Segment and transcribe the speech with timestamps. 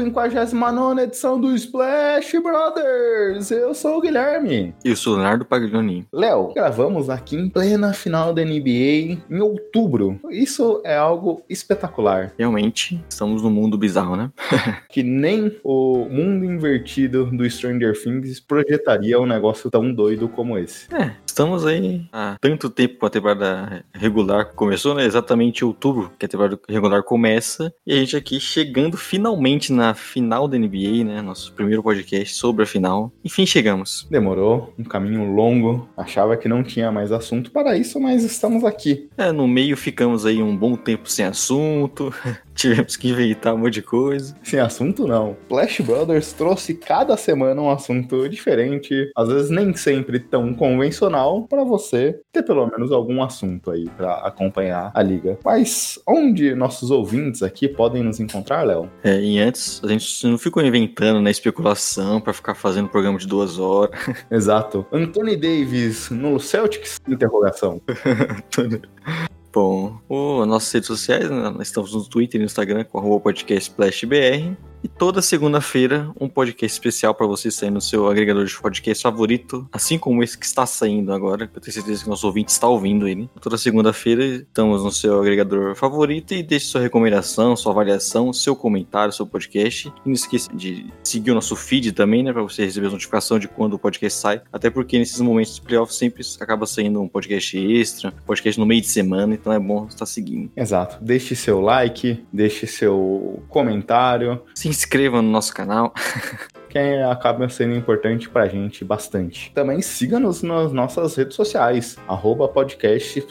[0.00, 3.50] 59 edição do Splash Brothers.
[3.50, 4.74] Eu sou o Guilherme.
[4.82, 6.06] E eu sou o Leonardo Paglioni.
[6.10, 10.18] Léo, gravamos aqui em plena final da NBA em outubro.
[10.30, 12.32] Isso é algo espetacular.
[12.38, 14.30] Realmente, estamos num mundo bizarro, né?
[14.88, 20.92] Que nem o mundo invertido do Stranger Things projetaria um negócio tão doido como esse.
[20.94, 25.06] É, estamos aí há tanto tempo com a temporada regular começou, né?
[25.06, 27.72] Exatamente em outubro que a temporada regular começa.
[27.86, 31.22] E a gente aqui chegando finalmente na final da NBA, né?
[31.22, 33.10] Nosso primeiro podcast sobre a final.
[33.24, 34.06] Enfim, chegamos.
[34.10, 35.88] Demorou, um caminho longo.
[35.96, 39.08] Achava que não tinha mais assunto para isso, mas estamos aqui.
[39.16, 42.12] É, no meio ficamos aí um bom tempo sem assunto.
[42.60, 44.36] Tivemos que inventar um monte de coisa.
[44.42, 45.34] Sem assunto, não.
[45.48, 51.64] Flash Brothers trouxe cada semana um assunto diferente, às vezes nem sempre tão convencional, para
[51.64, 55.38] você ter pelo menos algum assunto aí para acompanhar a liga.
[55.42, 58.90] Mas onde nossos ouvintes aqui podem nos encontrar, Léo?
[59.02, 63.26] É, e antes, a gente não ficou inventando na especulação para ficar fazendo programa de
[63.26, 63.98] duas horas.
[64.30, 64.84] Exato.
[64.92, 67.00] Anthony Davis no Celtics?
[67.08, 67.80] Interrogação.
[69.52, 73.32] Bom, o, nossas redes sociais, né, nós estamos no Twitter e no Instagram com arroba
[73.32, 74.56] SplashBR.
[74.82, 79.68] E toda segunda-feira, um podcast especial para você sair no seu agregador de podcast favorito,
[79.70, 82.66] assim como esse que está saindo agora, que eu tenho certeza que nosso ouvinte está
[82.66, 83.28] ouvindo ele.
[83.42, 89.12] Toda segunda-feira estamos no seu agregador favorito e deixe sua recomendação, sua avaliação, seu comentário,
[89.12, 89.88] seu podcast.
[89.88, 93.38] E não esqueça de seguir o nosso feed também, né, para você receber a notificação
[93.38, 94.40] de quando o podcast sai.
[94.50, 98.80] Até porque nesses momentos de playoff sempre acaba saindo um podcast extra, podcast no meio
[98.80, 100.50] de semana, então é bom estar seguindo.
[100.56, 100.96] Exato.
[101.04, 104.40] Deixe seu like, deixe seu comentário.
[104.54, 105.92] Se inscreva no nosso canal.
[106.70, 109.52] que acaba sendo importante pra gente bastante.
[109.52, 113.26] Também siga-nos nas nossas redes sociais, arroba podcast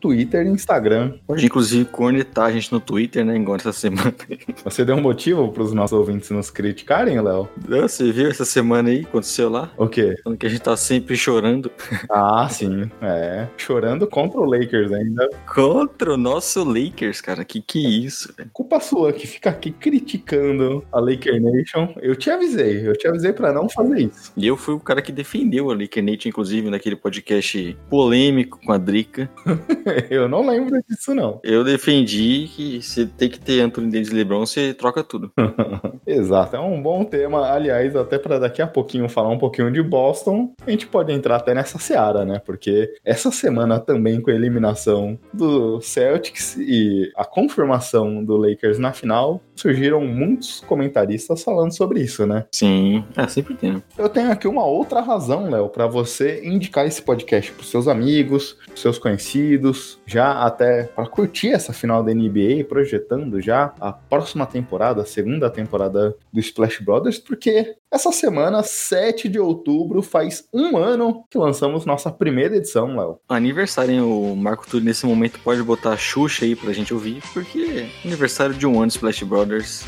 [0.00, 1.14] Twitter e Instagram.
[1.26, 4.14] Pode inclusive cornetar a gente no Twitter, né, igual essa semana.
[4.64, 7.48] Você deu um motivo pros nossos ouvintes nos criticarem, Léo?
[7.68, 9.70] Você viu essa semana aí, aconteceu lá?
[9.76, 10.16] O quê?
[10.22, 11.70] Falando que a gente tá sempre chorando.
[12.10, 13.48] Ah, sim, é.
[13.56, 15.28] Chorando contra o Lakers ainda.
[15.52, 18.50] Contra o nosso Lakers, cara, que que é isso, velho?
[18.52, 21.94] Culpa sua que fica aqui criticando a Laker Nation.
[22.00, 24.32] Eu te avisei, eu te avisei para não fazer isso.
[24.36, 28.72] E eu fui o cara que defendeu a Laker Nation, inclusive, naquele podcast polêmico com
[28.72, 29.30] a Drica.
[30.10, 31.40] eu não lembro disso, não.
[31.42, 35.32] Eu defendi que você tem que ter Anthony Davis e LeBron, você troca tudo.
[36.06, 37.50] Exato, é um bom tema.
[37.50, 41.36] Aliás, até para daqui a pouquinho falar um pouquinho de Boston, a gente pode entrar
[41.36, 42.40] até nessa seara, né?
[42.44, 48.92] Porque essa semana também com a eliminação do Celtics e a confirmação do Lakers na
[48.92, 52.46] final, surgiram muitos comentaristas falando sobre isso, né?
[52.52, 53.82] Sim, é, sempre tem.
[53.98, 58.56] Eu tenho aqui uma outra razão, Léo, para você indicar esse podcast pros seus amigos,
[58.66, 64.46] pros seus conhecidos, já até para curtir essa final da NBA, projetando já a próxima
[64.46, 70.76] temporada, a segunda temporada do Splash Brothers, porque essa semana, 7 de outubro, faz um
[70.76, 73.20] ano que lançamos nossa primeira edição, Léo.
[73.28, 74.00] Aniversário, hein?
[74.00, 78.06] O Marco Túlio nesse momento pode botar a Xuxa aí pra gente ouvir, porque é
[78.06, 79.84] aniversário de um ano Splash Brothers.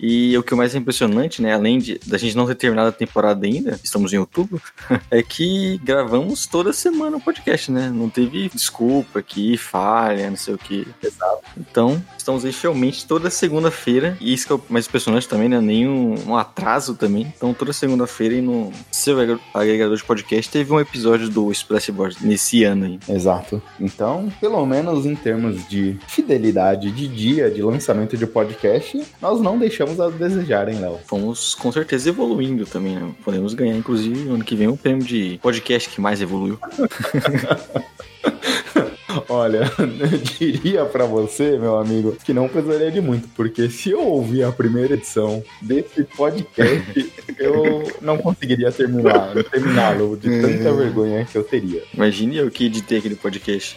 [0.00, 2.92] E o que é mais impressionante, né, além de da gente não ter terminado a
[2.92, 4.60] temporada ainda, estamos em outubro,
[5.10, 7.90] é que gravamos toda semana o podcast, né?
[7.90, 10.86] Não teve desculpa aqui, falha, não sei o que.
[11.02, 11.40] Exato.
[11.56, 15.60] Então, estamos aí realmente toda segunda-feira, e isso que é o mais impressionante também, né?
[15.60, 17.32] Nenhum um atraso também.
[17.36, 19.16] Então, toda segunda-feira e no seu
[19.54, 22.98] agregador de podcast teve um episódio do Splashboard nesse ano aí.
[23.08, 23.62] Exato.
[23.78, 29.58] Então, pelo menos em termos de fidelidade de dia de lançamento de podcast, nós não
[29.58, 30.98] deixamos a desejar, hein, Léo?
[31.06, 33.10] Fomos com certeza evoluindo também, né?
[33.24, 36.58] Podemos ganhar, inclusive, ano que vem um prêmio de podcast que mais evoluiu.
[39.28, 44.06] Olha, eu diria para você, meu amigo, que não precisaria de muito, porque se eu
[44.06, 51.36] ouvir a primeira edição desse podcast, eu não conseguiria terminar, terminá-lo de tanta vergonha que
[51.36, 51.82] eu teria.
[51.94, 53.76] Imagine eu que editei aquele podcast.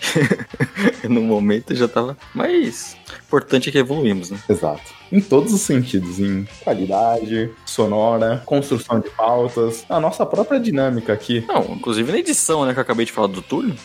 [1.10, 2.18] no momento já tava.
[2.34, 2.96] Mas
[3.28, 4.40] importante é que evoluímos, né?
[4.48, 4.92] Exato.
[5.12, 11.44] em todos os sentidos, em qualidade, sonora, construção de pautas, a nossa própria dinâmica aqui.
[11.48, 13.76] Não, inclusive na edição, né, que eu acabei de falar do Túlio.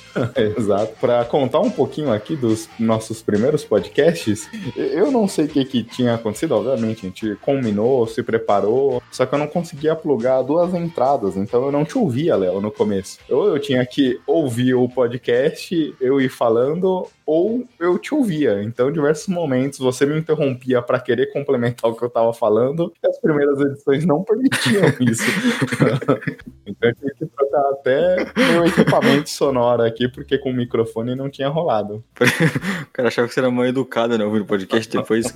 [0.57, 0.95] Exato.
[1.01, 5.83] Para contar um pouquinho aqui dos nossos primeiros podcasts, eu não sei o que, que
[5.83, 10.75] tinha acontecido, obviamente, a gente combinou, se preparou, só que eu não conseguia plugar duas
[10.75, 13.19] entradas, então eu não te ouvia, Léo, no começo.
[13.29, 18.63] Ou eu tinha que ouvir o podcast, eu ir falando, ou eu te ouvia.
[18.63, 22.93] Então, em diversos momentos, você me interrompia para querer complementar o que eu tava falando,
[23.03, 25.25] e as primeiras edições não permitiam isso.
[26.67, 31.29] então, eu tinha que trocar até meu equipamento sonoro aqui, porque com o microfone não
[31.29, 32.05] tinha rolado.
[32.21, 34.25] o cara achava que você era mal educado, né?
[34.25, 35.35] Ouvindo podcast depois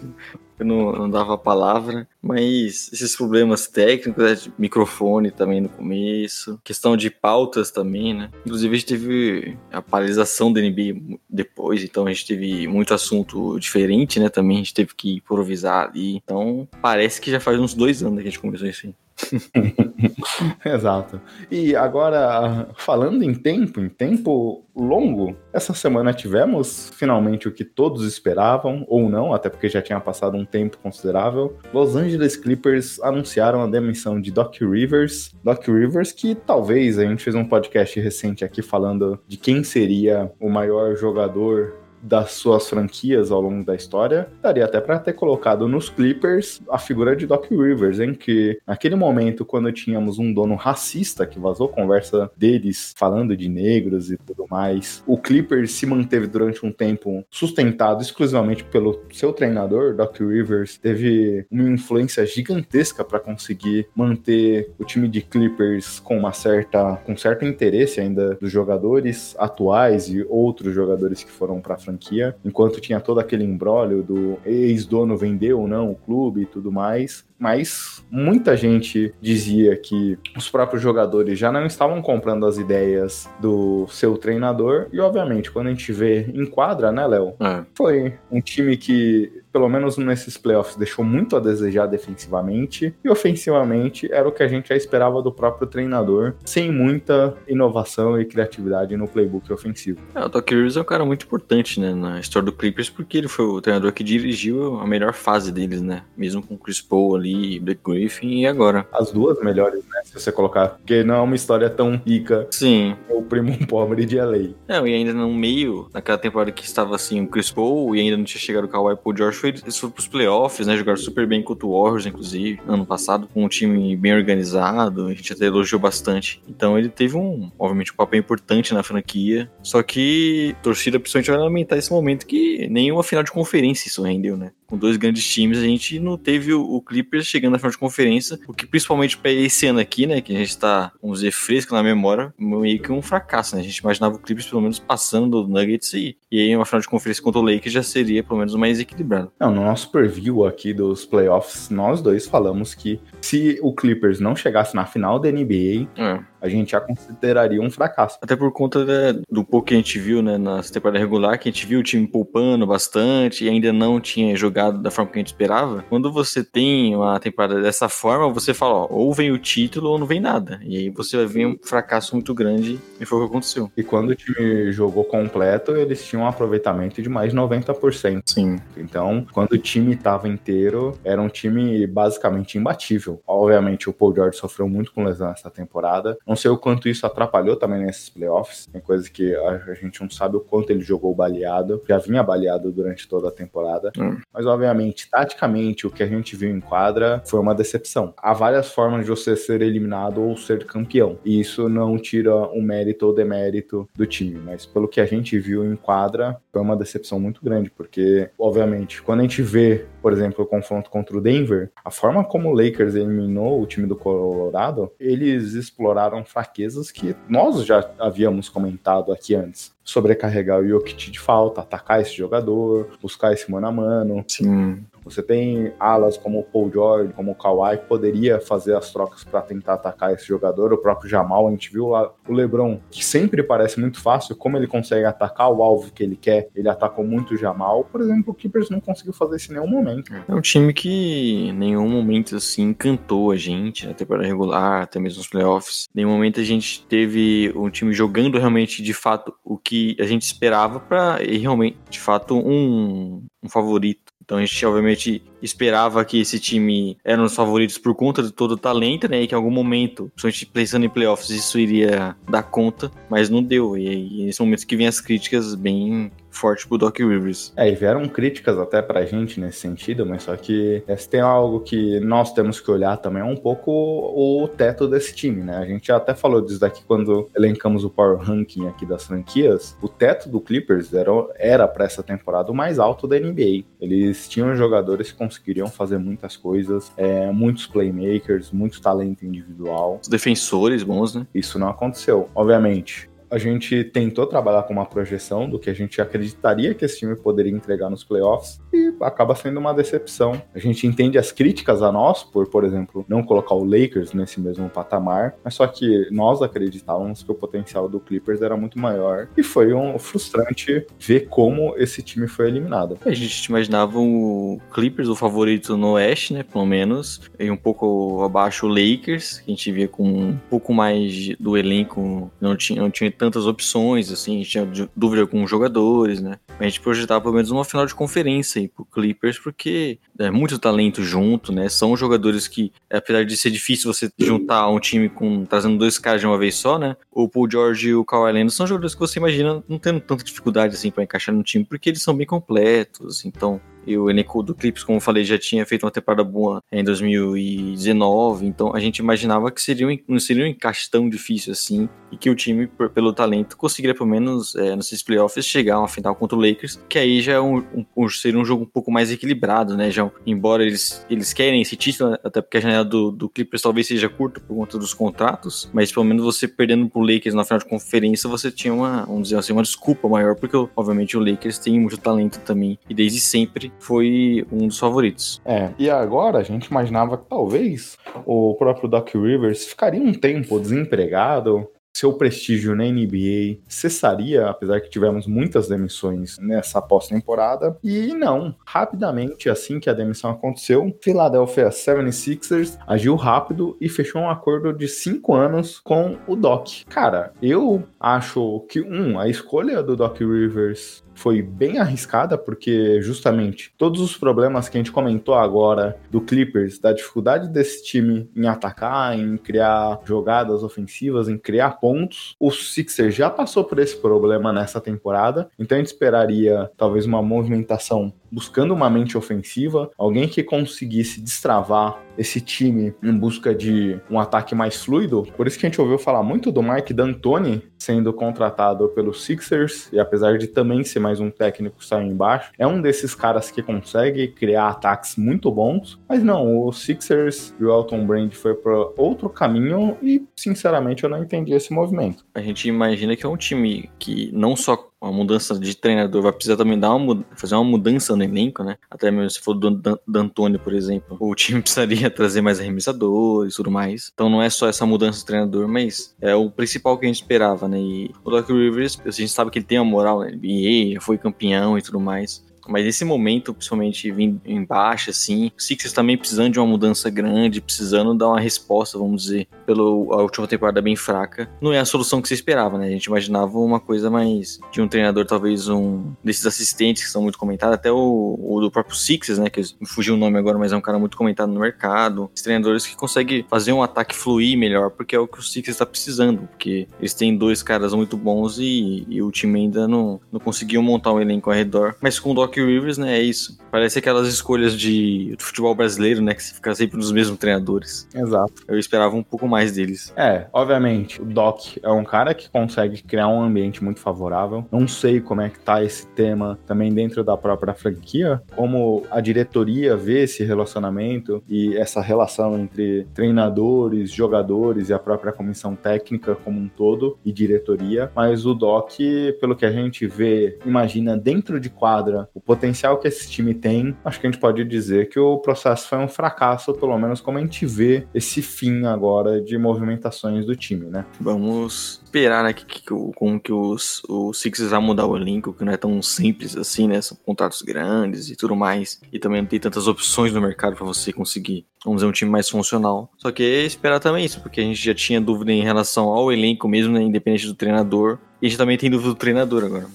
[0.59, 2.06] eu não, não dava a palavra.
[2.20, 8.31] Mas esses problemas técnicos, né, de microfone também no começo, questão de pautas também, né?
[8.47, 13.58] Inclusive, a gente teve a paralisação da NBA depois, então a gente teve muito assunto
[13.58, 14.29] diferente, né?
[14.29, 16.17] Também a gente teve que improvisar ali.
[16.17, 18.94] Então, parece que já faz uns dois anos que a gente começou isso aí.
[20.65, 21.21] Exato.
[21.51, 28.05] E agora, falando em tempo, em tempo longo, essa semana tivemos finalmente o que todos
[28.07, 31.57] esperavam, ou não, até porque já tinha passado um tempo considerável.
[31.73, 35.31] Los Angeles Clippers anunciaram a demissão de Doc Rivers.
[35.45, 40.33] Doc Rivers, que talvez a gente fez um podcast recente aqui falando de quem seria
[40.41, 45.69] o maior jogador das suas franquias ao longo da história, daria até para ter colocado
[45.69, 50.55] nos Clippers a figura de Doc Rivers, em que naquele momento, quando tínhamos um dono
[50.55, 56.27] racista que vazou conversa deles falando de negros e tudo mais, o Clippers se manteve
[56.27, 63.21] durante um tempo sustentado exclusivamente pelo seu treinador, Doc Rivers, teve uma influência gigantesca para
[63.21, 69.37] conseguir manter o time de Clippers com uma certa com certo interesse ainda dos jogadores
[69.39, 74.39] atuais e outros jogadores que foram para frente franquia, enquanto tinha todo aquele embrólio do
[74.44, 80.49] ex-dono vender ou não o clube e tudo mais mas muita gente dizia que os
[80.49, 85.71] próprios jogadores já não estavam comprando as ideias do seu treinador, e obviamente, quando a
[85.71, 87.35] gente vê em quadra, né, Léo?
[87.41, 87.65] É.
[87.75, 94.11] Foi um time que, pelo menos nesses playoffs, deixou muito a desejar defensivamente, e ofensivamente
[94.13, 98.97] era o que a gente já esperava do próprio treinador, sem muita inovação e criatividade
[98.97, 100.01] no playbook ofensivo.
[100.15, 103.19] É, o Doc Rivers é um cara muito importante, né, na história do Clippers, porque
[103.19, 106.81] ele foi o treinador que dirigiu a melhor fase deles, né, mesmo com o Chris
[106.81, 108.87] Paul ali Black Griffin e agora.
[108.93, 110.03] As duas melhores, né?
[110.05, 110.69] Se você colocar.
[110.69, 112.47] Porque não é uma história tão rica.
[112.51, 112.97] Sim.
[113.09, 114.55] É o primo pobre de LA.
[114.69, 118.17] Não, e ainda no meio, naquela temporada que estava assim, o Chris Paul e ainda
[118.17, 120.77] não tinha chegado o Kawhi Paul George, foi, eles foram pros playoffs, né?
[120.77, 125.06] Jogaram super bem contra o Warriors, inclusive, ano passado, com um time bem organizado.
[125.06, 126.41] A gente até elogiou bastante.
[126.49, 129.50] Então ele teve um, obviamente, um papel importante na franquia.
[129.62, 134.03] Só que a torcida principalmente vai lamentar esse momento que nenhuma final de conferência isso
[134.03, 134.53] rendeu, né?
[134.73, 137.77] Com dois grandes times, a gente não teve o, o Clippers chegando na final de
[137.77, 141.31] conferência, o que principalmente para esse ano aqui, né, que a gente tá, vamos dizer,
[141.31, 143.61] fresco na memória, meio que um fracasso, né?
[143.61, 146.81] A gente imaginava o Clippers pelo menos passando do Nuggets e, e aí uma final
[146.81, 149.31] de conferência contra o Lakers já seria pelo menos mais equilibrado.
[149.39, 154.35] Não, no nosso preview aqui dos playoffs, nós dois falamos que se o Clippers não
[154.35, 158.19] chegasse na final da NBA, é a gente já consideraria um fracasso.
[158.21, 161.49] Até por conta né, do pouco que a gente viu né, na temporada regular, que
[161.49, 165.19] a gente viu o time poupando bastante e ainda não tinha jogado da forma que
[165.19, 165.85] a gente esperava.
[165.89, 169.99] Quando você tem uma temporada dessa forma, você fala, ó, ou vem o título ou
[169.99, 170.61] não vem nada.
[170.65, 173.70] E aí você vai ver um fracasso muito grande e foi o que aconteceu.
[173.77, 178.22] E quando o time jogou completo, eles tinham um aproveitamento de mais de 90%.
[178.27, 178.58] Sim.
[178.77, 183.22] Então, quando o time estava inteiro, era um time basicamente imbatível.
[183.27, 186.17] Obviamente, o Paul George sofreu muito com lesão essa temporada.
[186.27, 188.67] Não sei o quanto isso atrapalhou também nesses playoffs.
[188.67, 191.82] Tem coisa que a gente não sabe o quanto ele jogou baleado.
[191.89, 193.93] Já vinha baleado durante toda a temporada.
[193.98, 194.19] Hum.
[194.32, 198.15] Mas, obviamente, taticamente, o que a gente viu em quadra foi uma decepção.
[198.17, 201.19] Há várias formas de você ser eliminado ou ser campeão.
[201.24, 204.39] E isso não tira o mérito ou demérito do time.
[204.39, 207.71] Mas pelo que a gente viu em quadra, foi uma decepção muito grande.
[207.71, 212.23] Porque, obviamente, quando a gente vê, por exemplo, o confronto contra o Denver, a forma
[212.23, 218.49] como o Lakers eliminou o time do Colorado, eles exploraram fraquezas que nós já havíamos
[218.49, 223.73] comentado aqui antes sobrecarregar o Jokic de falta, atacar esse jogador, buscar esse mano a
[223.73, 224.25] mano.
[224.29, 224.85] Sim.
[225.05, 229.25] Você tem alas como o Paul George, como o Kawhi, que poderia fazer as trocas
[229.25, 230.73] para tentar atacar esse jogador.
[230.73, 234.56] O próprio Jamal, a gente viu lá o LeBron, que sempre parece muito fácil, como
[234.56, 236.49] ele consegue atacar o alvo que ele quer.
[236.55, 237.85] Ele atacou muito o Jamal.
[237.85, 240.13] Por exemplo, o Keepers não conseguiu fazer isso em nenhum momento.
[240.29, 244.99] É um time que em nenhum momento assim encantou a gente na temporada regular, até
[244.99, 245.89] mesmo nos playoffs.
[245.94, 250.05] Em nenhum momento a gente teve um time jogando realmente de fato o que a
[250.05, 256.19] gente esperava para realmente, de fato, um, um favorito Então a gente obviamente esperava que
[256.19, 259.20] esse time eram os favoritos por conta de todo o talento, né?
[259.20, 263.43] E que em algum momento, principalmente pensando em playoffs, isso iria dar conta, mas não
[263.43, 263.77] deu.
[263.77, 267.53] E aí, nesse momento que vem as críticas bem forte pro Doc Rivers.
[267.56, 271.60] É, e vieram críticas até pra gente nesse sentido, mas só que se tem algo
[271.60, 275.58] que nós temos que olhar também é um pouco o teto desse time, né?
[275.58, 279.77] A gente até falou disso daqui quando elencamos o Power Ranking aqui das franquias.
[279.81, 283.65] O teto do Clippers era, era para essa temporada o mais alto da NBA.
[283.81, 290.01] Eles tinham jogadores que conseguiriam fazer muitas coisas, é, muitos playmakers, muito talento individual.
[290.03, 291.27] Os defensores bons, né?
[291.34, 292.29] Isso não aconteceu.
[292.34, 296.98] Obviamente, a gente tentou trabalhar com uma projeção do que a gente acreditaria que esse
[296.98, 300.41] time poderia entregar nos playoffs e acaba sendo uma decepção.
[300.55, 304.39] A gente entende as críticas a nós por, por exemplo, não colocar o Lakers nesse
[304.39, 309.29] mesmo patamar, mas só que nós acreditávamos que o potencial do Clippers era muito maior
[309.34, 312.98] e foi um frustrante ver como esse time foi eliminado.
[313.06, 318.22] A gente imaginava o Clippers o favorito no Oeste, né, pelo menos, e um pouco
[318.24, 322.82] abaixo o Lakers, que a gente via com um pouco mais do elenco, não tinha,
[322.82, 326.41] não tinha tantas opções, assim, a gente tinha dúvida com os jogadores, né?
[326.58, 330.58] A gente projetava pelo menos uma final de conferência aí pro Clippers, porque é muito
[330.58, 331.69] talento junto, né?
[331.69, 336.20] São jogadores que, apesar de ser difícil você juntar um time com trazendo dois caras
[336.20, 336.96] de uma vez só, né?
[337.12, 340.24] O Paul George e o Kawhi Leonard são jogadores que você imagina não tendo tanta
[340.24, 344.43] dificuldade assim para encaixar no time, porque eles são bem completos, então e o elenco
[344.43, 348.81] do Clips, como eu falei, já tinha feito uma temporada boa em 2019, então a
[348.81, 352.35] gente imaginava que seria um, não seria um encaixe tão difícil assim, e que o
[352.35, 356.37] time, por, pelo talento, conseguiria pelo menos é, nesses playoffs chegar a uma final contra
[356.37, 357.65] o Lakers, que aí já é um,
[357.97, 359.91] um, seria um jogo um pouco mais equilibrado, né?
[359.91, 363.87] Já, embora eles, eles querem esse título, até porque a janela do, do Clippers talvez
[363.87, 367.59] seja curta por conta dos contratos, mas pelo menos você perdendo pro Lakers na final
[367.59, 371.59] de conferência, você tinha uma, vamos dizer assim, uma desculpa maior, porque obviamente o Lakers
[371.59, 375.41] tem muito talento também, e desde sempre foi um dos favoritos.
[375.45, 380.61] É, e agora a gente imaginava que talvez o próprio Doc Rivers ficaria um tempo
[380.61, 387.77] desempregado, seu prestígio na NBA cessaria, apesar que tivemos muitas demissões nessa pós-temporada.
[387.82, 394.31] E não, rapidamente, assim que a demissão aconteceu, Philadelphia 76ers agiu rápido e fechou um
[394.31, 396.69] acordo de cinco anos com o Doc.
[396.89, 403.72] Cara, eu acho que, um, a escolha do Doc Rivers foi bem arriscada, porque justamente
[403.77, 408.46] todos os problemas que a gente comentou agora do Clippers, da dificuldade desse time em
[408.46, 414.53] atacar, em criar jogadas ofensivas, em criar pontos, o Sixers já passou por esse problema
[414.53, 420.43] nessa temporada, então a gente esperaria talvez uma movimentação buscando uma mente ofensiva, alguém que
[420.43, 425.22] conseguisse destravar esse time em busca de um ataque mais fluido.
[425.36, 429.93] Por isso que a gente ouviu falar muito do Mike D'Antoni sendo contratado pelos Sixers,
[429.93, 433.60] e apesar de também ser mais um técnico está embaixo, é um desses caras que
[433.60, 436.01] consegue criar ataques muito bons.
[436.08, 441.10] Mas não, o Sixers e o Elton Brand foi para outro caminho e, sinceramente, eu
[441.10, 442.24] não entendi esse movimento.
[442.34, 446.32] A gente imagina que é um time que não só uma mudança de treinador, vai
[446.32, 448.77] precisar também dar uma, fazer uma mudança no elenco, né?
[448.89, 449.71] Até mesmo se for do
[450.06, 454.11] D'Antoni, por exemplo, o time precisaria trazer mais arremessadores e tudo mais.
[454.15, 457.17] Então não é só essa mudança de treinador, mas é o principal que a gente
[457.17, 457.81] esperava, né?
[457.81, 461.01] E o Doc Rivers, a gente sabe que ele tem a moral na NBA, já
[461.01, 462.44] foi campeão e tudo mais.
[462.69, 464.13] Mas nesse momento, principalmente
[464.45, 468.99] em baixa, assim, o Sixers também precisando de uma mudança grande, precisando dar uma resposta,
[468.99, 472.87] vamos dizer, pela última temporada bem fraca, não é a solução que se esperava, né?
[472.87, 477.23] A gente imaginava uma coisa mais de um treinador, talvez um desses assistentes que são
[477.23, 479.51] muito comentados, até o, o do próprio Sixers, né?
[479.51, 482.31] Que fugiu o nome agora, mas é um cara muito comentado no mercado.
[482.35, 485.75] Os treinadores que conseguem fazer um ataque fluir melhor, porque é o que o Sixers
[485.75, 490.21] está precisando, porque eles têm dois caras muito bons e, e o time ainda não,
[490.31, 491.97] não conseguiu montar um elenco ao redor.
[492.01, 493.59] Mas com o Doc Rivers, né, é isso.
[493.71, 498.06] Parece aquelas escolhas de, de futebol brasileiro, né, que fica sempre nos mesmos treinadores.
[498.15, 498.65] Exato.
[498.69, 500.13] Eu esperava um pouco mais deles.
[500.17, 504.67] É, obviamente, o Doc é um cara que consegue criar um ambiente muito favorável.
[504.71, 509.21] Não sei como é que tá esse tema também dentro da própria franquia, como a
[509.21, 516.35] diretoria vê esse relacionamento e essa relação entre treinadores, jogadores e a própria comissão técnica
[516.35, 518.92] como um todo e diretoria, mas o Doc,
[519.40, 523.96] pelo que a gente vê, imagina dentro de quadra o potencial que esse time tem,
[524.05, 527.38] acho que a gente pode dizer que o processo foi um fracasso, pelo menos como
[527.38, 531.05] a gente vê esse fim agora de movimentações do time, né?
[531.20, 532.83] Vamos esperar, né, que, que,
[533.14, 536.88] como que os, os Sixers vão mudar o elenco, que não é tão simples assim,
[536.88, 537.01] né?
[537.01, 539.01] São contratos grandes e tudo mais.
[539.12, 542.31] E também não tem tantas opções no mercado para você conseguir, vamos dizer, um time
[542.31, 543.11] mais funcional.
[543.16, 546.33] Só que é esperar também isso, porque a gente já tinha dúvida em relação ao
[546.33, 547.03] elenco mesmo, né?
[547.03, 548.18] Independente do treinador.
[548.40, 549.87] E a gente também tem dúvida do treinador agora.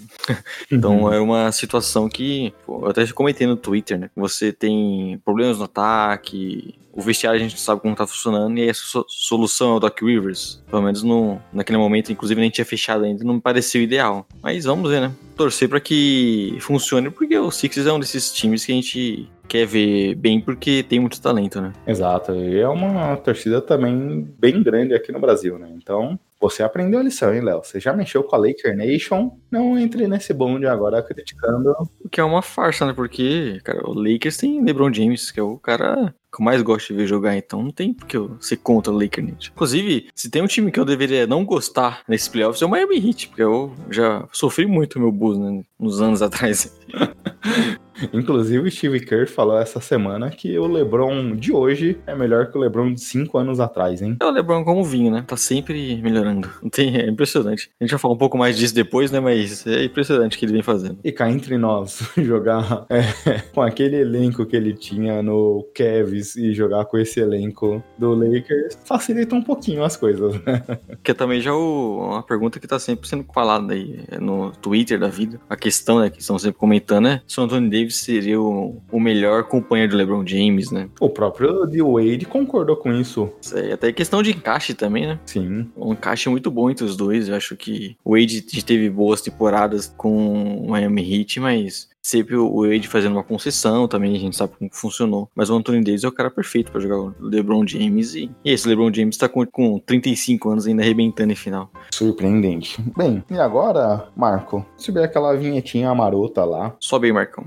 [0.71, 1.13] Então Uhum.
[1.13, 4.09] é uma situação que, pô, eu até comentei no Twitter, né?
[4.15, 8.61] Você tem problemas no ataque, o vestiário a gente não sabe como tá funcionando, e
[8.63, 10.63] aí a so- solução é o Doc Rivers.
[10.69, 14.25] Pelo menos no, naquele momento, inclusive nem tinha fechado ainda, não me pareceu ideal.
[14.41, 15.11] Mas vamos ver, né?
[15.35, 19.65] Torcer pra que funcione, porque o Sixers é um desses times que a gente quer
[19.65, 21.71] ver bem porque tem muito talento, né?
[21.85, 25.69] Exato, e é uma torcida também bem grande aqui no Brasil, né?
[25.77, 27.63] Então, você aprendeu a lição, hein, Léo?
[27.63, 31.75] Você já mexeu com a Laker Nation, não entre nesse bonde agora criticando.
[32.03, 32.93] O que é uma farsa, né?
[32.93, 36.89] Porque, cara, o Lakers tem LeBron James, que é o cara que eu mais gosto
[36.89, 39.27] de ver jogar, então não tem porque eu ser contra o Lakers.
[39.27, 39.33] Né?
[39.53, 42.97] Inclusive, se tem um time que eu deveria não gostar nesses playoffs é o Miami
[42.97, 45.63] Heat, porque eu já sofri muito meu Bulls, né?
[45.79, 46.77] Uns anos atrás.
[48.13, 52.57] Inclusive, o Steve Kerr falou essa semana que o LeBron de hoje é melhor que
[52.57, 54.17] o LeBron de cinco anos atrás, hein?
[54.19, 55.23] É o LeBron como vinho, né?
[55.27, 56.49] Tá sempre melhorando.
[56.71, 57.69] Tem, é impressionante.
[57.79, 59.19] A gente vai falar um pouco mais disso depois, né?
[59.19, 60.99] Mas é impressionante o que ele vem fazendo.
[61.03, 63.01] E cá entre nós, jogar é,
[63.53, 68.77] com aquele elenco que ele tinha no Cavs e jogar com esse elenco do Lakers
[68.85, 70.63] facilita um pouquinho as coisas, né?
[71.03, 74.51] Que é também já o, uma pergunta que tá sempre sendo falada aí é, no
[74.51, 75.39] Twitter da vida.
[75.49, 77.21] A questão, né, que estão sempre comentando, né?
[77.27, 80.89] Se o Anthony Davis seria o, o melhor companheiro do LeBron James, né?
[80.99, 81.81] O próprio D.
[81.81, 83.29] Wade concordou com isso.
[83.41, 85.19] Isso aí, até questão de encaixe também, né?
[85.25, 85.69] Sim.
[85.75, 87.29] Um encaixe muito bom entre os dois.
[87.29, 92.61] Eu acho que o Wade teve boas temporadas com o Miami Heat, mas sempre o
[92.61, 95.29] Wade fazendo uma concessão também, a gente sabe como funcionou.
[95.35, 98.51] Mas o Anthony Davis é o cara perfeito pra jogar o LeBron James e, e
[98.51, 101.69] esse LeBron James tá com, com 35 anos ainda arrebentando em final.
[101.91, 102.81] Surpreendente.
[102.95, 106.75] Bem, e agora, Marco, subir aquela vinhetinha marota lá.
[106.79, 107.45] Sobe aí, Marcão.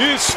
[0.00, 0.32] It's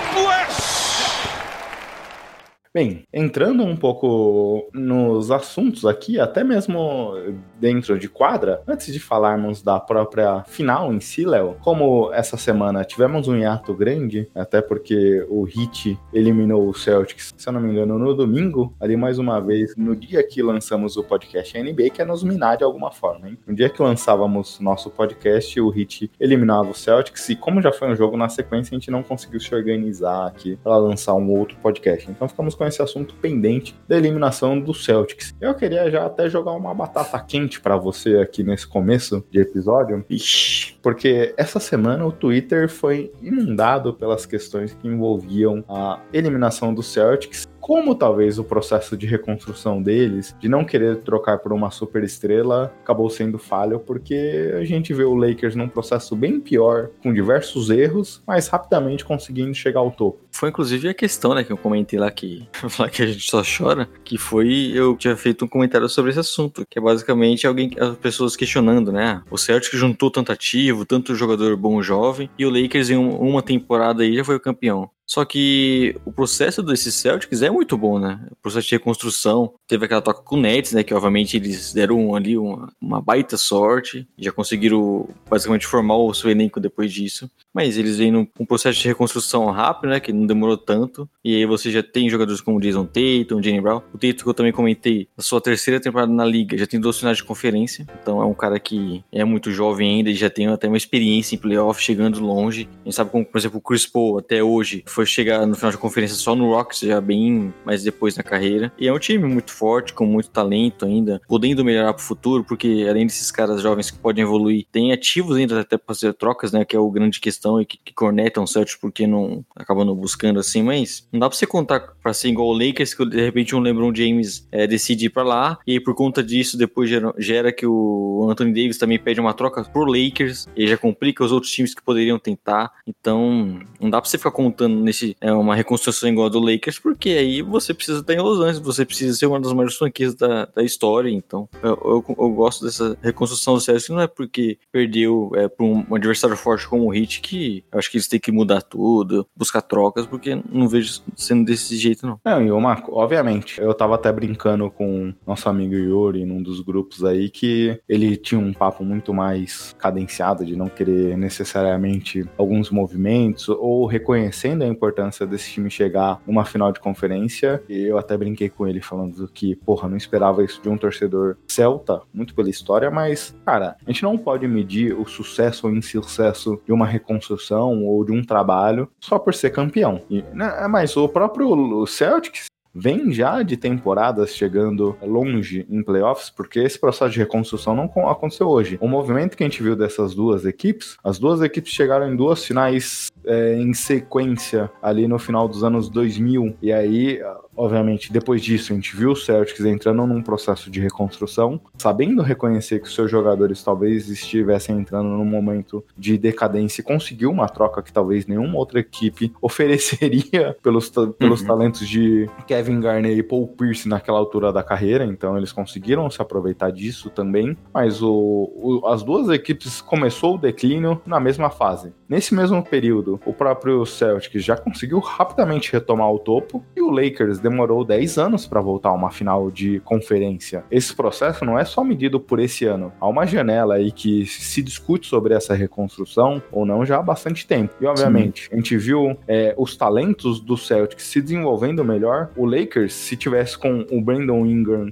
[2.74, 7.12] Bem, entrando um pouco nos assuntos aqui, até mesmo
[7.60, 12.86] dentro de quadra, antes de falarmos da própria final em si, Léo, como essa semana
[12.86, 17.74] tivemos um hiato grande, até porque o Heat eliminou o Celtics, se eu não me
[17.74, 22.02] engano, no domingo, ali mais uma vez, no dia que lançamos o podcast NBA, que
[22.02, 23.38] é nos minar de alguma forma, hein?
[23.46, 27.92] No dia que lançávamos nosso podcast, o Heat eliminava o Celtics, e como já foi
[27.92, 31.58] um jogo na sequência, a gente não conseguiu se organizar aqui para lançar um outro
[31.58, 32.10] podcast.
[32.10, 35.34] Então ficamos com esse assunto pendente da eliminação do Celtics.
[35.42, 40.06] Eu queria já até jogar uma batata quente para você aqui nesse começo de episódio,
[40.08, 40.78] Ixi.
[40.80, 47.48] porque essa semana o Twitter foi inundado pelas questões que envolviam a eliminação do Celtics.
[47.62, 52.74] Como talvez o processo de reconstrução deles, de não querer trocar por uma super estrela,
[52.82, 57.70] acabou sendo falho, porque a gente vê o Lakers num processo bem pior, com diversos
[57.70, 60.20] erros, mas rapidamente conseguindo chegar ao topo.
[60.32, 63.44] Foi inclusive a questão, né, que eu comentei lá que, falar que a gente só
[63.44, 67.70] chora, que foi, eu tinha feito um comentário sobre esse assunto, que é basicamente alguém,
[67.80, 72.50] as pessoas questionando, né, o Celtic juntou tanto ativo, tanto jogador bom jovem, e o
[72.50, 74.90] Lakers em um- uma temporada aí já foi o campeão.
[75.12, 78.18] Só que o processo desses Celtics é muito bom, né?
[78.32, 79.54] O processo de reconstrução.
[79.68, 80.86] Teve aquela troca com o Nets, né?
[80.86, 84.08] Que obviamente eles deram ali uma, uma baita sorte.
[84.18, 87.30] Já conseguiram basicamente formar o seu elenco depois disso.
[87.54, 90.00] Mas eles vêm num um processo de reconstrução rápido, né?
[90.00, 91.10] Que não demorou tanto.
[91.26, 93.82] E aí você já tem jogadores como Jason Tatum, Jane Brown.
[93.94, 96.98] O Tatum que eu também comentei, na sua terceira temporada na liga, já tem duas
[96.98, 97.86] finais de conferência.
[98.02, 101.36] Então é um cara que é muito jovem ainda e já tem até uma experiência
[101.36, 102.70] em playoff, chegando longe.
[102.80, 105.72] A gente sabe como, por exemplo, o Chris Paul até hoje foi chegar no final
[105.72, 108.72] de conferência só no Rockets, já bem mais depois na carreira.
[108.78, 112.86] E é um time muito forte, com muito talento ainda, podendo melhorar pro futuro, porque
[112.90, 116.66] além desses caras jovens que podem evoluir, tem ativos ainda até pra fazer trocas, né?
[116.66, 119.96] Que é o grande questão e que, que cornetam o Celtics porque não acabam não
[119.96, 123.22] buscando assim, mas não dá pra você contar pra ser igual o Lakers, que de
[123.22, 127.14] repente um LeBron James é, decide ir pra lá, e por conta disso depois gera,
[127.18, 131.32] gera que o Anthony Davis também pede uma troca pro Lakers, e já complica os
[131.32, 132.72] outros times que poderiam tentar.
[132.88, 136.80] Então, não dá pra você ficar contando nesse é, uma reconstrução igual a do Lakers,
[136.80, 140.16] porque aí você precisa estar em Los Angeles, você precisa ser uma das maiores franquias
[140.16, 141.10] da, da história.
[141.10, 145.66] Então, eu, eu, eu gosto dessa reconstrução do Celtics, não é porque perdeu é, pra
[145.66, 149.28] um, adversário forte como o Heat, que eu acho que eles têm que mudar tudo,
[149.36, 152.20] buscar trocas, porque não vejo sendo desse jeito, não.
[152.24, 157.04] Não, e uma, obviamente, eu tava até brincando com nosso amigo Yuri num dos grupos
[157.04, 163.50] aí que ele tinha um papo muito mais cadenciado de não querer necessariamente alguns movimentos
[163.50, 167.64] ou reconhecendo a importância desse time chegar numa final de conferência.
[167.70, 171.38] E eu até brinquei com ele falando que, porra, não esperava isso de um torcedor
[171.48, 176.62] celta, muito pela história, mas, cara, a gente não pode medir o sucesso ou insucesso
[176.66, 180.02] de uma reconstrução ou de um trabalho só por ser campeão.
[180.10, 186.60] E, né, mas o próprio Celtics vem já de temporadas chegando longe em playoffs, porque
[186.60, 188.78] esse processo de reconstrução não aconteceu hoje.
[188.82, 192.46] O movimento que a gente viu dessas duas equipes, as duas equipes chegaram em duas
[192.46, 197.20] finais é, em sequência ali no final dos anos 2000, e aí
[197.56, 202.80] Obviamente, depois disso, a gente viu o Celtics entrando num processo de reconstrução, sabendo reconhecer
[202.80, 207.82] que os seus jogadores talvez estivessem entrando num momento de decadência e conseguiu uma troca
[207.82, 211.48] que talvez nenhuma outra equipe ofereceria pelos, pelos uhum.
[211.48, 216.22] talentos de Kevin Garnett e Paul Pierce naquela altura da carreira, então eles conseguiram se
[216.22, 221.94] aproveitar disso também, mas o, o, as duas equipes começou o declínio na mesma fase.
[222.08, 227.40] Nesse mesmo período, o próprio Celtics já conseguiu rapidamente retomar o topo e o Lakers
[227.40, 230.64] demorou 10 anos para voltar a uma final de conferência.
[230.70, 232.92] Esse processo não é só medido por esse ano.
[233.00, 237.46] Há uma janela aí que se discute sobre essa reconstrução ou não já há bastante
[237.46, 237.74] tempo.
[237.80, 238.50] E obviamente, Sim.
[238.52, 242.30] a gente viu é, os talentos do Celtics se desenvolvendo melhor.
[242.36, 244.90] O Lakers, se tivesse com o Brandon Ingram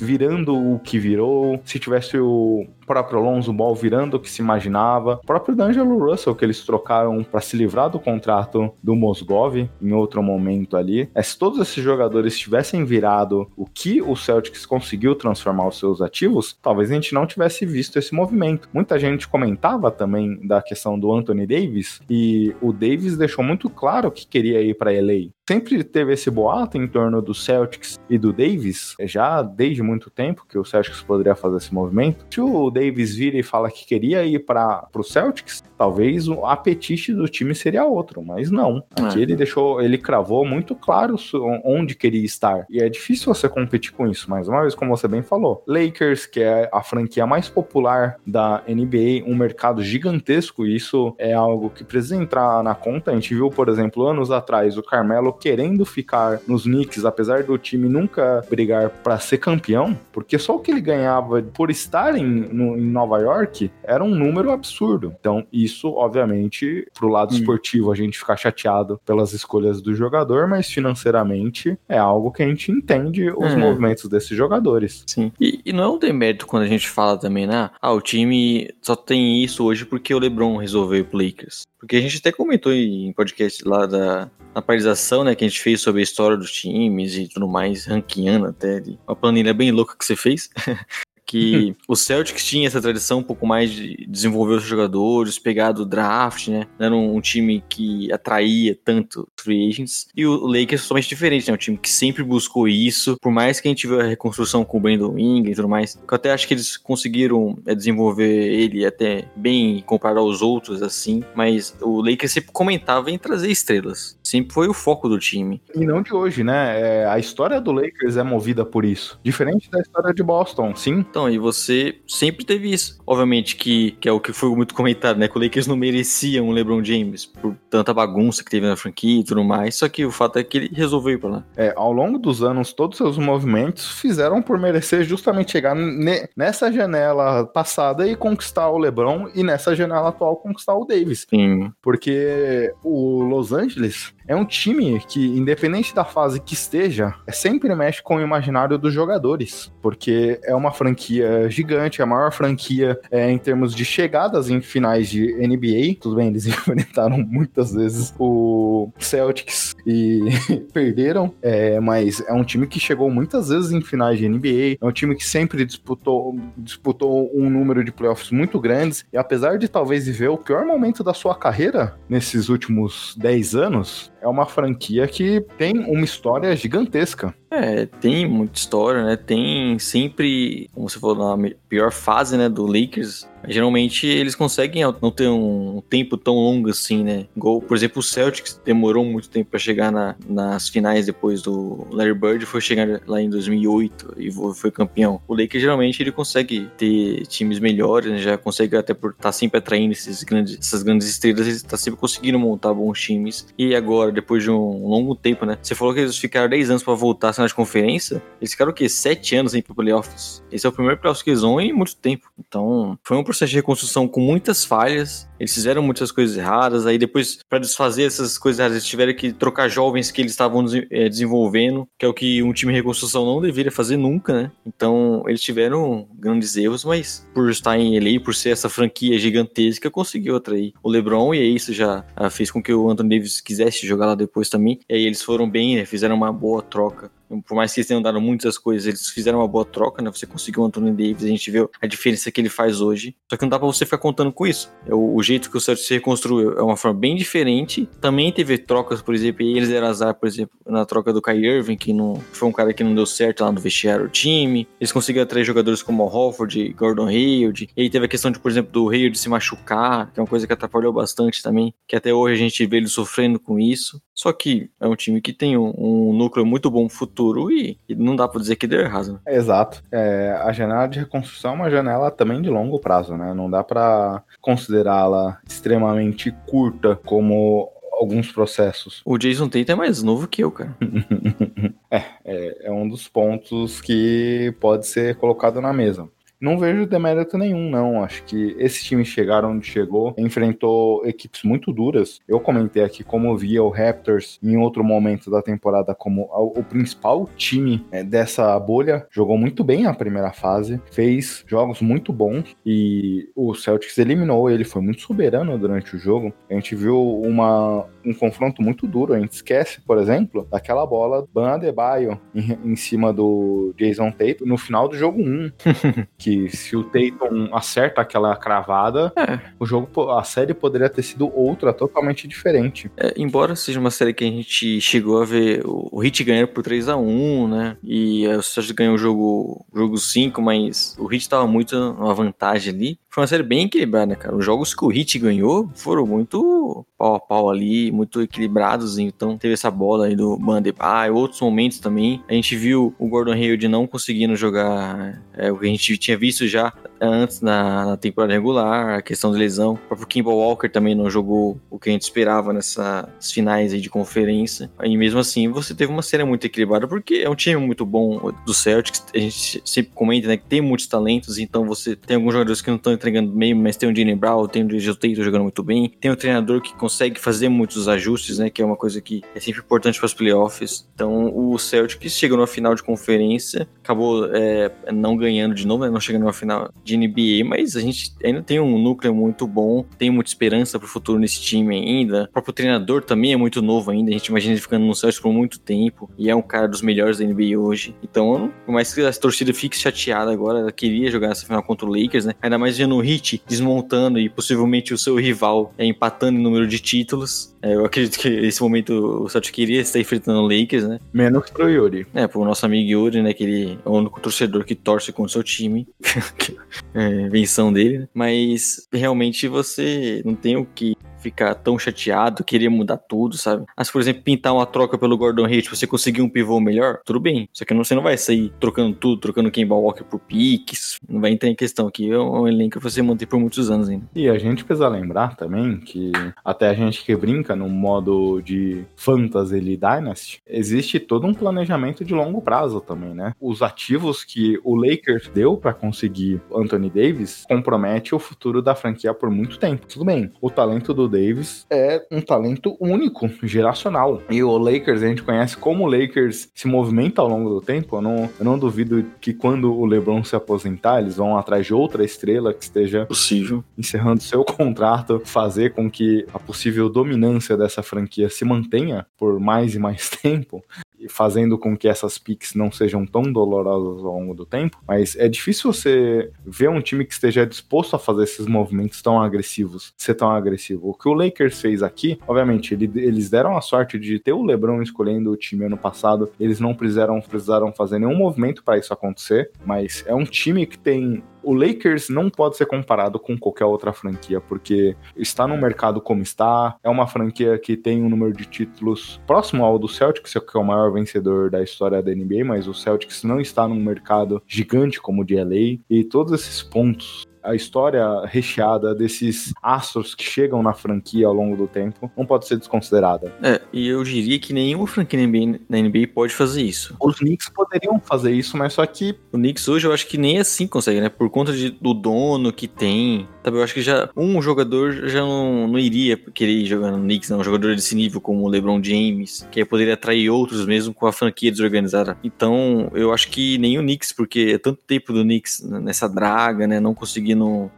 [0.00, 5.20] virando o que virou, se tivesse o próprio Alonso Ball virando o que se imaginava,
[5.22, 9.92] o próprio D'Angelo Russell que eles trocaram para se livrar do contrato do Mosgov em
[9.92, 11.08] outro momento ali.
[11.14, 16.00] É, se todos esses jogadores tivessem virado o que o Celtics conseguiu transformar os seus
[16.00, 18.68] ativos, talvez a gente não tivesse visto esse movimento.
[18.72, 24.10] Muita gente comentava também da questão do Anthony Davis e o Davis deixou muito claro
[24.10, 28.32] que queria ir para LA sempre teve esse boato em torno do Celtics e do
[28.32, 32.24] Davis, já desde muito tempo que o Celtics poderia fazer esse movimento.
[32.30, 37.12] Se o Davis vira e fala que queria ir para o Celtics, talvez o apetite
[37.12, 38.82] do time seria outro, mas não.
[38.96, 39.22] Aqui é.
[39.22, 41.16] ele deixou, ele cravou muito claro
[41.64, 42.66] onde queria estar.
[42.70, 45.62] E é difícil você competir com isso, mais uma vez, como você bem falou.
[45.66, 51.34] Lakers, que é a franquia mais popular da NBA, um mercado gigantesco, e isso é
[51.34, 53.10] algo que precisa entrar na conta.
[53.10, 57.58] A gente viu, por exemplo, anos atrás, o Carmelo querendo ficar nos Knicks, apesar do
[57.58, 62.24] time nunca brigar para ser campeão, porque só o que ele ganhava por estar em,
[62.24, 65.14] no, em Nova York era um número absurdo.
[65.18, 67.38] Então, isso, obviamente, pro lado hum.
[67.38, 72.46] esportivo, a gente ficar chateado pelas escolhas do jogador, mas financeiramente é algo que a
[72.46, 73.56] gente entende os é.
[73.56, 75.04] movimentos desses jogadores.
[75.06, 75.32] Sim.
[75.40, 77.70] E, e, não é um demérito quando a gente fala também, né?
[77.80, 81.62] Ah, o time só tem isso hoje porque o LeBron resolveu pro Lakers.
[81.78, 85.60] Porque a gente até comentou em podcast lá da na paralisação, né, que a gente
[85.60, 88.82] fez sobre a história dos times e tudo mais, ranqueando até.
[89.06, 90.48] Uma planilha bem louca que você fez.
[91.26, 95.84] que o Celtics tinha essa tradição um pouco mais de desenvolver os jogadores, pegar do
[95.84, 96.66] draft, né?
[96.78, 100.08] Não era um, um time que atraía tanto free agents.
[100.14, 101.54] E o Lakers é totalmente diferente, né?
[101.54, 104.78] Um time que sempre buscou isso, por mais que a gente viu a reconstrução com
[104.78, 108.28] o Brandon Ingram e tudo mais, que eu até acho que eles conseguiram é, desenvolver
[108.28, 114.18] ele até bem comparado aos outros, assim, mas o Lakers sempre comentava em trazer estrelas.
[114.22, 115.60] Sempre foi o foco do time.
[115.74, 116.80] E não de hoje, né?
[116.80, 119.18] É, a história do Lakers é movida por isso.
[119.22, 121.04] Diferente da história de Boston, sim.
[121.14, 122.98] Então, e você sempre teve isso.
[123.06, 125.28] Obviamente que, que é o que foi muito comentado, né?
[125.28, 129.20] Que o Lakers não merecia um LeBron James por tanta bagunça que teve na franquia
[129.20, 129.76] e tudo mais.
[129.76, 131.44] Só que o fato é que ele resolveu ir pra lá.
[131.56, 136.28] É, ao longo dos anos, todos os seus movimentos fizeram por merecer justamente chegar ne
[136.36, 141.28] nessa janela passada e conquistar o LeBron e nessa janela atual conquistar o Davis.
[141.30, 141.70] Sim.
[141.80, 147.74] Porque o Los Angeles é um time que, independente da fase que esteja, é sempre
[147.74, 153.30] mexe com o imaginário dos jogadores, porque é uma franquia gigante, a maior franquia é,
[153.30, 156.00] em termos de chegadas em finais de NBA.
[156.00, 160.20] Tudo bem, eles enfrentaram muitas vezes o Celtics e
[160.72, 164.84] perderam, é, mas é um time que chegou muitas vezes em finais de NBA, é
[164.84, 169.68] um time que sempre disputou, disputou um número de playoffs muito grandes, e apesar de
[169.68, 175.06] talvez viver o pior momento da sua carreira nesses últimos 10 anos, é uma franquia
[175.06, 177.34] que tem uma história gigantesca.
[177.50, 179.16] É, tem muita história, né?
[179.16, 185.10] Tem sempre, como você falou, na pior fase, né, do Lakers, geralmente eles conseguem não
[185.10, 187.26] ter um tempo tão longo assim, né?
[187.36, 191.86] Igual, por exemplo, o Celtics demorou muito tempo para chegar na, nas finais depois do
[191.90, 195.20] Larry Bird, foi chegar lá em 2008 e foi campeão.
[195.26, 198.18] O Lakers geralmente ele consegue ter times melhores, né?
[198.18, 201.76] já consegue até por estar tá sempre atraindo esses grandes, essas grandes estrelas, ele está
[201.76, 203.46] sempre conseguindo montar bons times.
[203.58, 205.58] E agora, depois de um longo tempo, né?
[205.60, 208.74] Você falou que eles ficaram 10 anos para voltar à de conferência, eles ficaram o
[208.74, 208.88] quê?
[208.88, 210.42] 7 anos para playoffs.
[210.50, 212.30] Esse é o primeiro playoffs que eles vão em muito tempo.
[212.38, 215.28] Então, foi um processo de reconstrução com muitas falhas.
[215.38, 216.86] Eles fizeram muitas coisas erradas.
[216.86, 220.64] Aí depois, para desfazer essas coisas erradas, eles tiveram que trocar jovens que eles estavam
[220.90, 224.52] é, desenvolvendo, que é o que um time de reconstrução não deveria fazer nunca, né?
[224.64, 229.90] Então, eles tiveram grandes erros, mas por estar em LA, por ser essa franquia gigantesca,
[229.90, 233.86] conseguiu atrair o LeBron e aí isso já fez com que o Anthony Davis quisesse
[233.86, 234.78] jogar lá depois também.
[234.88, 235.84] E aí eles foram bem, né?
[235.84, 237.10] fizeram uma boa troca
[237.42, 240.10] por mais que eles tenham dado muitas coisas, eles fizeram uma boa troca, né?
[240.10, 243.16] Você conseguiu o Anthony Davis, a gente vê a diferença que ele faz hoje.
[243.30, 244.70] Só que não dá pra você ficar contando com isso.
[244.86, 247.88] É o, o jeito que o Celtics se reconstruiu é uma forma bem diferente.
[248.00, 251.38] Também teve trocas, por exemplo, e eles deram azar, por exemplo, na troca do Kai
[251.38, 254.68] Irving, que não foi um cara que não deu certo lá no vestiário do time.
[254.80, 257.68] Eles conseguiram atrair jogadores como o Hofford, Gordon Hayward.
[257.76, 260.28] E aí teve a questão de, por exemplo, do Hayward se machucar, que é uma
[260.28, 264.00] coisa que atrapalhou bastante também, que até hoje a gente vê ele sofrendo com isso.
[264.14, 266.90] Só que é um time que tem um, um núcleo muito bom no
[267.24, 269.14] futuro e, e, não dá para dizer que deu errado.
[269.14, 269.36] Né?
[269.36, 269.82] Exato.
[269.90, 273.32] É, a janela de reconstrução é uma janela também de longo prazo, né?
[273.32, 279.00] Não dá para considerá-la extremamente curta como alguns processos.
[279.04, 280.76] O Jason Tate é mais novo que eu, cara.
[281.90, 286.08] é, é, é um dos pontos que pode ser colocado na mesa.
[286.44, 288.04] Não vejo demérito nenhum, não.
[288.04, 292.20] Acho que esse time chegar onde chegou, enfrentou equipes muito duras.
[292.28, 297.30] Eu comentei aqui como via o Raptors em outro momento da temporada como o principal
[297.34, 299.06] time é, dessa bolha.
[299.10, 304.64] Jogou muito bem a primeira fase, fez jogos muito bons e o Celtics eliminou ele,
[304.64, 306.30] foi muito soberano durante o jogo.
[306.50, 309.14] A gente viu uma, um confronto muito duro.
[309.14, 314.44] A gente esquece, por exemplo, daquela bola Ban Adebayo em, em cima do Jason Tate
[314.44, 315.50] no final do jogo 1,
[316.18, 319.38] que se o Tatum acerta aquela cravada, é.
[319.58, 322.90] o jogo, a série poderia ter sido outra, totalmente diferente.
[322.96, 326.62] É, embora seja uma série que a gente chegou a ver o Hit ganhando por
[326.62, 327.76] 3 a 1 né?
[327.82, 332.72] E o Celtics ganhou o jogo, jogo 5, mas o Hit tava muito numa vantagem
[332.74, 332.98] ali.
[333.14, 334.34] Foi uma série bem equilibrada, cara?
[334.34, 338.98] Os jogos que o Hit ganhou foram muito pau a pau ali, muito equilibrados.
[338.98, 342.20] Então teve essa bola aí do Bandebay, outros momentos também.
[342.28, 346.18] A gente viu o Gordon Hayward não conseguindo jogar é, o que a gente tinha
[346.18, 346.72] visto já
[347.06, 349.74] antes na, na, temporada regular, a questão de lesão.
[349.74, 353.90] O próprio Kimball Walker também não jogou o que a gente esperava nessas finais de
[353.90, 354.70] conferência.
[354.82, 358.32] E mesmo assim, você teve uma série muito equilibrada, porque é um time muito bom
[358.44, 359.04] do Celtics.
[359.14, 362.70] A gente sempre comenta né, que tem muitos talentos, então você tem alguns jogadores que
[362.70, 365.62] não estão entregando bem, mas tem o Jimmy Brown, tem o Jason Tatum jogando muito
[365.62, 369.22] bem, tem o treinador que consegue fazer muitos ajustes, né, que é uma coisa que
[369.34, 370.88] é sempre importante para os playoffs.
[370.94, 375.90] Então, o Celtics chegou na final de conferência, acabou é, não ganhando de novo, né,
[375.90, 379.84] não chegando numa final de NBA, mas a gente ainda tem um núcleo muito bom,
[379.98, 382.24] tem muita esperança pro futuro nesse time ainda.
[382.24, 385.20] O próprio treinador também é muito novo ainda, a gente imagina ele ficando no Celtics
[385.20, 387.94] por muito tempo e é um cara dos melhores da NBA hoje.
[388.02, 391.86] Então, por mais que a torcida fique chateada agora, ela queria jogar essa final contra
[391.86, 392.34] o Lakers, né?
[392.40, 396.66] Ainda mais vendo o Heat desmontando e possivelmente o seu rival é, empatando em número
[396.66, 397.53] de títulos.
[397.64, 400.98] É, eu acredito que nesse momento o Celtics queria estar enfrentando o Lakers, né?
[401.10, 402.06] Menos pro Yuri.
[402.12, 403.32] É, pro nosso amigo Yuri, né?
[403.32, 405.88] Que ele é o único torcedor que torce com o seu time.
[406.94, 408.08] é, invenção dele, né?
[408.12, 413.64] Mas realmente você não tem o que ficar tão chateado, querer mudar tudo, sabe?
[413.76, 417.18] Mas, por exemplo, pintar uma troca pelo Gordon Hayward, você conseguir um pivô melhor, tudo
[417.18, 417.48] bem.
[417.52, 420.98] Só que você não vai sair trocando tudo, trocando Kemba Walker por piques.
[421.08, 422.10] Não vai entrar em questão aqui.
[422.10, 424.04] É um elenco que você mantém por muitos anos ainda.
[424.14, 426.12] E a gente precisa lembrar também que
[426.44, 432.14] até a gente que brinca no modo de Fantasy Dynasty, existe todo um planejamento de
[432.14, 433.32] longo prazo também, né?
[433.40, 439.14] Os ativos que o Lakers deu para conseguir Anthony Davis compromete o futuro da franquia
[439.14, 439.86] por muito tempo.
[439.86, 444.22] Tudo bem, o talento do Davis é um talento único, geracional.
[444.28, 447.96] E o Lakers, a gente conhece como o Lakers se movimenta ao longo do tempo.
[447.96, 451.74] Eu não, eu não duvido que quando o LeBron se aposentar, eles vão atrás de
[451.74, 457.82] outra estrela que esteja possível encerrando seu contrato, fazer com que a possível dominância dessa
[457.82, 460.62] franquia se mantenha por mais e mais tempo
[461.08, 465.28] fazendo com que essas picks não sejam tão dolorosas ao longo do tempo, mas é
[465.28, 470.14] difícil você ver um time que esteja disposto a fazer esses movimentos tão agressivos, ser
[470.14, 470.88] tão agressivo.
[470.88, 474.44] O que o Lakers fez aqui, obviamente, ele, eles deram a sorte de ter o
[474.44, 478.92] LeBron escolhendo o time ano passado, eles não precisaram, precisaram fazer nenhum movimento para isso
[478.92, 483.64] acontecer, mas é um time que tem o Lakers não pode ser comparado com qualquer
[483.64, 488.32] outra franquia, porque está no mercado como está, é uma franquia que tem um número
[488.32, 492.44] de títulos próximo ao do Celtics, que é o maior vencedor da história da NBA,
[492.44, 496.62] mas o Celtics não está num mercado gigante como o de LA, e todos esses
[496.62, 502.24] pontos a história recheada desses astros que chegam na franquia ao longo do tempo não
[502.24, 503.32] pode ser desconsiderada.
[503.42, 506.96] É, e eu diria que nenhuma franquia na NBA, na NBA pode fazer isso.
[507.00, 510.38] Os Knicks poderiam fazer isso, mas só que O Knicks hoje eu acho que nem
[510.38, 511.08] assim consegue, né?
[511.08, 513.28] Por conta de- do dono que tem.
[513.44, 516.98] Sabe, eu acho que já um jogador já não, não iria querer ir jogar no
[516.98, 517.40] Knicks, não.
[517.40, 521.12] Um jogador desse nível como o LeBron James, que poderia atrair outros mesmo com a
[521.12, 522.16] franquia desorganizada.
[522.24, 526.66] Então, eu acho que nem o Knicks, porque é tanto tempo do Knicks nessa draga,
[526.66, 526.80] né?
[526.80, 527.33] Não conseguindo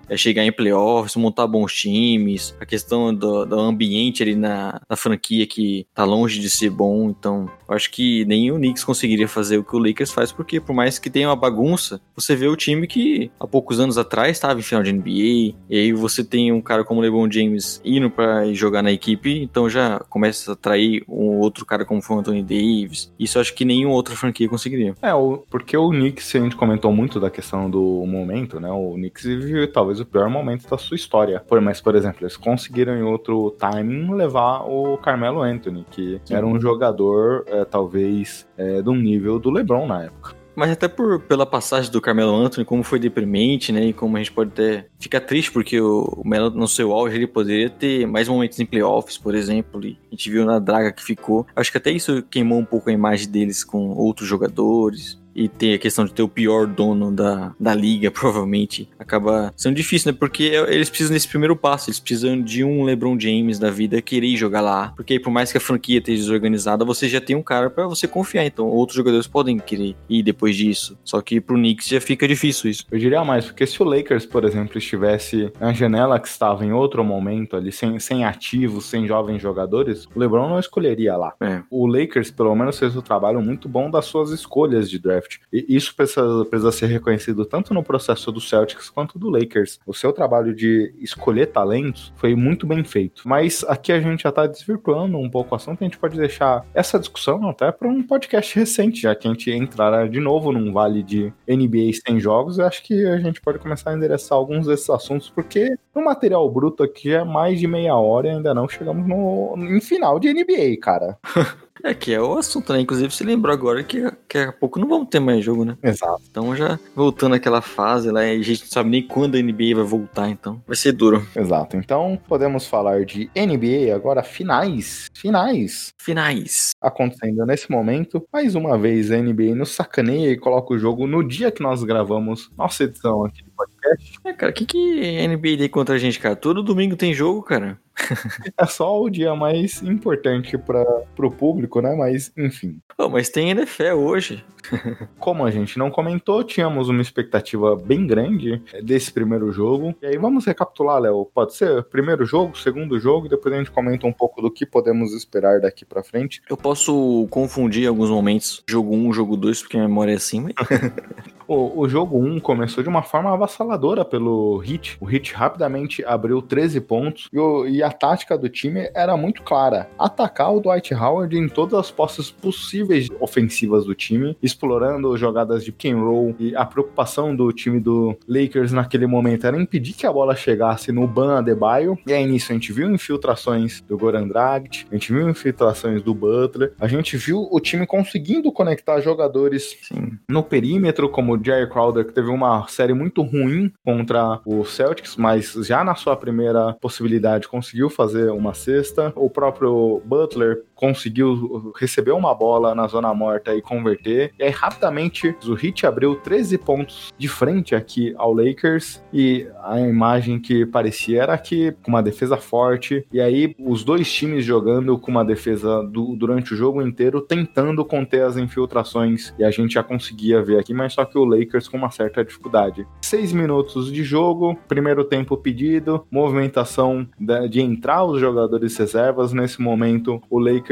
[0.09, 4.97] é, chegar em playoffs, montar bons times, a questão do, do ambiente ali na, na
[4.97, 7.11] franquia que tá longe de ser bom.
[7.11, 10.75] Então, acho que nem o Knicks conseguiria fazer o que o Lakers faz, porque por
[10.75, 14.59] mais que tenha uma bagunça, você vê o time que há poucos anos atrás estava
[14.59, 18.11] em final de NBA, e aí você tem um cara como o LeBron James indo
[18.11, 22.19] para jogar na equipe, então já começa a atrair um outro cara como foi o
[22.21, 23.13] Anthony Davis.
[23.19, 24.95] Isso acho que nenhuma outra franquia conseguiria.
[25.03, 25.11] É,
[25.51, 28.71] porque o Knicks, a gente comentou muito da questão do momento, né?
[28.71, 29.25] O Knicks
[29.73, 31.41] talvez o pior momento da sua história.
[31.41, 36.47] Por, mas, por exemplo, eles conseguiram em outro timing levar o Carmelo Anthony, que era
[36.47, 40.35] um jogador, é, talvez, é, um nível do LeBron na época.
[40.57, 43.89] Mas até por, pela passagem do Carmelo Anthony, como foi deprimente, né?
[43.89, 47.15] E como a gente pode até ficar triste, porque o, o Melo no seu auge
[47.15, 49.85] ele poderia ter mais momentos em playoffs, por exemplo.
[49.85, 51.47] E a gente viu na draga que ficou.
[51.55, 55.21] Acho que até isso queimou um pouco a imagem deles com outros jogadores.
[55.37, 58.89] E tem a questão de ter o pior dono da, da liga, provavelmente.
[58.99, 60.17] Acaba sendo difícil, né?
[60.19, 61.91] Porque eles precisam desse primeiro passo.
[61.91, 64.93] Eles precisam de um LeBron James da vida querer jogar lá.
[64.97, 67.87] Porque aí, por mais que a franquia esteja desorganizada, você já tem um cara pra
[67.87, 68.47] você confiar.
[68.47, 70.99] Então, outros jogadores podem querer ir depois disso.
[71.05, 72.87] Só que pro Knicks já fica difícil isso.
[72.91, 76.73] Eu diria mais, porque se o Lakers, por exemplo, estivesse na janela que estava em
[76.73, 81.35] outro momento ali, sem, sem ativos, sem jovens jogadores, o LeBron não escolheria lá.
[81.41, 81.63] É.
[81.71, 85.26] O Lakers, pelo menos, fez o trabalho muito bom das suas escolhas de draft.
[85.53, 89.79] E isso precisa, precisa ser reconhecido tanto no processo do Celtics quanto do Lakers.
[89.87, 93.23] O seu trabalho de escolher talentos foi muito bem feito.
[93.25, 96.65] Mas aqui a gente já tá desvirtuando um pouco o assunto, a gente pode deixar
[96.75, 100.73] essa discussão até para um podcast recente, já que a gente entrará de novo num
[100.73, 104.67] vale de NBA sem jogos, eu acho que a gente pode começar a endereçar alguns
[104.67, 108.69] desses assuntos, porque no material bruto aqui é mais de meia hora e ainda não
[108.69, 111.19] chegamos no, em final de NBA, cara.
[111.83, 112.81] É que é o assunto, né?
[112.81, 115.77] Inclusive, você lembrou agora que daqui a pouco não vamos ter mais jogo, né?
[115.83, 116.23] Exato.
[116.29, 119.85] Então, já voltando àquela fase lá, a gente não sabe nem quando a NBA vai
[119.85, 121.27] voltar, então vai ser duro.
[121.35, 121.77] Exato.
[121.77, 125.07] Então, podemos falar de NBA agora, finais.
[125.15, 125.93] Finais.
[125.99, 126.71] Finais.
[126.81, 128.27] Acontecendo nesse momento.
[128.33, 131.83] Mais uma vez, a NBA nos sacaneia e coloca o jogo no dia que nós
[131.83, 134.19] gravamos nossa edição aqui do podcast.
[134.25, 136.37] É, cara, o que, que a NBA tem contra a gente, cara?
[136.37, 137.79] Todo domingo tem jogo, cara.
[138.59, 140.85] É só o dia mais importante para
[141.19, 141.95] o público, né?
[141.95, 142.79] Mas, enfim.
[142.97, 144.45] Pô, mas tem NFL hoje.
[145.19, 149.95] Como a gente não comentou, tínhamos uma expectativa bem grande desse primeiro jogo.
[150.03, 151.29] E aí vamos recapitular, Léo.
[151.35, 154.67] Pode ser primeiro jogo, segundo jogo, e depois a gente comenta um pouco do que
[154.67, 156.43] podemos esperar daqui para frente.
[156.49, 160.41] Eu posso confundir em alguns momentos jogo 1, jogo 2, porque a memória é assim,
[160.41, 160.55] mas...
[161.49, 164.97] O, o jogo 1 começou de uma forma avassaladora pelo Heat.
[165.01, 169.43] O Heat rapidamente abriu 13 pontos e, o- e a tática do time era muito
[169.43, 175.65] clara: atacar o Dwight Howard em todas as posses possíveis ofensivas do time, explorando jogadas
[175.65, 176.35] de pick and roll.
[176.39, 180.91] E a preocupação do time do Lakers naquele momento era impedir que a bola chegasse
[180.91, 181.97] no Ban Adebayo.
[182.07, 186.13] E aí nisso a gente viu infiltrações do Goran Dragic, a gente viu infiltrações do
[186.13, 190.19] Butler, a gente viu o time conseguindo conectar jogadores Sim.
[190.29, 195.17] no perímetro, como o Jerry Crowder, que teve uma série muito ruim contra o Celtics,
[195.17, 199.13] mas já na sua primeira possibilidade conseguiu fazer uma cesta.
[199.15, 204.33] O próprio Butler conseguiu receber uma bola na zona morta e converter.
[204.39, 209.03] E aí, rapidamente, o Heat abriu 13 pontos de frente aqui ao Lakers.
[209.13, 213.05] E a imagem que parecia era que com uma defesa forte.
[213.13, 217.85] E aí, os dois times jogando com uma defesa do- durante o jogo inteiro, tentando
[217.85, 219.35] conter as infiltrações.
[219.39, 222.23] E a gente já conseguia ver aqui, mas só que o Lakers com uma certa
[222.25, 222.87] dificuldade.
[223.01, 227.09] Seis minutos de jogo, primeiro tempo pedido, movimentação
[227.49, 229.33] de entrar os jogadores reservas.
[229.33, 230.66] Nesse momento, o Lakers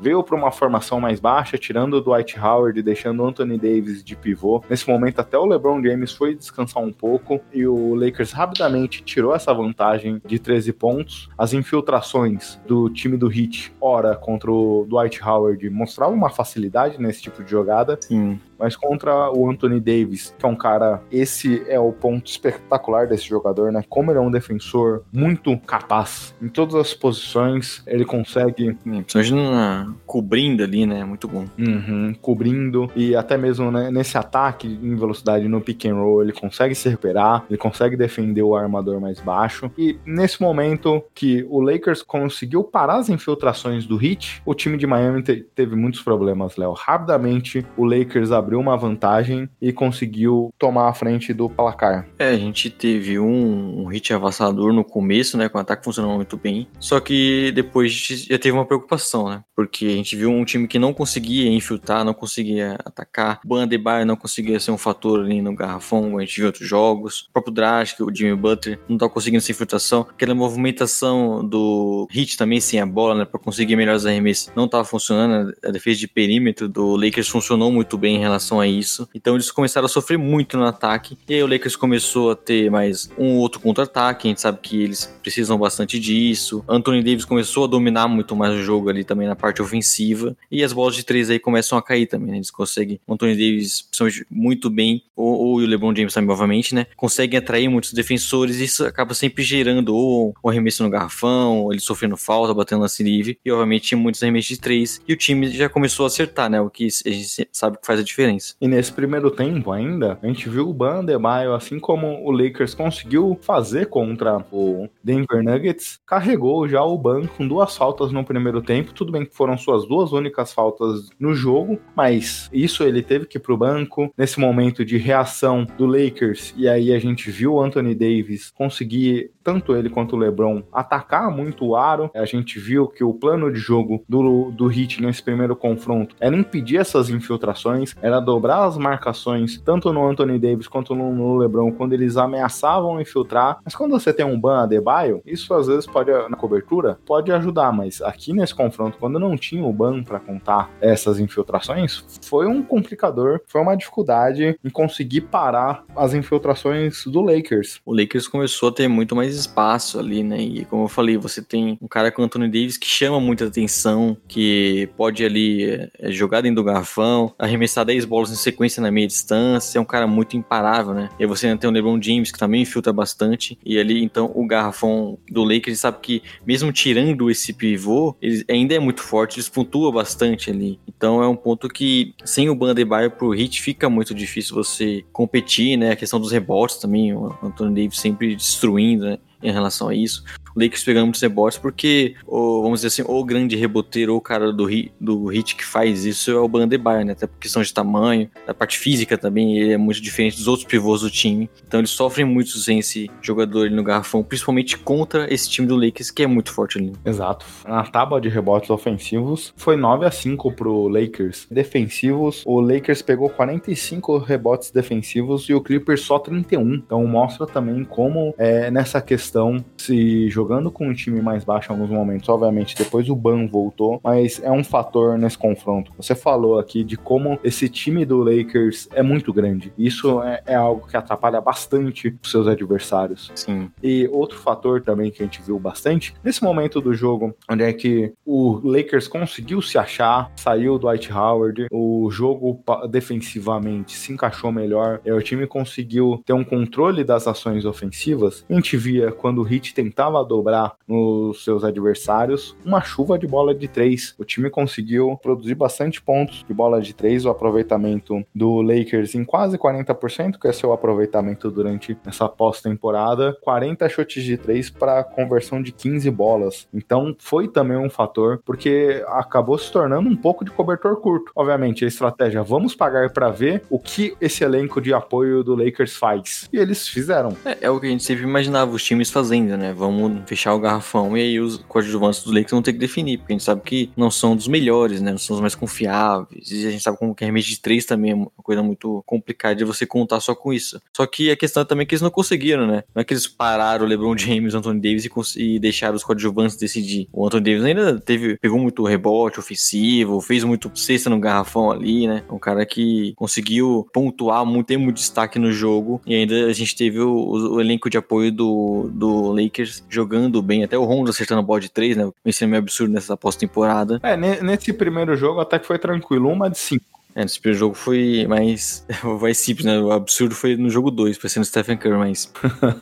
[0.00, 4.02] veio para uma formação mais baixa, tirando o Dwight Howard e deixando o Anthony Davis
[4.02, 4.62] de pivô.
[4.68, 9.34] Nesse momento, até o LeBron James foi descansar um pouco e o Lakers rapidamente tirou
[9.34, 11.28] essa vantagem de 13 pontos.
[11.36, 17.22] As infiltrações do time do Heat, ora contra o Dwight Howard, mostravam uma facilidade nesse
[17.22, 17.98] tipo de jogada.
[18.00, 18.38] Sim.
[18.60, 23.26] Mas contra o Anthony Davis, que é um cara, esse é o ponto espetacular desse
[23.26, 23.82] jogador, né?
[23.88, 28.74] Como ele é um defensor muito capaz em todas as posições, ele consegue.
[28.74, 29.92] Principalmente na...
[30.06, 31.04] cobrindo ali, né?
[31.04, 31.46] Muito bom.
[31.58, 36.32] Uhum, cobrindo e até mesmo né, nesse ataque em velocidade no pick and roll, ele
[36.32, 39.70] consegue se recuperar, ele consegue defender o armador mais baixo.
[39.78, 44.86] E nesse momento que o Lakers conseguiu parar as infiltrações do Heat, o time de
[44.86, 46.72] Miami te teve muitos problemas, Léo.
[46.72, 52.06] Rapidamente o Lakers abriu uma vantagem e conseguiu tomar a frente do placar.
[52.18, 55.48] É, a gente teve um, um hit avassalador no começo, né?
[55.48, 56.68] Com o ataque funcionando muito bem.
[56.78, 59.42] Só que depois já teve uma preocupação, né?
[59.54, 63.40] Porque a gente viu um time que não conseguia infiltrar, não conseguia atacar.
[63.44, 67.26] O Bandebaio não conseguia ser um fator ali no garrafão, a gente viu outros jogos.
[67.28, 70.06] O próprio Dragic, o Jimmy Butler, não tá conseguindo essa infiltração.
[70.10, 73.24] Aquela movimentação do Hit também sem a bola, né?
[73.24, 75.54] Pra conseguir melhores arremessos, não tava funcionando.
[75.64, 79.08] A defesa de perímetro do Lakers funcionou muito bem em relação a isso.
[79.14, 81.18] Então eles começaram a sofrer muito no ataque.
[81.28, 84.28] E aí o Lakers começou a ter mais um outro contra-ataque.
[84.28, 86.64] A gente sabe que eles precisam bastante disso.
[86.68, 90.36] Anthony Davis começou a dominar muito mais o jogo ali também na parte ofensiva.
[90.50, 92.36] E as bolas de três aí começam a cair também, né?
[92.38, 93.00] Eles conseguem.
[93.06, 95.02] O Anthony Davis, principalmente, muito bem.
[95.14, 96.30] Ou, ou o LeBron James também,
[96.72, 96.86] né?
[96.96, 98.58] Conseguem atrair muitos defensores.
[98.58, 102.80] E isso acaba sempre gerando ou um arremesso no garrafão, ou ele sofrendo falta, batendo
[102.80, 103.38] lance livre.
[103.44, 105.00] E obviamente muitos arremessos de três.
[105.06, 106.60] E o time já começou a acertar, né?
[106.60, 108.29] O que a gente sabe que faz a diferença.
[108.60, 113.38] E nesse primeiro tempo ainda, a gente viu o Bandebaio, assim como o Lakers conseguiu
[113.40, 118.92] fazer contra o Denver Nuggets, carregou já o banco com duas faltas no primeiro tempo.
[118.92, 123.38] Tudo bem que foram suas duas únicas faltas no jogo, mas isso ele teve que
[123.38, 126.54] ir pro banco nesse momento de reação do Lakers.
[126.56, 131.30] E aí a gente viu o Anthony Davis conseguir tanto ele quanto o LeBron atacar
[131.30, 132.10] muito o aro.
[132.14, 136.36] A gente viu que o plano de jogo do, do Heat nesse primeiro confronto era
[136.36, 141.92] impedir essas infiltrações, era dobrar as marcações tanto no Anthony Davis quanto no, LeBron quando
[141.92, 143.58] eles ameaçavam infiltrar.
[143.64, 147.72] Mas quando você tem um Ban Adebayo, isso às vezes pode na cobertura pode ajudar,
[147.72, 152.62] mas aqui nesse confronto quando não tinha o Ban para contar essas infiltrações, foi um
[152.62, 157.80] complicador, foi uma dificuldade em conseguir parar as infiltrações do Lakers.
[157.84, 160.40] O Lakers começou a ter muito mais espaço ali, né?
[160.40, 163.46] E como eu falei, você tem um cara com o Anthony Davis que chama muita
[163.46, 168.90] atenção, que pode ali é, jogar dentro do garrafão, arremessar 10 bolas em sequência na
[168.90, 171.08] meia distância, é um cara muito imparável, né?
[171.18, 174.30] E aí você ainda tem o LeBron James que também infiltra bastante, e ali então
[174.34, 179.36] o garrafão do Lakers sabe que mesmo tirando esse pivô, ele ainda é muito forte,
[179.36, 180.78] eles pontuam bastante ali.
[180.86, 185.76] Então é um ponto que sem o Bandebaio pro Hit fica muito difícil você competir,
[185.76, 185.92] né?
[185.92, 189.18] A questão dos rebotes também, o Anthony Davis sempre destruindo, né?
[189.42, 190.24] em relação a isso.
[190.60, 194.52] Lakers pegando muitos rebotes porque, o, vamos dizer assim, o grande reboteiro ou o cara
[194.52, 194.68] do,
[195.00, 197.12] do hit que faz isso é o Bandebaio, né?
[197.12, 200.66] Até por questão de tamanho, da parte física também, ele é muito diferente dos outros
[200.66, 201.50] pivôs do time.
[201.66, 205.76] Então eles sofrem muito sem esse jogador ali no garrafão, principalmente contra esse time do
[205.76, 206.92] Lakers que é muito forte ali.
[207.04, 207.46] Exato.
[207.66, 211.46] Na tábua de rebotes ofensivos foi 9 a 5 pro Lakers.
[211.50, 216.74] Defensivos, o Lakers pegou 45 rebotes defensivos e o Clippers só 31.
[216.74, 221.76] Então mostra também como é, nessa questão se jogando com um time mais baixo em
[221.76, 225.92] alguns momentos, obviamente depois o Ban voltou, mas é um fator nesse confronto.
[225.96, 229.72] Você falou aqui de como esse time do Lakers é muito grande.
[229.78, 233.30] Isso é, é algo que atrapalha bastante os seus adversários.
[233.36, 233.70] Sim.
[233.80, 237.72] E outro fator também que a gente viu bastante, nesse momento do jogo, onde é
[237.72, 244.50] que o Lakers conseguiu se achar, saiu do Dwight Howard, o jogo defensivamente se encaixou
[244.50, 248.44] melhor, e o time conseguiu ter um controle das ações ofensivas.
[248.50, 253.52] A gente via quando o Heat tentava dobrar nos seus adversários, uma chuva de bola
[253.52, 254.14] de três.
[254.16, 259.24] O time conseguiu produzir bastante pontos de bola de três, o aproveitamento do Lakers em
[259.24, 265.60] quase 40%, que é seu aproveitamento durante essa pós-temporada, 40 chutes de três para conversão
[265.60, 266.68] de 15 bolas.
[266.72, 271.32] Então foi também um fator, porque acabou se tornando um pouco de cobertor curto.
[271.34, 275.96] Obviamente, a estratégia, vamos pagar para ver o que esse elenco de apoio do Lakers
[275.96, 276.48] faz.
[276.52, 277.36] E eles fizeram.
[277.44, 279.72] É, é o que a gente sempre imaginava os times fazendo, né?
[279.72, 283.32] Vamos fechar o garrafão e aí os coadjuvantes dos Lakers vão ter que definir, porque
[283.32, 285.10] a gente sabe que não são dos melhores, né?
[285.10, 286.50] Não são os mais confiáveis.
[286.50, 289.56] E a gente sabe como que arremesso de três também é uma coisa muito complicada
[289.56, 290.80] de você contar só com isso.
[290.96, 292.84] Só que a questão também é que eles não conseguiram, né?
[292.94, 295.04] Não é que eles pararam o LeBron James, o Anthony Davis
[295.36, 297.08] e, e deixaram os coadjuvantes decidir.
[297.12, 302.06] O Anthony Davis ainda teve, pegou muito rebote ofensivo, fez muito cesta no garrafão ali,
[302.06, 302.22] né?
[302.30, 306.00] Um cara que conseguiu pontuar, muito, ter muito destaque no jogo.
[306.06, 310.09] E ainda a gente teve o, o, o elenco de apoio do, do Lakers jogando
[310.42, 310.64] bem.
[310.64, 312.10] Até o Rondo acertando a bola de três, né?
[312.24, 314.00] Isso é meio absurdo nessa pós-temporada.
[314.02, 316.84] É, nesse primeiro jogo até que foi tranquilo, uma de cinco.
[317.14, 318.86] É, nesse primeiro jogo foi mais,
[319.20, 319.78] mais simples, né?
[319.78, 322.32] O absurdo foi no jogo 2, parecendo Stephen Curry, mas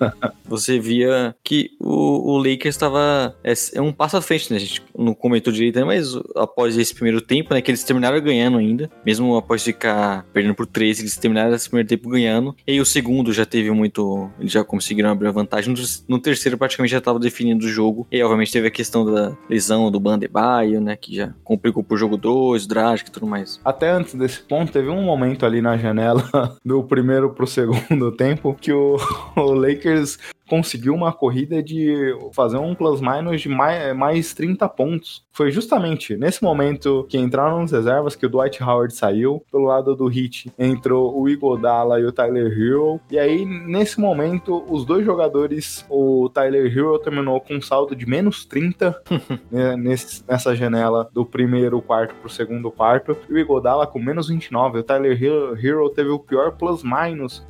[0.46, 4.56] você via que o, o Lakers estava é, é, um passo à frente, né?
[4.56, 5.84] A gente não comentou direito, né?
[5.84, 10.54] mas após esse primeiro tempo, né, que eles terminaram ganhando ainda, mesmo após ficar perdendo
[10.54, 12.54] por 13, eles terminaram esse primeiro tempo ganhando.
[12.66, 15.72] E aí o segundo já teve muito, eles já conseguiram abrir a vantagem.
[15.72, 18.06] No, no terceiro praticamente já estava definindo o jogo.
[18.10, 22.16] E obviamente teve a questão da lesão do Bandebaio, né, que já complicou pro jogo
[22.16, 23.60] 2, Dragic e tudo mais.
[23.64, 26.22] Até antes desse ponto, teve um momento ali na janela
[26.64, 28.96] do primeiro pro segundo tempo que o,
[29.36, 35.24] o Lakers conseguiu uma corrida de fazer um plus-minus de mais, mais 30 pontos.
[35.38, 39.40] Foi justamente nesse momento que entraram as reservas que o Dwight Howard saiu.
[39.52, 43.00] Pelo lado do Heat entrou o Igodala e o Tyler Hero.
[43.08, 48.04] E aí, nesse momento, os dois jogadores, o Tyler Hero terminou com um saldo de
[48.04, 49.00] menos 30
[49.48, 53.16] né, nesse, nessa janela do primeiro quarto pro segundo quarto.
[53.30, 54.80] E o Igodala com menos 29.
[54.80, 57.44] O Tyler Hero teve o pior plus-minus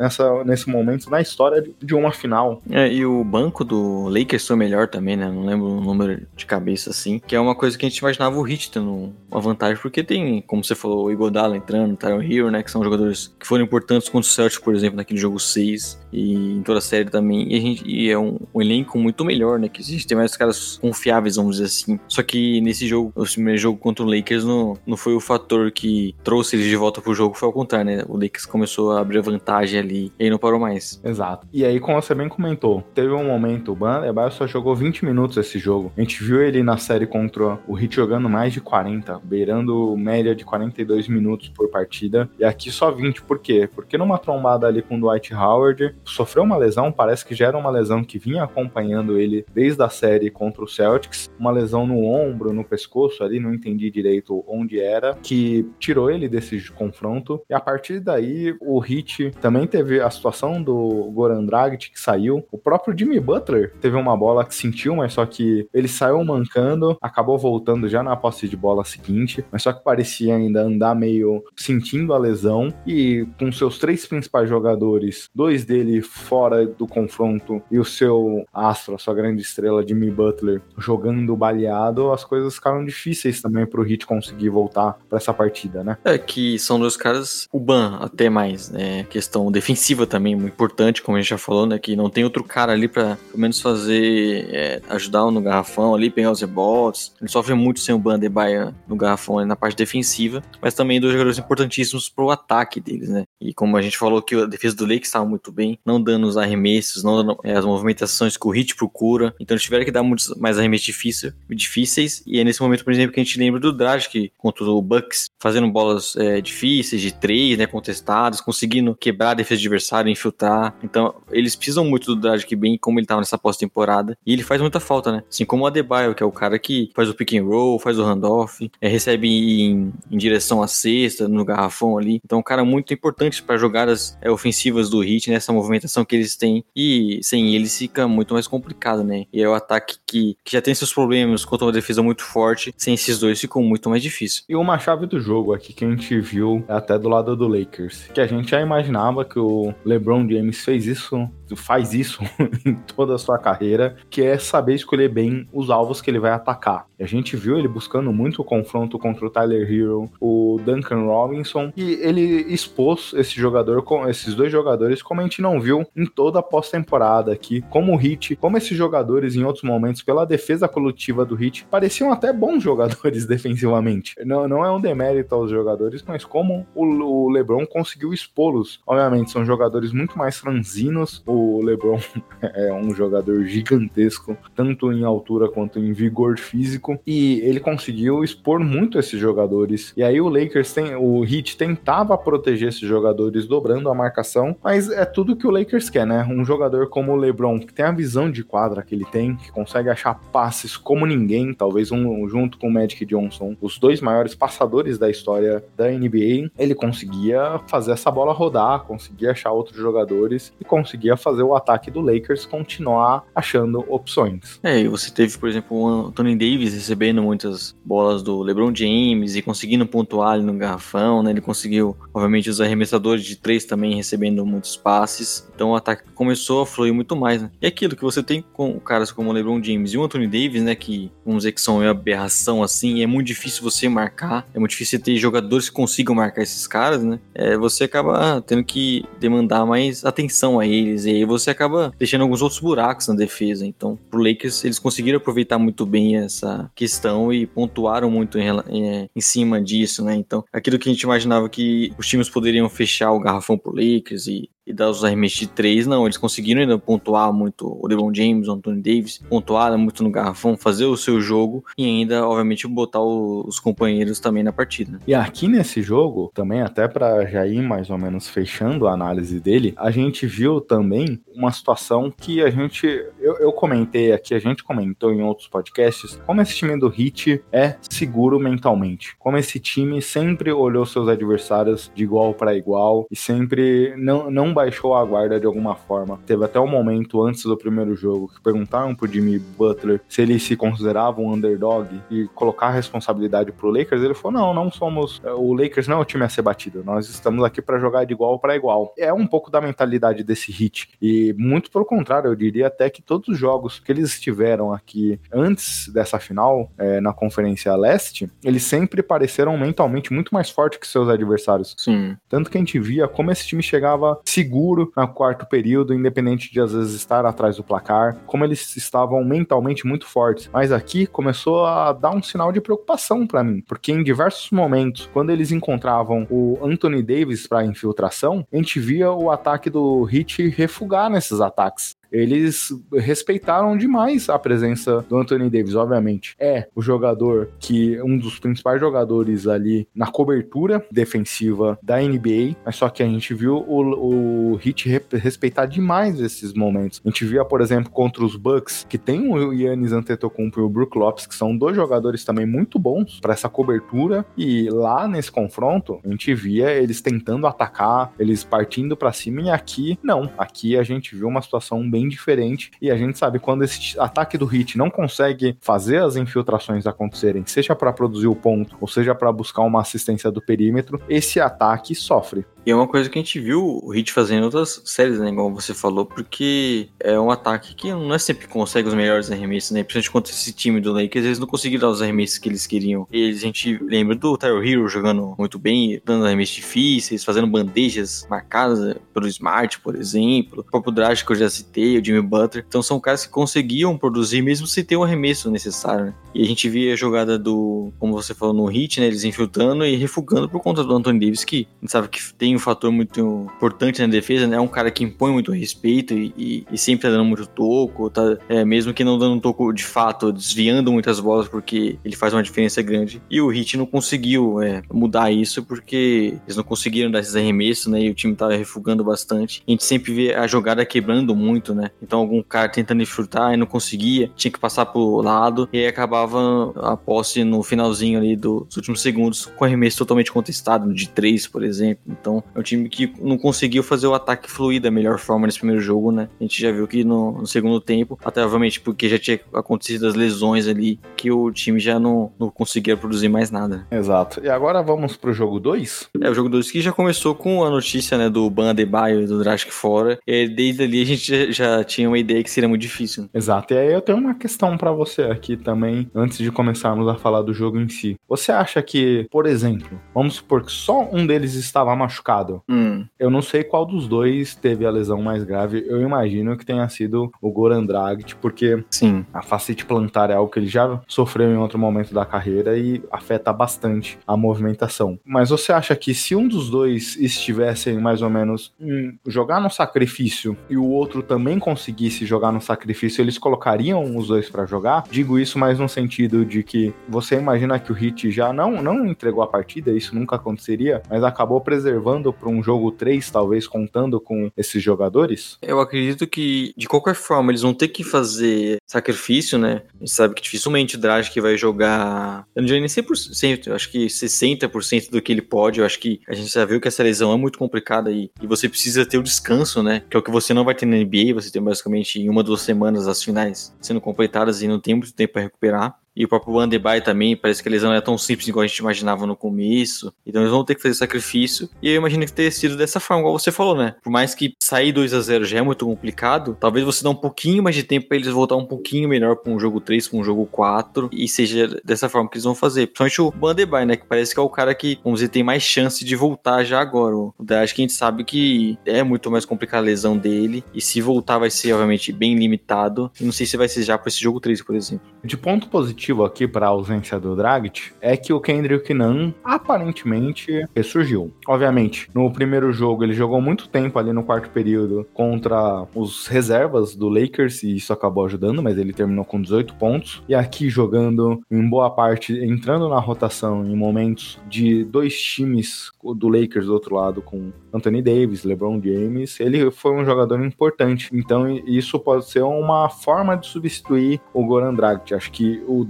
[0.45, 2.61] nesse momento na história de, de uma final.
[2.70, 5.26] É, e o banco do Lakers foi melhor também, né?
[5.26, 7.18] Não lembro o número de cabeça assim.
[7.18, 10.43] Que é uma coisa que a gente imaginava o Heat tendo uma vantagem, porque tem,
[10.43, 12.62] como você falou, o Igodala entrando, o Tyron Hero, né?
[12.62, 16.35] Que são jogadores que foram importantes contra o Celtics, por exemplo, naquele jogo 6 e
[16.35, 17.53] em toda a série também.
[17.53, 19.68] E, a gente, e é um, um, elenco muito melhor, né?
[19.68, 22.01] Que gente tem mais caras confiáveis, vamos dizer assim.
[22.09, 25.70] Só que nesse jogo, o primeiro jogo contra o Lakers não, não foi o fator
[25.70, 28.05] que trouxe eles de volta pro jogo, foi ao contrário, né?
[28.09, 31.01] O Lakers começou a abrir vantagem ali e aí não parou mais.
[31.05, 31.47] Exato.
[31.53, 35.37] E aí, como você bem comentou, teve um momento, o Bandebaio só jogou 20 minutos
[35.37, 35.93] esse jogo.
[35.97, 40.35] A gente viu ele na série contra o Heat jogando mais de 40, beirando média
[40.35, 42.29] de 42 minutos por partida.
[42.39, 43.69] E aqui só 20, por quê?
[43.73, 47.59] Porque numa trombada ali com o Dwight Howard, sofreu uma lesão, parece que já era
[47.59, 52.05] uma lesão que vinha acompanhando ele desde a série contra o Celtics, uma lesão no
[52.05, 57.43] ombro, no pescoço ali, não entendi direito onde era, que tirou ele desse confronto.
[57.51, 62.47] E a partir daí, o Heat também teve a situação do Goran Dragic que saiu,
[62.51, 66.97] o próprio Jimmy Butler teve uma bola que sentiu, mas só que ele saiu mancando,
[67.03, 67.48] acabou voltando
[67.87, 72.19] já na posse de bola seguinte, mas só que parecia ainda andar meio sentindo a
[72.19, 78.47] lesão e com seus três principais jogadores, dois dele fora do confronto e o seu
[78.53, 83.89] astro, a sua grande estrela Jimmy Butler jogando baleado, as coisas ficaram difíceis também pro
[83.89, 85.97] Heat conseguir voltar para essa partida, né?
[86.05, 89.05] É que são dois caras, o Ban até mais, né?
[89.05, 91.79] Questão defensiva também muito importante, como a gente já falou, né?
[91.79, 96.11] Que não tem outro cara ali para pelo menos fazer, é, ajudar no garrafão ali,
[96.11, 97.13] pegar os rebotes.
[97.21, 101.39] Ele sofre muito sem o Bandebaia no garrafão na parte defensiva, mas também dois jogadores
[101.39, 103.24] importantíssimos pro ataque deles, né?
[103.41, 106.26] E como a gente falou que a defesa do Lakers estava muito bem, não dando
[106.26, 109.93] os arremessos, não dando é, as movimentações que o Hit procura, então eles tiveram que
[109.93, 113.39] dar muitos mais arremessos difíceis, difíceis e é nesse momento, por exemplo, que a gente
[113.39, 118.97] lembra do Dragic contra o Bucks, fazendo bolas é, difíceis, de três, né, contestadas, conseguindo
[118.97, 120.74] quebrar a defesa do adversário, infiltrar.
[120.82, 124.61] Então, eles precisam muito do Dragic bem, como ele estava nessa pós-temporada, e ele faz
[124.61, 125.22] muita falta, né?
[125.28, 127.99] Assim como o Adebayo, que é o cara que faz o pick and roll, faz
[127.99, 132.20] o handoff, é, recebe em, em, direção à cesta, no garrafão ali.
[132.24, 135.59] Então, um cara muito importante para jogadas é, ofensivas do Heat, nessa né?
[135.59, 139.26] movimentação que eles têm, e sem eles fica muito mais complicado, né?
[139.33, 142.72] E é o ataque que, que já tem seus problemas contra uma defesa muito forte,
[142.76, 144.45] sem esses dois ficou muito mais difícil.
[144.49, 148.09] E uma chave do jogo aqui que a gente viu até do lado do Lakers,
[148.12, 152.23] que a gente já imaginava que o LeBron James fez isso, faz isso
[152.65, 156.33] em toda a sua carreira, que é saber escolher bem os alvos que ele vai
[156.33, 156.87] atacar.
[157.01, 161.73] A gente viu ele buscando muito o confronto contra o Tyler Hero, o Duncan Robinson,
[161.77, 162.23] e ele
[162.53, 167.33] expôs esse jogador, esses dois jogadores, como a gente não viu em toda a pós-temporada
[167.33, 171.67] aqui, como o Hit, como esses jogadores em outros momentos, pela defesa coletiva do Hit,
[171.71, 174.15] pareciam até bons jogadores defensivamente.
[174.25, 178.81] Não, não é um demérito aos jogadores, mas como o, o LeBron conseguiu expô-los.
[178.87, 181.23] Obviamente, são jogadores muito mais franzinos.
[181.27, 181.99] O LeBron
[182.43, 188.61] é um jogador gigantesco, tanto em altura quanto em vigor físico, e ele conseguiu expor
[188.61, 189.93] muito esses jogadores.
[189.97, 194.91] E aí o Lakers tem, o Heat tentava proteger esses jogadores dobrando a marcação, mas
[194.91, 196.26] é tudo que o Lakers quer, né?
[196.30, 199.51] Um jogador como o LeBron, que tem a visão de quadra que ele tem, que
[199.51, 204.34] consegue achar passes como ninguém, talvez um junto com o Magic Johnson, os dois maiores
[204.34, 210.53] passadores da história da NBA, ele conseguia fazer essa bola rodar, conseguia achar outros jogadores
[210.61, 214.59] e conseguia fazer o ataque do Lakers continuar achando opções.
[214.62, 219.37] É, e você teve, por exemplo, o Anthony Davis recebendo muitas bolas do LeBron James
[219.37, 221.31] e conseguindo pontuar ali no garrafão, né?
[221.31, 225.49] Ele conseguiu, obviamente, os arremessadores de três também recebendo muitos passes.
[225.55, 227.51] Então o ataque começou a fluir muito mais, né?
[227.61, 230.62] E aquilo que você tem com caras como o LeBron James e o Anthony Davis,
[230.62, 230.74] né?
[230.74, 234.70] Que vamos dizer que são uma aberração assim, é muito difícil você marcar, é muito
[234.70, 237.18] difícil ter jogadores que consigam marcar esses caras, né?
[237.35, 242.23] É, você acaba tendo que demandar mais atenção a eles, e aí você acaba deixando
[242.23, 243.66] alguns outros buracos na defesa.
[243.66, 249.11] Então, pro Lakers, eles conseguiram aproveitar muito bem essa questão e pontuaram muito em, em,
[249.14, 250.14] em cima disso, né?
[250.14, 254.27] Então, aquilo que a gente imaginava que os times poderiam fechar o garrafão pro Lakers
[254.27, 256.05] e e dar os arremessos de três, não.
[256.05, 260.57] Eles conseguiram ainda pontuar muito o LeBron James, o Anthony Davis, pontuar muito no garrafão,
[260.57, 265.01] fazer o seu jogo e ainda, obviamente, botar o, os companheiros também na partida.
[265.07, 269.41] E aqui nesse jogo, também até para já ir mais ou menos fechando a análise
[269.41, 272.87] dele, a gente viu também uma situação que a gente,
[273.19, 277.43] eu, eu comentei aqui, a gente comentou em outros podcasts, como esse time do Heat
[277.53, 283.16] é seguro mentalmente, como esse time sempre olhou seus adversários de igual para igual e
[283.16, 286.19] sempre não, não baixou a guarda de alguma forma.
[286.27, 290.37] Teve até um momento antes do primeiro jogo que perguntaram pro Jimmy Butler se ele
[290.41, 294.03] se considerava um underdog e colocar a responsabilidade pro Lakers.
[294.03, 295.21] Ele falou: não, não somos.
[295.25, 296.83] Eh, o Lakers não é o time a ser batido.
[296.85, 298.93] Nós estamos aqui para jogar de igual para igual.
[298.99, 300.89] É um pouco da mentalidade desse hit.
[301.01, 305.21] E muito pelo contrário, eu diria até que todos os jogos que eles estiveram aqui
[305.33, 310.87] antes dessa final, é, na Conferência Leste, eles sempre pareceram mentalmente muito mais fortes que
[310.89, 311.77] seus adversários.
[311.79, 312.17] Sim.
[312.29, 316.51] Tanto que a gente via como esse time chegava seguro seguro no quarto período, independente
[316.51, 320.49] de às vezes estar atrás do placar, como eles estavam mentalmente muito fortes.
[320.51, 325.09] Mas aqui começou a dar um sinal de preocupação para mim, porque em diversos momentos,
[325.13, 330.49] quando eles encontravam o Anthony Davis para infiltração, a gente via o ataque do Hit
[330.49, 336.35] refugar nesses ataques eles respeitaram demais a presença do Anthony Davis, obviamente.
[336.39, 342.77] É o jogador que um dos principais jogadores ali na cobertura defensiva da NBA, mas
[342.77, 347.01] só que a gente viu o, o Hit respeitar demais esses momentos.
[347.05, 350.69] A gente via, por exemplo, contra os Bucks, que tem o Yannis Antetokounmpo e o
[350.69, 355.31] Brook Lopes, que são dois jogadores também muito bons para essa cobertura, e lá nesse
[355.31, 360.31] confronto, a gente via eles tentando atacar, eles partindo para cima, e aqui não.
[360.39, 362.71] Aqui a gente viu uma situação bem bem diferente.
[362.81, 367.45] E a gente sabe quando esse ataque do Hit não consegue fazer as infiltrações acontecerem,
[367.45, 371.95] seja para produzir o ponto ou seja para buscar uma assistência do perímetro, esse ataque
[371.95, 372.47] sofre.
[372.69, 375.31] E é uma coisa que a gente viu o Hit fazendo em outras séries, né?
[375.31, 379.31] Igual você falou, porque é um ataque que não é sempre que consegue os melhores
[379.31, 379.83] arremessos, né?
[379.83, 383.09] Principalmente contra esse time do Lakers, eles não conseguiram dar os arremessos que eles queriam.
[383.11, 388.27] Eles, a gente lembra do Tyler Hero jogando muito bem, dando arremessos difíceis, fazendo bandejas
[388.29, 390.61] marcadas pelo Smart, por exemplo.
[390.61, 392.66] O próprio Dragic que eu já citei, o Jimmy Butler.
[392.69, 396.14] Então são caras que conseguiam produzir mesmo sem ter o arremesso necessário, né?
[396.35, 399.07] E a gente via a jogada do, como você falou, no Hit, né?
[399.07, 402.58] Eles infiltrando e refugando por conta do Anthony Davis, que a gente sabe que tem
[402.59, 404.57] um fator muito importante na defesa, né?
[404.57, 408.11] É um cara que impõe muito respeito e, e, e sempre tá dando muito toco,
[408.11, 412.17] tá, é, mesmo que não dando um toco de fato, desviando muitas bolas porque ele
[412.17, 413.23] faz uma diferença grande.
[413.31, 417.87] E o Hit não conseguiu é, mudar isso porque eles não conseguiram dar esses arremessos,
[417.87, 418.03] né?
[418.03, 419.63] E o time tava refugando bastante.
[419.67, 421.91] A gente sempre vê a jogada quebrando muito, né?
[422.03, 425.87] Então algum cara tentando infiltrar e não conseguia, tinha que passar pro lado e aí
[425.87, 431.47] acabava a posse no finalzinho ali dos últimos segundos com arremesso totalmente contestado, de três,
[431.47, 432.03] por exemplo.
[432.09, 435.59] Então é um time que não conseguiu fazer o ataque fluir da melhor forma nesse
[435.59, 436.28] primeiro jogo, né?
[436.41, 440.07] A gente já viu que no, no segundo tempo, até obviamente porque já tinha acontecido
[440.07, 443.86] as lesões ali, que o time já não, não conseguia produzir mais nada.
[443.91, 444.41] Exato.
[444.43, 446.11] E agora vamos pro jogo 2?
[446.20, 449.26] É, o jogo 2 que já começou com a notícia, né, do Ban Adebayo e
[449.26, 450.18] do Dragic fora.
[450.26, 453.28] E desde ali a gente já, já tinha uma ideia que seria muito difícil.
[453.32, 453.74] Exato.
[453.74, 457.43] E aí eu tenho uma questão para você aqui também, antes de começarmos a falar
[457.43, 458.16] do jogo em si.
[458.28, 462.28] Você acha que, por exemplo, vamos supor que só um deles estava machucado,
[462.68, 463.05] Hum.
[463.18, 465.85] Eu não sei qual dos dois teve a lesão mais grave.
[465.87, 469.24] Eu imagino que tenha sido o Goran Dragic, porque Sim.
[469.33, 473.03] a facite plantar é algo que ele já sofreu em outro momento da carreira e
[473.11, 475.18] afeta bastante a movimentação.
[475.24, 479.70] Mas você acha que se um dos dois estivessem mais ou menos hum, jogar no
[479.70, 485.05] sacrifício e o outro também conseguisse jogar no sacrifício, eles colocariam os dois para jogar?
[485.11, 489.07] Digo isso mais no sentido de que você imagina que o Hit já não não
[489.07, 494.21] entregou a partida, isso nunca aconteceria, mas acabou preservando para um jogo 3, talvez contando
[494.21, 495.59] com esses jogadores?
[495.62, 499.83] Eu acredito que, de qualquer forma, eles vão ter que fazer sacrifício, né?
[499.95, 502.47] A gente sabe que dificilmente o Dragic vai jogar.
[502.55, 505.81] Eu não diria nem 100%, eu acho que 60% do que ele pode.
[505.81, 508.47] Eu acho que a gente já viu que essa lesão é muito complicada e, e
[508.47, 510.03] você precisa ter o descanso, né?
[510.09, 511.35] Que é o que você não vai ter na NBA.
[511.35, 515.12] Você tem basicamente em uma, duas semanas as finais sendo completadas e não tem muito
[515.12, 515.99] tempo para recuperar.
[516.19, 518.66] E o próprio Bandebay também, parece que a lesão não é tão simples igual a
[518.66, 520.12] gente imaginava no começo.
[520.27, 521.71] Então eles vão ter que fazer sacrifício.
[521.81, 523.95] E eu imagino que tenha sido dessa forma, igual você falou, né?
[524.03, 527.14] Por mais que sair 2 a 0 já é muito complicado, talvez você dê um
[527.14, 530.19] pouquinho mais de tempo para eles voltar um pouquinho melhor com o jogo 3, com
[530.19, 531.09] o jogo 4.
[531.12, 532.89] E seja dessa forma que eles vão fazer.
[532.89, 533.97] Principalmente o Bandebay, né?
[533.97, 536.81] Que parece que é o cara que, vamos dizer, tem mais chance de voltar já
[536.81, 537.14] agora.
[537.14, 540.64] O Acho que a gente sabe que é muito mais complicada a lesão dele.
[540.75, 543.11] E se voltar, vai ser, obviamente, bem limitado.
[543.21, 545.07] E não sei se vai ser já para esse jogo 3, por exemplo.
[545.25, 550.65] De ponto positivo aqui para a ausência do Dragic é que o Kendrick Nunn aparentemente
[550.75, 551.33] ressurgiu.
[551.47, 556.95] Obviamente, no primeiro jogo ele jogou muito tempo ali no quarto período contra os reservas
[556.95, 560.23] do Lakers e isso acabou ajudando, mas ele terminou com 18 pontos.
[560.29, 566.29] E aqui jogando em boa parte, entrando na rotação em momentos de dois times do
[566.29, 571.09] Lakers do outro lado com Anthony Davis, LeBron James, ele foi um jogador importante.
[571.13, 575.15] Então isso pode ser uma forma de substituir o Goran Dragic.
[575.15, 575.85] Acho que o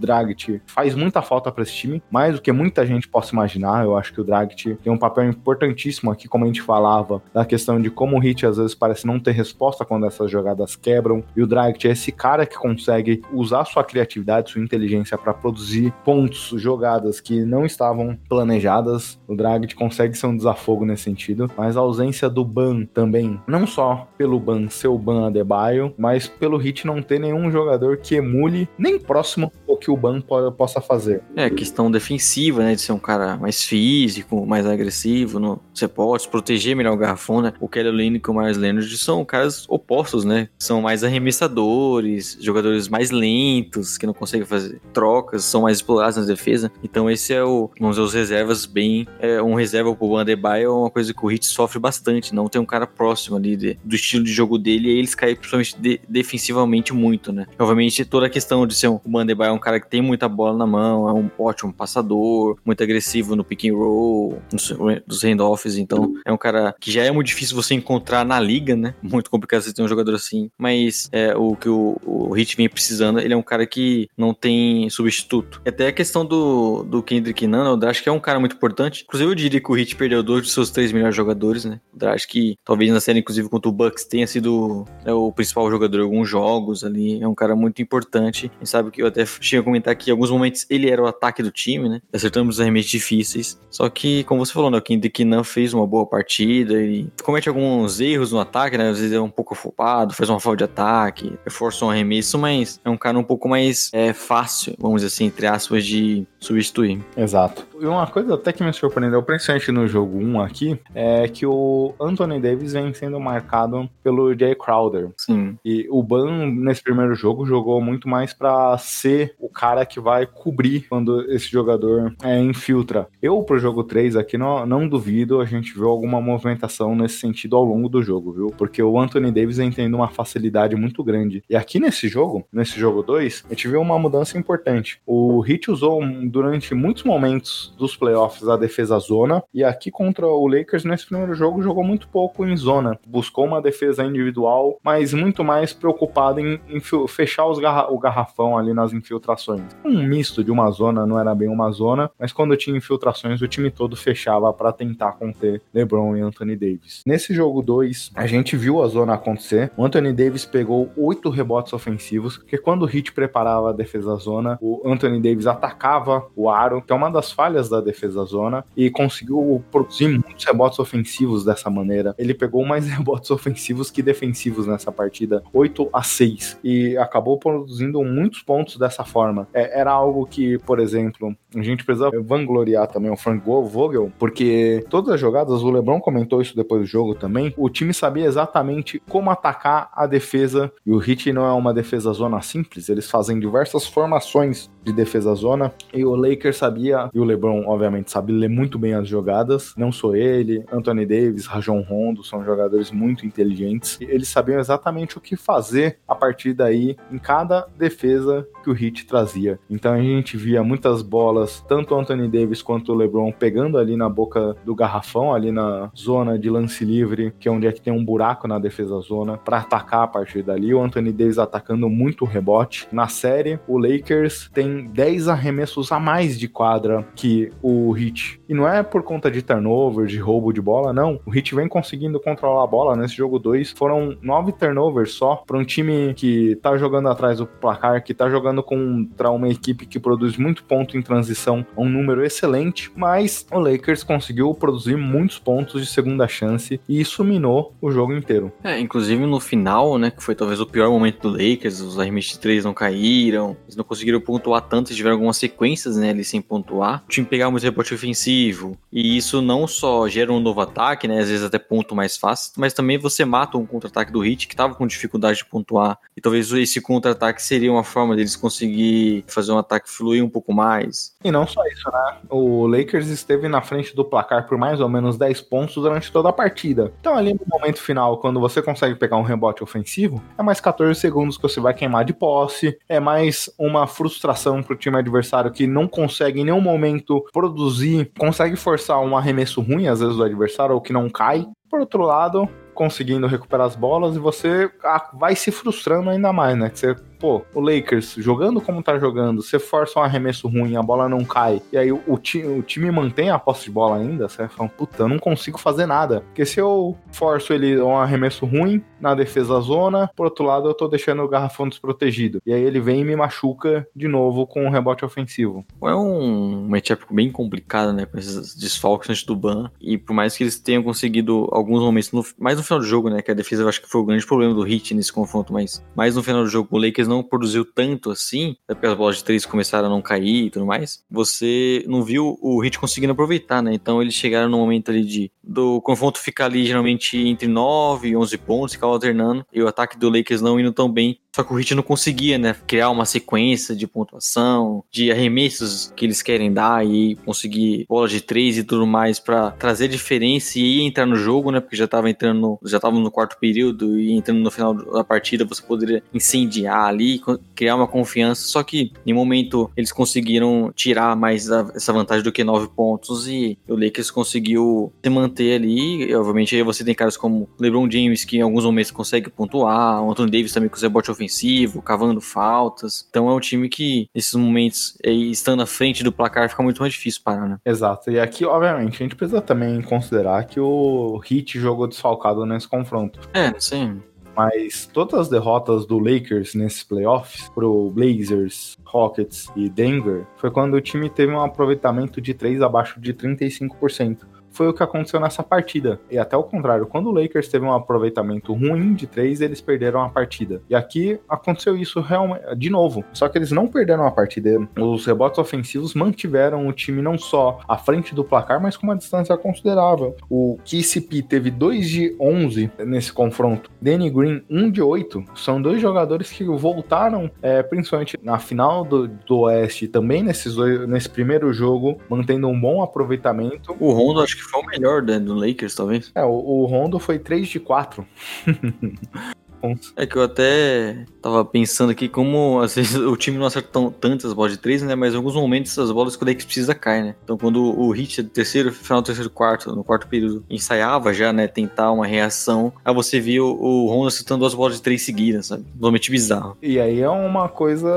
[0.66, 3.84] faz muita falta para esse time, mais do que muita gente possa imaginar.
[3.84, 7.44] Eu acho que o Dragic tem um papel importantíssimo aqui, como a gente falava, da
[7.44, 11.22] questão de como o Hit às vezes parece não ter resposta quando essas jogadas quebram.
[11.36, 15.92] E o Dragic é esse cara que consegue usar sua criatividade, sua inteligência para produzir
[16.04, 19.20] pontos, jogadas que não estavam planejadas.
[19.26, 23.66] O Dragic consegue ser um desafogo nesse sentido, mas a ausência do Ban também, não
[23.66, 28.14] só pelo Ban ser o Ban Adebayo, mas pelo Hit não ter nenhum jogador que
[28.14, 30.20] emule nem próximo o que o Ban
[30.56, 31.22] possa fazer.
[31.36, 36.28] É, questão defensiva, né, de ser um cara mais físico, mais agressivo, no, você pode
[36.28, 37.52] proteger melhor o garrafão, né?
[37.60, 40.48] O Kelly Lane e o Myers Leonard são caras opostos, né?
[40.58, 46.24] São mais arremessadores, jogadores mais lentos, que não conseguem fazer trocas, são mais explorados na
[46.24, 46.70] defesa.
[46.82, 50.64] Então esse é o, vamos dizer, os reservas bem, é, um reserva pro Ban Adebayo
[50.64, 53.78] é uma coisa que o Hit sofre bastante, não tem um cara próximo ali de,
[53.84, 57.46] do estilo de jogo dele e eles caem principalmente de, defensivamente muito, né?
[57.58, 60.28] Obviamente toda a questão de ser um, o Bandebaio é um cara que tem muita
[60.28, 64.74] bola na mão, é um ótimo passador, muito agressivo no pick and roll, nos,
[65.06, 68.76] dos handoffs, então é um cara que já é muito difícil você encontrar na liga,
[68.76, 68.94] né?
[69.02, 72.68] Muito complicado você ter um jogador assim, mas é o que o, o Hit vem
[72.68, 75.60] precisando, ele é um cara que não tem substituto.
[75.66, 79.04] Até a questão do, do Kendrick Nunn, eu acho que é um cara muito importante.
[79.04, 81.80] Inclusive eu diria que o Hit perdeu dois dos seus três melhores jogadores, né?
[82.00, 85.70] Eu acho que talvez na série, inclusive contra o Bucks, tenha sido é, o principal
[85.70, 88.50] jogador em alguns jogos ali, é um cara muito importante.
[88.56, 91.02] A gente sabe que eu até cheguei a comentar que em alguns momentos ele era
[91.02, 92.00] o ataque do time, né?
[92.12, 93.60] Acertamos os arremessos difíceis.
[93.70, 94.78] Só que, como você falou, né?
[94.78, 98.88] O Kendrick não fez uma boa partida, ele comete alguns erros no ataque, né?
[98.88, 102.80] Às vezes é um pouco afobado, faz uma falta de ataque, força um arremesso, mas
[102.84, 107.00] é um cara um pouco mais é, fácil, vamos dizer assim, entre aspas, de substituir.
[107.16, 107.66] Exato.
[107.80, 111.94] E uma coisa até que me surpreendeu, principalmente no jogo 1 aqui, é que o
[112.00, 115.10] Anthony Davis vem sendo marcado pelo Jay Crowder.
[115.16, 115.58] Sim.
[115.64, 120.24] E o Ban, nesse primeiro jogo, jogou muito mais para ser o cara que vai
[120.24, 123.08] cobrir quando esse jogador é, infiltra.
[123.20, 127.56] Eu, pro jogo 3 aqui, não, não duvido a gente ver alguma movimentação nesse sentido
[127.56, 128.46] ao longo do jogo, viu?
[128.56, 131.42] Porque o Anthony Davis vem tendo uma facilidade muito grande.
[131.50, 135.00] E aqui nesse jogo, nesse jogo 2, a gente viu uma mudança importante.
[135.04, 136.00] O Heat usou
[136.30, 141.34] durante muitos momentos dos playoffs a defesa zona, e aqui contra o Lakers, nesse primeiro
[141.34, 142.96] jogo, jogou muito pouco em zona.
[143.04, 148.72] Buscou uma defesa individual, mas muito mais preocupado em, em fechar garra o garrafão ali
[148.72, 149.47] nas infiltrações.
[149.84, 153.48] Um misto de uma zona, não era bem uma zona, mas quando tinha infiltrações, o
[153.48, 157.02] time todo fechava para tentar conter LeBron e Anthony Davis.
[157.06, 159.70] Nesse jogo 2, a gente viu a zona acontecer.
[159.76, 164.58] O Anthony Davis pegou oito rebotes ofensivos, porque quando o Heat preparava a defesa zona,
[164.60, 168.90] o Anthony Davis atacava o aro, que é uma das falhas da defesa zona, e
[168.90, 172.14] conseguiu produzir muitos rebotes ofensivos dessa maneira.
[172.18, 178.02] Ele pegou mais rebotes ofensivos que defensivos nessa partida, 8 a 6, e acabou produzindo
[178.02, 179.37] muitos pontos dessa forma.
[179.52, 184.84] É, era algo que, por exemplo, a gente precisa vangloriar também o Frank Vogel, porque
[184.90, 189.00] todas as jogadas, o LeBron comentou isso depois do jogo também, o time sabia exatamente
[189.08, 193.38] como atacar a defesa, e o Heat não é uma defesa zona simples, eles fazem
[193.38, 198.48] diversas formações de defesa zona, e o Lakers sabia, e o LeBron obviamente sabe ler
[198.48, 203.98] muito bem as jogadas, não sou ele, Anthony Davis, Rajon Rondo, são jogadores muito inteligentes,
[204.00, 209.06] eles sabiam exatamente o que fazer a partir daí em cada defesa que o Heat
[209.06, 209.27] trazia.
[209.68, 213.96] Então a gente via muitas bolas, tanto o Anthony Davis quanto o LeBron pegando ali
[213.96, 217.80] na boca do garrafão, ali na zona de lance livre, que é onde é que
[217.80, 220.74] tem um buraco na defesa zona, para atacar a partir dali.
[220.74, 222.88] O Anthony Davis atacando muito rebote.
[222.92, 228.40] Na série, o Lakers tem 10 arremessos a mais de quadra que o Heat.
[228.48, 231.20] E não é por conta de turnover, de roubo de bola, não.
[231.26, 232.96] O Heat vem conseguindo controlar a bola.
[232.96, 237.46] Nesse jogo 2 foram 9 turnovers só para um time que tá jogando atrás do
[237.46, 241.88] placar, que tá jogando com contra uma equipe que produz muito ponto em transição, um
[241.88, 247.74] número excelente, mas o Lakers conseguiu produzir muitos pontos de segunda chance e isso minou
[247.80, 248.52] o jogo inteiro.
[248.62, 252.32] É, inclusive no final, né, que foi talvez o pior momento do Lakers, os arremessos
[252.32, 256.40] de três não caíram, eles não conseguiram pontuar tanto, tiveram algumas sequências, né, ali sem
[256.40, 257.02] pontuar.
[257.04, 261.18] O time pegava muito rebote ofensivo, e isso não só gera um novo ataque, né,
[261.18, 264.54] às vezes até ponto mais fácil, mas também você mata um contra-ataque do Heat que
[264.54, 269.52] tava com dificuldade de pontuar, e talvez esse contra-ataque seria uma forma deles conseguir fazer
[269.52, 271.14] um ataque fluir um pouco mais.
[271.24, 274.88] E não só isso, né, o Lakers esteve na frente do placar por mais ou
[274.88, 276.92] menos 10 pontos durante toda a partida.
[277.00, 280.98] Então ali no momento final, quando você consegue pegar um rebote ofensivo, é mais 14
[280.98, 285.66] segundos que você vai queimar de posse, é mais uma frustração pro time adversário que
[285.66, 290.74] não consegue em nenhum momento produzir, consegue forçar um arremesso ruim, às vezes, do adversário,
[290.74, 291.46] ou que não cai.
[291.70, 296.56] Por outro lado, conseguindo recuperar as bolas e você ah, vai se frustrando ainda mais,
[296.56, 296.70] né?
[296.70, 300.82] Que você pô, o Lakers jogando como tá jogando, você força um arremesso ruim, a
[300.82, 303.96] bola não cai, e aí o, o, ti, o time mantém a posse de bola
[303.96, 306.20] ainda, você vai falar, puta, eu não consigo fazer nada.
[306.20, 310.74] Porque se eu forço ele um arremesso ruim na defesa zona, por outro lado eu
[310.74, 312.40] tô deixando o garrafão desprotegido.
[312.46, 315.64] E aí ele vem e me machuca de novo com um rebote ofensivo.
[315.82, 320.36] É um matchup bem complicado, né, com esses desfalques antes do ban, e por mais
[320.36, 323.34] que eles tenham conseguido alguns momentos, no, mais no final do jogo, né, que a
[323.34, 326.22] defesa eu acho que foi o grande problema do Heat nesse confronto, mas mais no
[326.22, 329.46] final do jogo o Lakers não produziu tanto assim, até porque as bolas de três
[329.46, 333.72] começaram a não cair e tudo mais, você não viu o Heat conseguindo aproveitar, né?
[333.74, 338.16] Então eles chegaram no momento ali de do confronto ficar ali geralmente entre 9 e
[338.16, 341.54] 11 pontos, ficava alternando, e o ataque do Lakers não indo tão bem só que
[341.54, 346.52] o Heat não conseguia, né, criar uma sequência de pontuação, de arremessos que eles querem
[346.52, 351.14] dar e conseguir bola de três e tudo mais para trazer diferença e entrar no
[351.14, 354.74] jogo, né, porque já tava entrando, já tava no quarto período e entrando no final
[354.74, 357.20] da partida, você poderia incendiar ali,
[357.54, 358.48] criar uma confiança.
[358.48, 363.56] Só que em momento eles conseguiram tirar mais essa vantagem do que nove pontos e
[363.68, 366.02] o Lakers conseguiu se manter ali.
[366.02, 370.02] E, obviamente aí você tem caras como LeBron James que em alguns momentos consegue pontuar,
[370.02, 373.06] o Anthony Davis também com o rebote ofensivo ofensivo, cavando faltas.
[373.08, 376.92] Então é um time que, nesses momentos, estando à frente do placar, fica muito mais
[376.92, 377.58] difícil parar, né?
[377.64, 378.10] Exato.
[378.10, 383.20] E aqui, obviamente, a gente precisa também considerar que o Heat jogou desfalcado nesse confronto.
[383.34, 384.02] É, sim.
[384.34, 390.74] Mas todas as derrotas do Lakers nesses playoffs pro Blazers, Rockets e Denver foi quando
[390.74, 394.18] o time teve um aproveitamento de 3 abaixo de 35%
[394.50, 396.00] foi o que aconteceu nessa partida.
[396.10, 400.02] E até o contrário, quando o Lakers teve um aproveitamento ruim de três, eles perderam
[400.02, 400.62] a partida.
[400.68, 403.04] E aqui aconteceu isso realmente de novo.
[403.12, 404.68] Só que eles não perderam a partida.
[404.78, 408.96] Os rebotes ofensivos mantiveram o time não só à frente do placar, mas com uma
[408.96, 410.16] distância considerável.
[410.28, 413.70] O KCP teve 2 de 11 nesse confronto.
[413.80, 415.24] Danny Green, 1 um de 8.
[415.34, 420.88] São dois jogadores que voltaram, é, principalmente na final do, do Oeste, também nesses dois,
[420.88, 423.76] nesse primeiro jogo, mantendo um bom aproveitamento.
[423.78, 426.10] O Rondo acho que foi o melhor do Lakers, talvez.
[426.14, 428.06] É, o, o Rondo foi 3 de 4.
[429.96, 433.90] É que eu até tava pensando aqui como às vezes o time não acerta tão,
[433.90, 434.94] tantas bolas de três, né?
[434.94, 437.14] Mas em alguns momentos as bolas que o Lakers precisa cair, né?
[437.24, 441.32] Então quando o Hit do terceiro, final do terceiro quarto, no quarto período, ensaiava já,
[441.32, 441.46] né?
[441.46, 445.64] Tentar uma reação, aí você viu o Rondo acertando duas bolas de três seguidas, sabe?
[445.74, 446.56] Totalmente bizarro.
[446.62, 447.88] E aí é uma coisa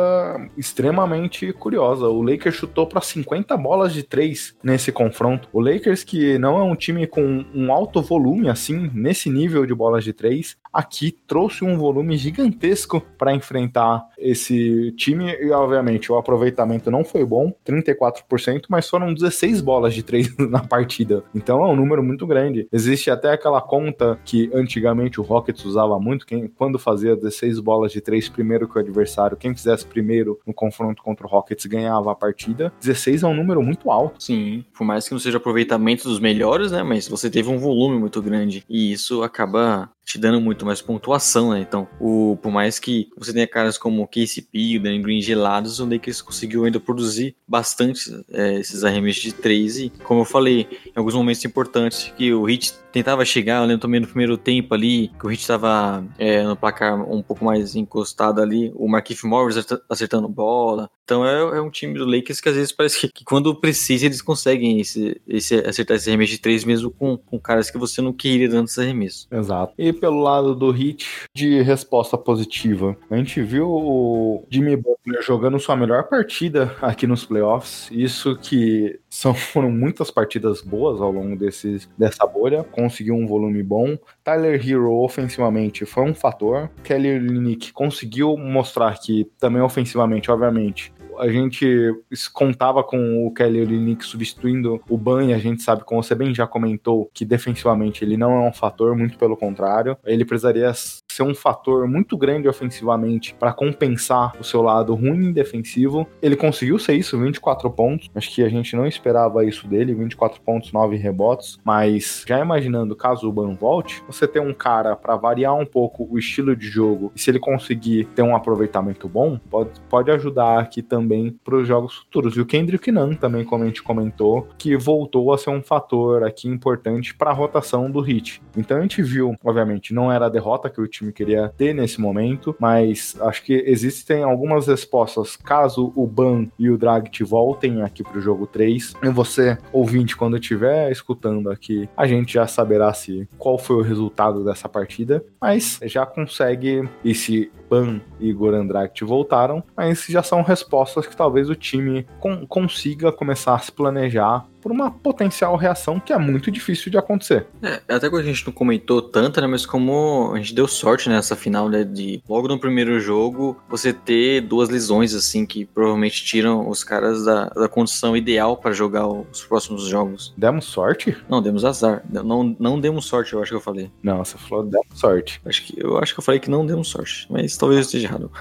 [0.57, 2.07] extremamente curiosa.
[2.07, 5.47] O Lakers chutou para 50 bolas de três nesse confronto.
[5.53, 9.74] O Lakers, que não é um time com um alto volume assim, nesse nível de
[9.74, 16.17] bolas de três, aqui trouxe um volume gigantesco para enfrentar esse time e, obviamente, o
[16.17, 21.24] aproveitamento não foi bom, 34%, mas foram 16 bolas de três na partida.
[21.34, 22.67] Então é um número muito grande.
[22.72, 27.91] Existe até aquela conta que antigamente o Rockets usava muito, quem, quando fazia 16 bolas
[27.91, 32.11] de três primeiro que o adversário, quem fizesse primeiro no confronto contra o Rockets ganhava
[32.11, 32.72] a partida.
[32.80, 34.22] 16 é um número muito alto.
[34.24, 37.97] Sim, por mais que não seja aproveitamento dos melhores, né, mas você teve um volume
[37.99, 41.61] muito grande e isso acaba te dando muito mais pontuação, né?
[41.61, 45.79] Então, o, por mais que você tenha caras como o KCP, o Danny Green gelados,
[45.79, 50.67] o Lakers conseguiu ainda produzir bastante é, esses arremessos de três e, como eu falei,
[50.85, 54.73] em alguns momentos importantes que o Heat tentava chegar, eu lembro também no primeiro tempo
[54.73, 59.23] ali, que o Heat estava é, no placar um pouco mais encostado ali, o Marquinhos
[59.23, 60.89] Morris acertando bola.
[61.03, 64.05] Então é, é, um time do Lakers que às vezes parece que, que quando precisa
[64.05, 68.01] eles conseguem esse, esse, acertar esse arremesso de três mesmo com, com caras que você
[68.01, 69.27] não queria dando esse arremesso.
[69.31, 69.73] Exato.
[69.77, 75.59] E pelo lado do Heat, de resposta positiva, a gente viu o Jimmy Butler jogando
[75.59, 81.35] sua melhor partida aqui nos playoffs, isso que são, foram muitas partidas boas ao longo
[81.35, 83.97] desses, dessa bolha, conseguiu um volume bom.
[84.23, 86.69] Tyler Hero ofensivamente foi um fator.
[86.84, 91.93] Kelly Olynyk conseguiu mostrar que também ofensivamente, obviamente, a gente
[92.34, 96.34] contava com o Kelly Olynyk substituindo o Ban, e a gente sabe, como você bem
[96.34, 99.97] já comentou, que defensivamente ele não é um fator, muito pelo contrário.
[100.03, 100.71] Ele precisaria
[101.12, 106.07] ser um fator muito grande ofensivamente para compensar o seu lado ruim defensivo.
[106.22, 108.09] Ele conseguiu ser isso, 24 pontos.
[108.16, 111.59] Acho que a gente não esperava isso dele, 24 pontos, 9 rebotes.
[111.64, 116.07] Mas já imaginando, caso o Ban volte, você tem um cara para variar um pouco
[116.09, 120.59] o estilo de jogo, e se ele conseguir ter um aproveitamento bom, pode, pode ajudar
[120.59, 122.36] aqui também para os jogos futuros.
[122.36, 126.24] E o Kendrick Nunn também, como a gente comentou, que voltou a ser um fator
[126.24, 128.41] aqui importante para a rotação do Hit.
[128.55, 132.53] Então a gente viu, obviamente, não era a derrota que o queria ter nesse momento,
[132.59, 138.17] mas acho que existem algumas respostas caso o Ban e o Dragt voltem aqui para
[138.17, 138.95] o jogo 3.
[139.01, 143.81] E você, ouvinte, quando estiver escutando aqui, a gente já saberá se qual foi o
[143.81, 150.22] resultado dessa partida, mas já consegue, e se Ban e Goran Dragic voltaram, mas já
[150.22, 152.05] são respostas que talvez o time
[152.49, 157.47] consiga começar a se planejar por uma potencial reação que é muito difícil de acontecer.
[157.61, 159.47] É, até que a gente não comentou tanto, né?
[159.47, 161.84] Mas como a gente deu sorte nessa final, né?
[161.84, 167.26] De logo no primeiro jogo você ter duas lesões, assim, que provavelmente tiram os caras
[167.26, 170.34] da, da condição ideal para jogar os próximos jogos.
[170.38, 171.17] Demos sorte?
[171.28, 172.03] Não, demos azar.
[172.09, 173.91] Não, não demos sorte, eu acho que eu falei.
[174.03, 175.41] Não, você falou demos sorte.
[175.45, 178.07] Acho que, eu acho que eu falei que não demos sorte, mas talvez eu esteja
[178.07, 178.32] errado.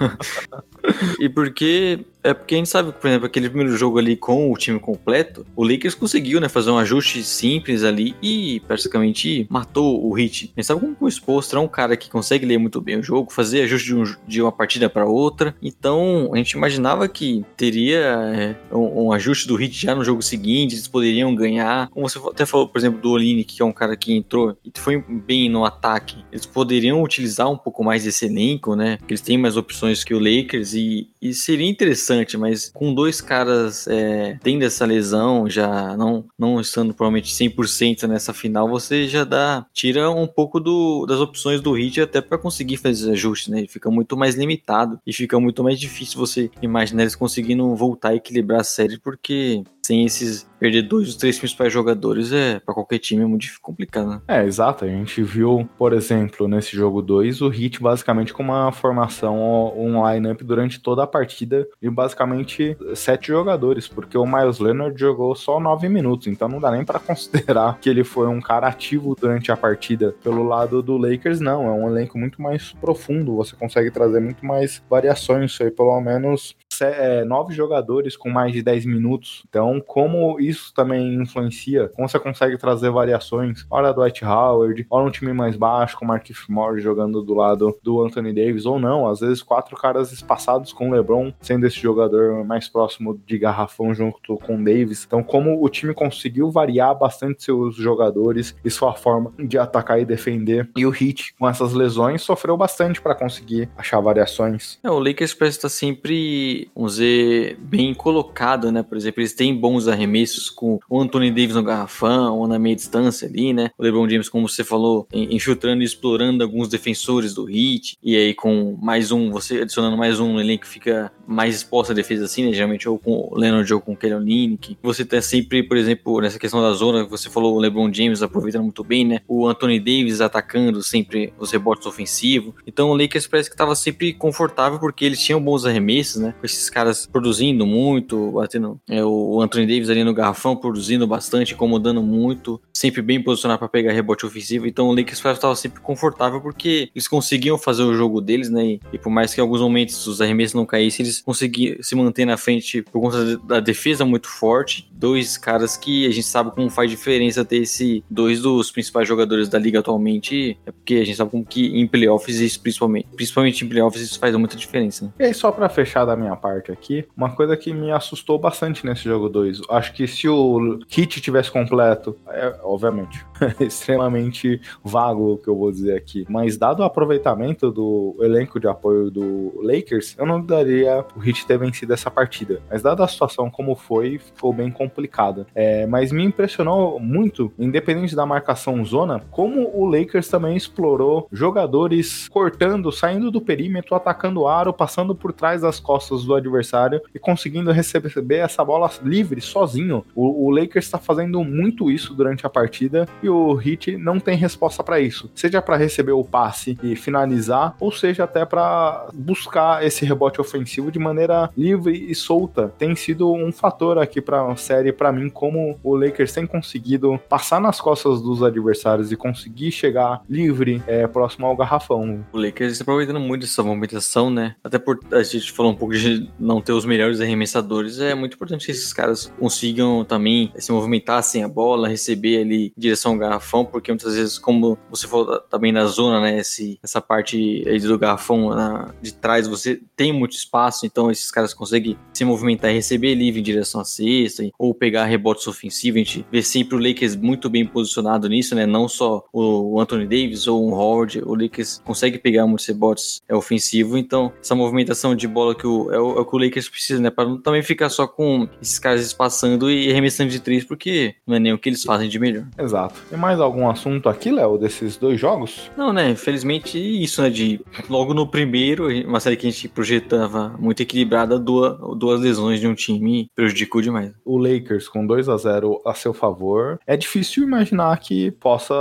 [1.21, 4.57] e porque é porque a gente sabe, por exemplo, aquele primeiro jogo ali com o
[4.57, 10.13] time completo, o Lakers conseguiu, né, fazer um ajuste simples ali e praticamente matou o
[10.13, 10.51] Hit.
[10.55, 13.03] A gente sabe como o Exposto é um cara que consegue ler muito bem o
[13.03, 15.55] jogo, fazer ajuste de, um, de uma partida para outra.
[15.61, 20.21] Então, a gente imaginava que teria é, um, um, ajuste do Hit já no jogo
[20.21, 21.89] seguinte, eles poderiam ganhar.
[21.89, 24.71] Como você até falou, por exemplo, do Olini, que é um cara que entrou e
[24.75, 26.23] foi bem no ataque.
[26.31, 28.97] Eles poderiam utilizar um pouco mais desse elenco, né?
[28.97, 32.93] Porque eles têm mais opções que o Lakers e, e seria interessante interessante, mas com
[32.93, 39.07] dois caras é, tendo essa lesão, já não, não estando provavelmente 100% nessa final, você
[39.07, 43.49] já dá, tira um pouco do, das opções do Hit até para conseguir fazer ajustes,
[43.49, 43.59] né?
[43.59, 48.13] Ele fica muito mais limitado e fica muito mais difícil você imaginar eles conseguindo voltar
[48.13, 52.75] e equilibrar a série, porque sem esses perder dois dos três principais jogadores é para
[52.75, 54.21] qualquer time é muito complicado, né?
[54.27, 54.85] É, exato.
[54.85, 60.07] A gente viu, por exemplo, nesse jogo 2, o Hit basicamente com uma formação, um
[60.07, 65.59] lineup durante toda a partida e basicamente sete jogadores, porque o Miles Leonard jogou só
[65.59, 69.51] nove minutos, então não dá nem para considerar que ele foi um cara ativo durante
[69.51, 70.13] a partida.
[70.23, 74.45] Pelo lado do Lakers, não, é um elenco muito mais profundo, você consegue trazer muito
[74.45, 76.55] mais variações, aí pelo menos
[76.85, 79.43] é, nove jogadores com mais de 10 minutos.
[79.47, 85.11] Então, como isso também influencia, como você consegue trazer variações, hora Dwight Howard, hora um
[85.11, 89.07] time mais baixo, com o Marquinhos Morris jogando do lado do Anthony Davis, ou não,
[89.07, 93.93] às vezes quatro caras espaçados com o LeBron, sendo esse jogador mais próximo de garrafão
[93.93, 95.05] junto com o Davis.
[95.05, 100.05] Então, como o time conseguiu variar bastante seus jogadores e sua forma de atacar e
[100.05, 104.79] defender, e o Heat, com essas lesões, sofreu bastante para conseguir achar variações.
[104.83, 108.83] É, o Lakers parece estar sempre vamos dizer, bem colocado, né?
[108.83, 113.27] Por exemplo, eles têm bons arremessos com o Anthony Davis no garrafão, na meia distância
[113.27, 113.71] ali, né?
[113.77, 118.33] O LeBron James, como você falou, infiltrando e explorando alguns defensores do Heat, e aí
[118.33, 122.45] com mais um, você adicionando mais um no elenco fica mais exposto à defesa assim,
[122.45, 122.53] né?
[122.53, 124.77] Geralmente ou com o Leonard ou com o Kelly Olynyk.
[124.81, 128.63] Você tá sempre, por exemplo, nessa questão da zona, você falou o LeBron James aproveitando
[128.63, 129.19] muito bem, né?
[129.27, 132.53] O Anthony Davis atacando sempre os rebotes ofensivos.
[132.65, 136.33] Então o Lakers parece que estava sempre confortável porque eles tinham bons arremessos, né?
[136.53, 142.01] Esses caras produzindo muito, batendo é, o Anthony Davis ali no garrafão produzindo bastante, incomodando
[142.01, 144.67] muito, sempre bem posicionado para pegar rebote ofensivo.
[144.67, 148.65] Então o Lakers estava sempre confortável porque eles conseguiam fazer o jogo deles, né?
[148.65, 151.95] E, e por mais que em alguns momentos os arremessos não caíssem, eles conseguir se
[151.95, 154.89] manter na frente por conta da defesa muito forte.
[154.91, 159.49] Dois caras que a gente sabe como faz diferença ter esse dois dos principais jogadores
[159.49, 160.57] da liga atualmente.
[160.65, 164.19] É porque a gente sabe como que em playoffs isso principalmente, principalmente em playoffs isso
[164.19, 165.05] faz muita diferença.
[165.05, 165.11] Né?
[165.19, 168.85] E aí só para fechar da minha parte aqui, uma coisa que me assustou bastante
[168.85, 169.61] nesse jogo 2.
[169.69, 173.25] Acho que se o kit tivesse completo, é, obviamente,
[173.59, 178.67] extremamente vago o que eu vou dizer aqui, mas dado o aproveitamento do elenco de
[178.67, 182.61] apoio do Lakers, eu não daria o Heat ter vencido essa partida.
[182.69, 185.45] Mas dada a situação como foi, ficou bem complicada.
[185.53, 192.27] É, mas me impressionou muito, independente da marcação zona, como o Lakers também explorou jogadores
[192.29, 197.19] cortando, saindo do perímetro, atacando o aro, passando por trás das costas do adversário e
[197.19, 200.05] conseguindo receber essa bola livre, sozinho.
[200.15, 204.19] O, o Lakers está fazendo muito isso durante a partida partida e o Heat não
[204.19, 205.29] tem resposta para isso.
[205.35, 210.91] Seja para receber o passe e finalizar, ou seja até para buscar esse rebote ofensivo
[210.91, 212.73] de maneira livre e solta.
[212.77, 217.19] Tem sido um fator aqui para a série para mim como o Lakers tem conseguido
[217.29, 222.23] passar nas costas dos adversários e conseguir chegar livre é, próximo ao garrafão.
[222.31, 224.55] O Lakers está aproveitando muito essa movimentação, né?
[224.63, 228.35] Até por a gente falou um pouco de não ter os melhores arremessadores, é muito
[228.35, 233.17] importante que esses caras consigam também se movimentar sem a bola, receber ali direção ao
[233.17, 236.39] garrafão, porque muitas vezes, como você falou também na zona, né?
[236.39, 241.31] Esse, essa parte aí do garrafão na, de trás, você tem muito espaço, então esses
[241.31, 246.01] caras conseguem se movimentar e receber livre em direção à cesta, ou pegar rebotes ofensivos.
[246.01, 248.65] A gente vê sempre o Lakers muito bem posicionado nisso, né?
[248.65, 253.35] Não só o Anthony Davis ou o Howard, o Lakers consegue pegar muitos rebotes é,
[253.35, 256.69] ofensivo, então essa movimentação de bola que o, é, o, é o que o Lakers
[256.69, 257.09] precisa, né?
[257.09, 261.35] Para não também ficar só com esses caras espaçando e arremessando de três, porque não
[261.35, 262.45] é nem o que eles fazem de melhor.
[262.57, 262.95] Exato.
[263.09, 265.69] Tem mais algum assunto aqui, Léo, desses dois jogos?
[265.77, 266.09] Não, né?
[266.09, 267.29] Infelizmente, isso, né?
[267.29, 272.59] De logo no primeiro, uma série que a gente projetava muito equilibrada, duas, duas lesões
[272.59, 274.11] de um time prejudicou demais.
[274.25, 276.79] O Lakers com 2 a 0 a seu favor.
[276.85, 278.73] É difícil imaginar que possa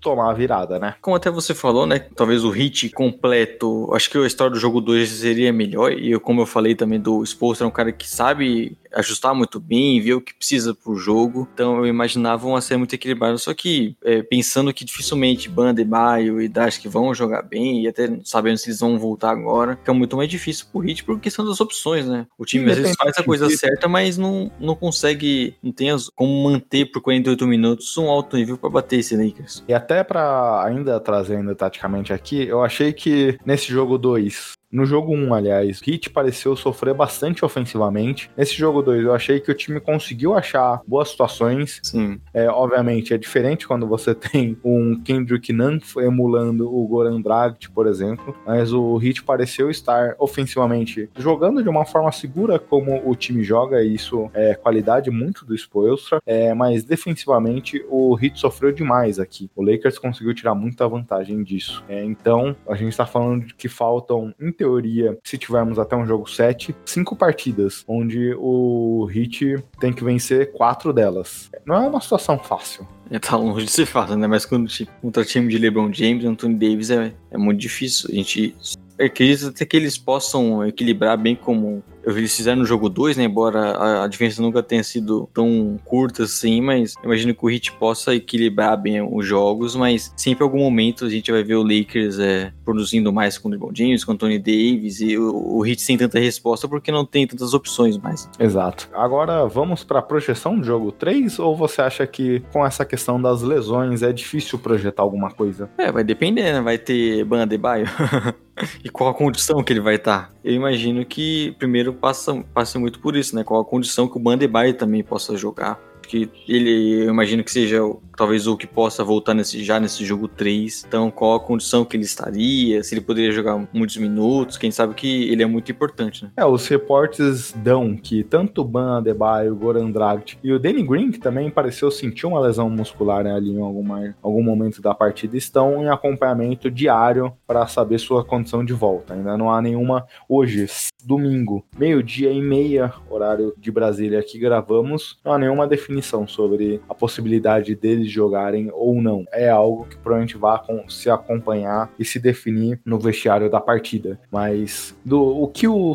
[0.00, 0.94] tomar a virada, né?
[1.00, 1.98] Como até você falou, né?
[1.98, 3.90] Talvez o hit completo.
[3.92, 5.92] Acho que a história do jogo 2 seria melhor.
[5.92, 9.60] E eu, como eu falei também do Spolstra, é um cara que sabe ajustar muito
[9.60, 11.48] bem, ver o que precisa pro jogo.
[11.54, 13.36] Então eu imaginava uma série muito equilibrada.
[13.38, 17.82] Só que é, pensando que dificilmente Banda e Baio e Dash que vão jogar bem,
[17.82, 21.18] e até sabendo se eles vão voltar agora, fica muito mais difícil pro Hit por
[21.20, 22.26] questão das opções, né?
[22.38, 26.50] O time às vezes faz a coisa certa, mas não, não consegue, não tem como
[26.50, 29.64] manter por 48 minutos um alto nível para bater esse Lakers.
[29.68, 35.12] E até para ainda trazendo taticamente aqui, eu achei que nesse jogo 2 no jogo
[35.12, 38.30] 1, aliás, o Heat pareceu sofrer bastante ofensivamente.
[38.36, 41.80] Nesse jogo 2, eu achei que o time conseguiu achar boas situações.
[41.82, 42.20] Sim.
[42.32, 47.86] É, obviamente, é diferente quando você tem um Kendrick Nunn emulando o Goran Dragic, por
[47.86, 48.36] exemplo.
[48.46, 53.82] Mas o Heat pareceu estar ofensivamente jogando de uma forma segura como o time joga.
[53.82, 56.20] E isso é qualidade muito do Spoelstra.
[56.26, 59.50] É, mas defensivamente, o Heat sofreu demais aqui.
[59.56, 61.82] O Lakers conseguiu tirar muita vantagem disso.
[61.88, 66.28] É, então, a gente está falando de que faltam teoria, se tivermos até um jogo
[66.28, 68.69] 7, cinco partidas, onde o
[69.10, 71.50] Heat tem que vencer quatro delas.
[71.64, 72.86] Não é uma situação fácil.
[73.10, 74.26] É, tá longe de ser fácil, né?
[74.26, 74.70] Mas quando
[75.02, 78.08] contra time de LeBron James, Anthony Davis é, é muito difícil.
[78.10, 78.54] A gente
[78.98, 83.24] acredita até que eles possam equilibrar bem como eles fizeram no jogo 2, né?
[83.24, 87.72] Embora a, a diferença nunca tenha sido tão curta assim, mas imagino que o Heat
[87.72, 91.62] possa equilibrar bem os jogos, mas sempre em algum momento a gente vai ver o
[91.62, 95.66] Lakers é, produzindo mais com o LeBron James, com o Tony Davis, e o, o
[95.66, 98.28] Heat sem tanta resposta porque não tem tantas opções mais.
[98.38, 98.88] Exato.
[98.92, 103.20] Agora vamos para a projeção do jogo 3, ou você acha que com essa questão
[103.20, 105.70] das lesões é difícil projetar alguma coisa?
[105.78, 106.60] É, vai depender, né?
[106.60, 107.86] Vai ter Banda de Baio.
[108.84, 110.28] e qual a condição que ele vai estar?
[110.28, 110.30] Tá?
[110.42, 113.44] Eu imagino que primeiro passa, passa muito por isso, né?
[113.44, 117.78] Qual a condição que o Bandebay também possa jogar que ele, eu imagino que seja
[118.16, 120.84] talvez o que possa voltar nesse, já nesse jogo 3.
[120.86, 124.94] Então, qual a condição que ele estaria, se ele poderia jogar muitos minutos, quem sabe
[124.94, 126.30] que ele é muito importante, né?
[126.36, 130.82] É, os reportes dão que tanto o Ban Adebayo, o Goran Dragic e o Danny
[130.82, 134.92] Green, que também pareceu sentir uma lesão muscular né, ali em alguma, algum momento da
[134.92, 139.14] partida, estão em acompanhamento diário para saber sua condição de volta.
[139.14, 140.66] Ainda não há nenhuma hoje,
[141.04, 146.94] domingo, meio-dia e meia, horário de Brasília que gravamos, não há nenhuma definição sobre a
[146.94, 149.24] possibilidade deles jogarem ou não.
[149.32, 154.20] É algo que provavelmente vai se acompanhar e se definir no vestiário da partida.
[154.30, 155.94] Mas do o que o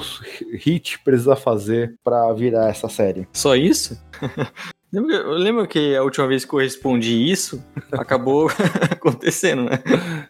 [0.53, 3.27] Hit precisa fazer para virar essa série?
[3.33, 4.01] Só isso?
[4.93, 7.61] Eu lembro que a última vez que eu respondi isso,
[7.91, 8.49] acabou
[8.89, 9.83] acontecendo, né?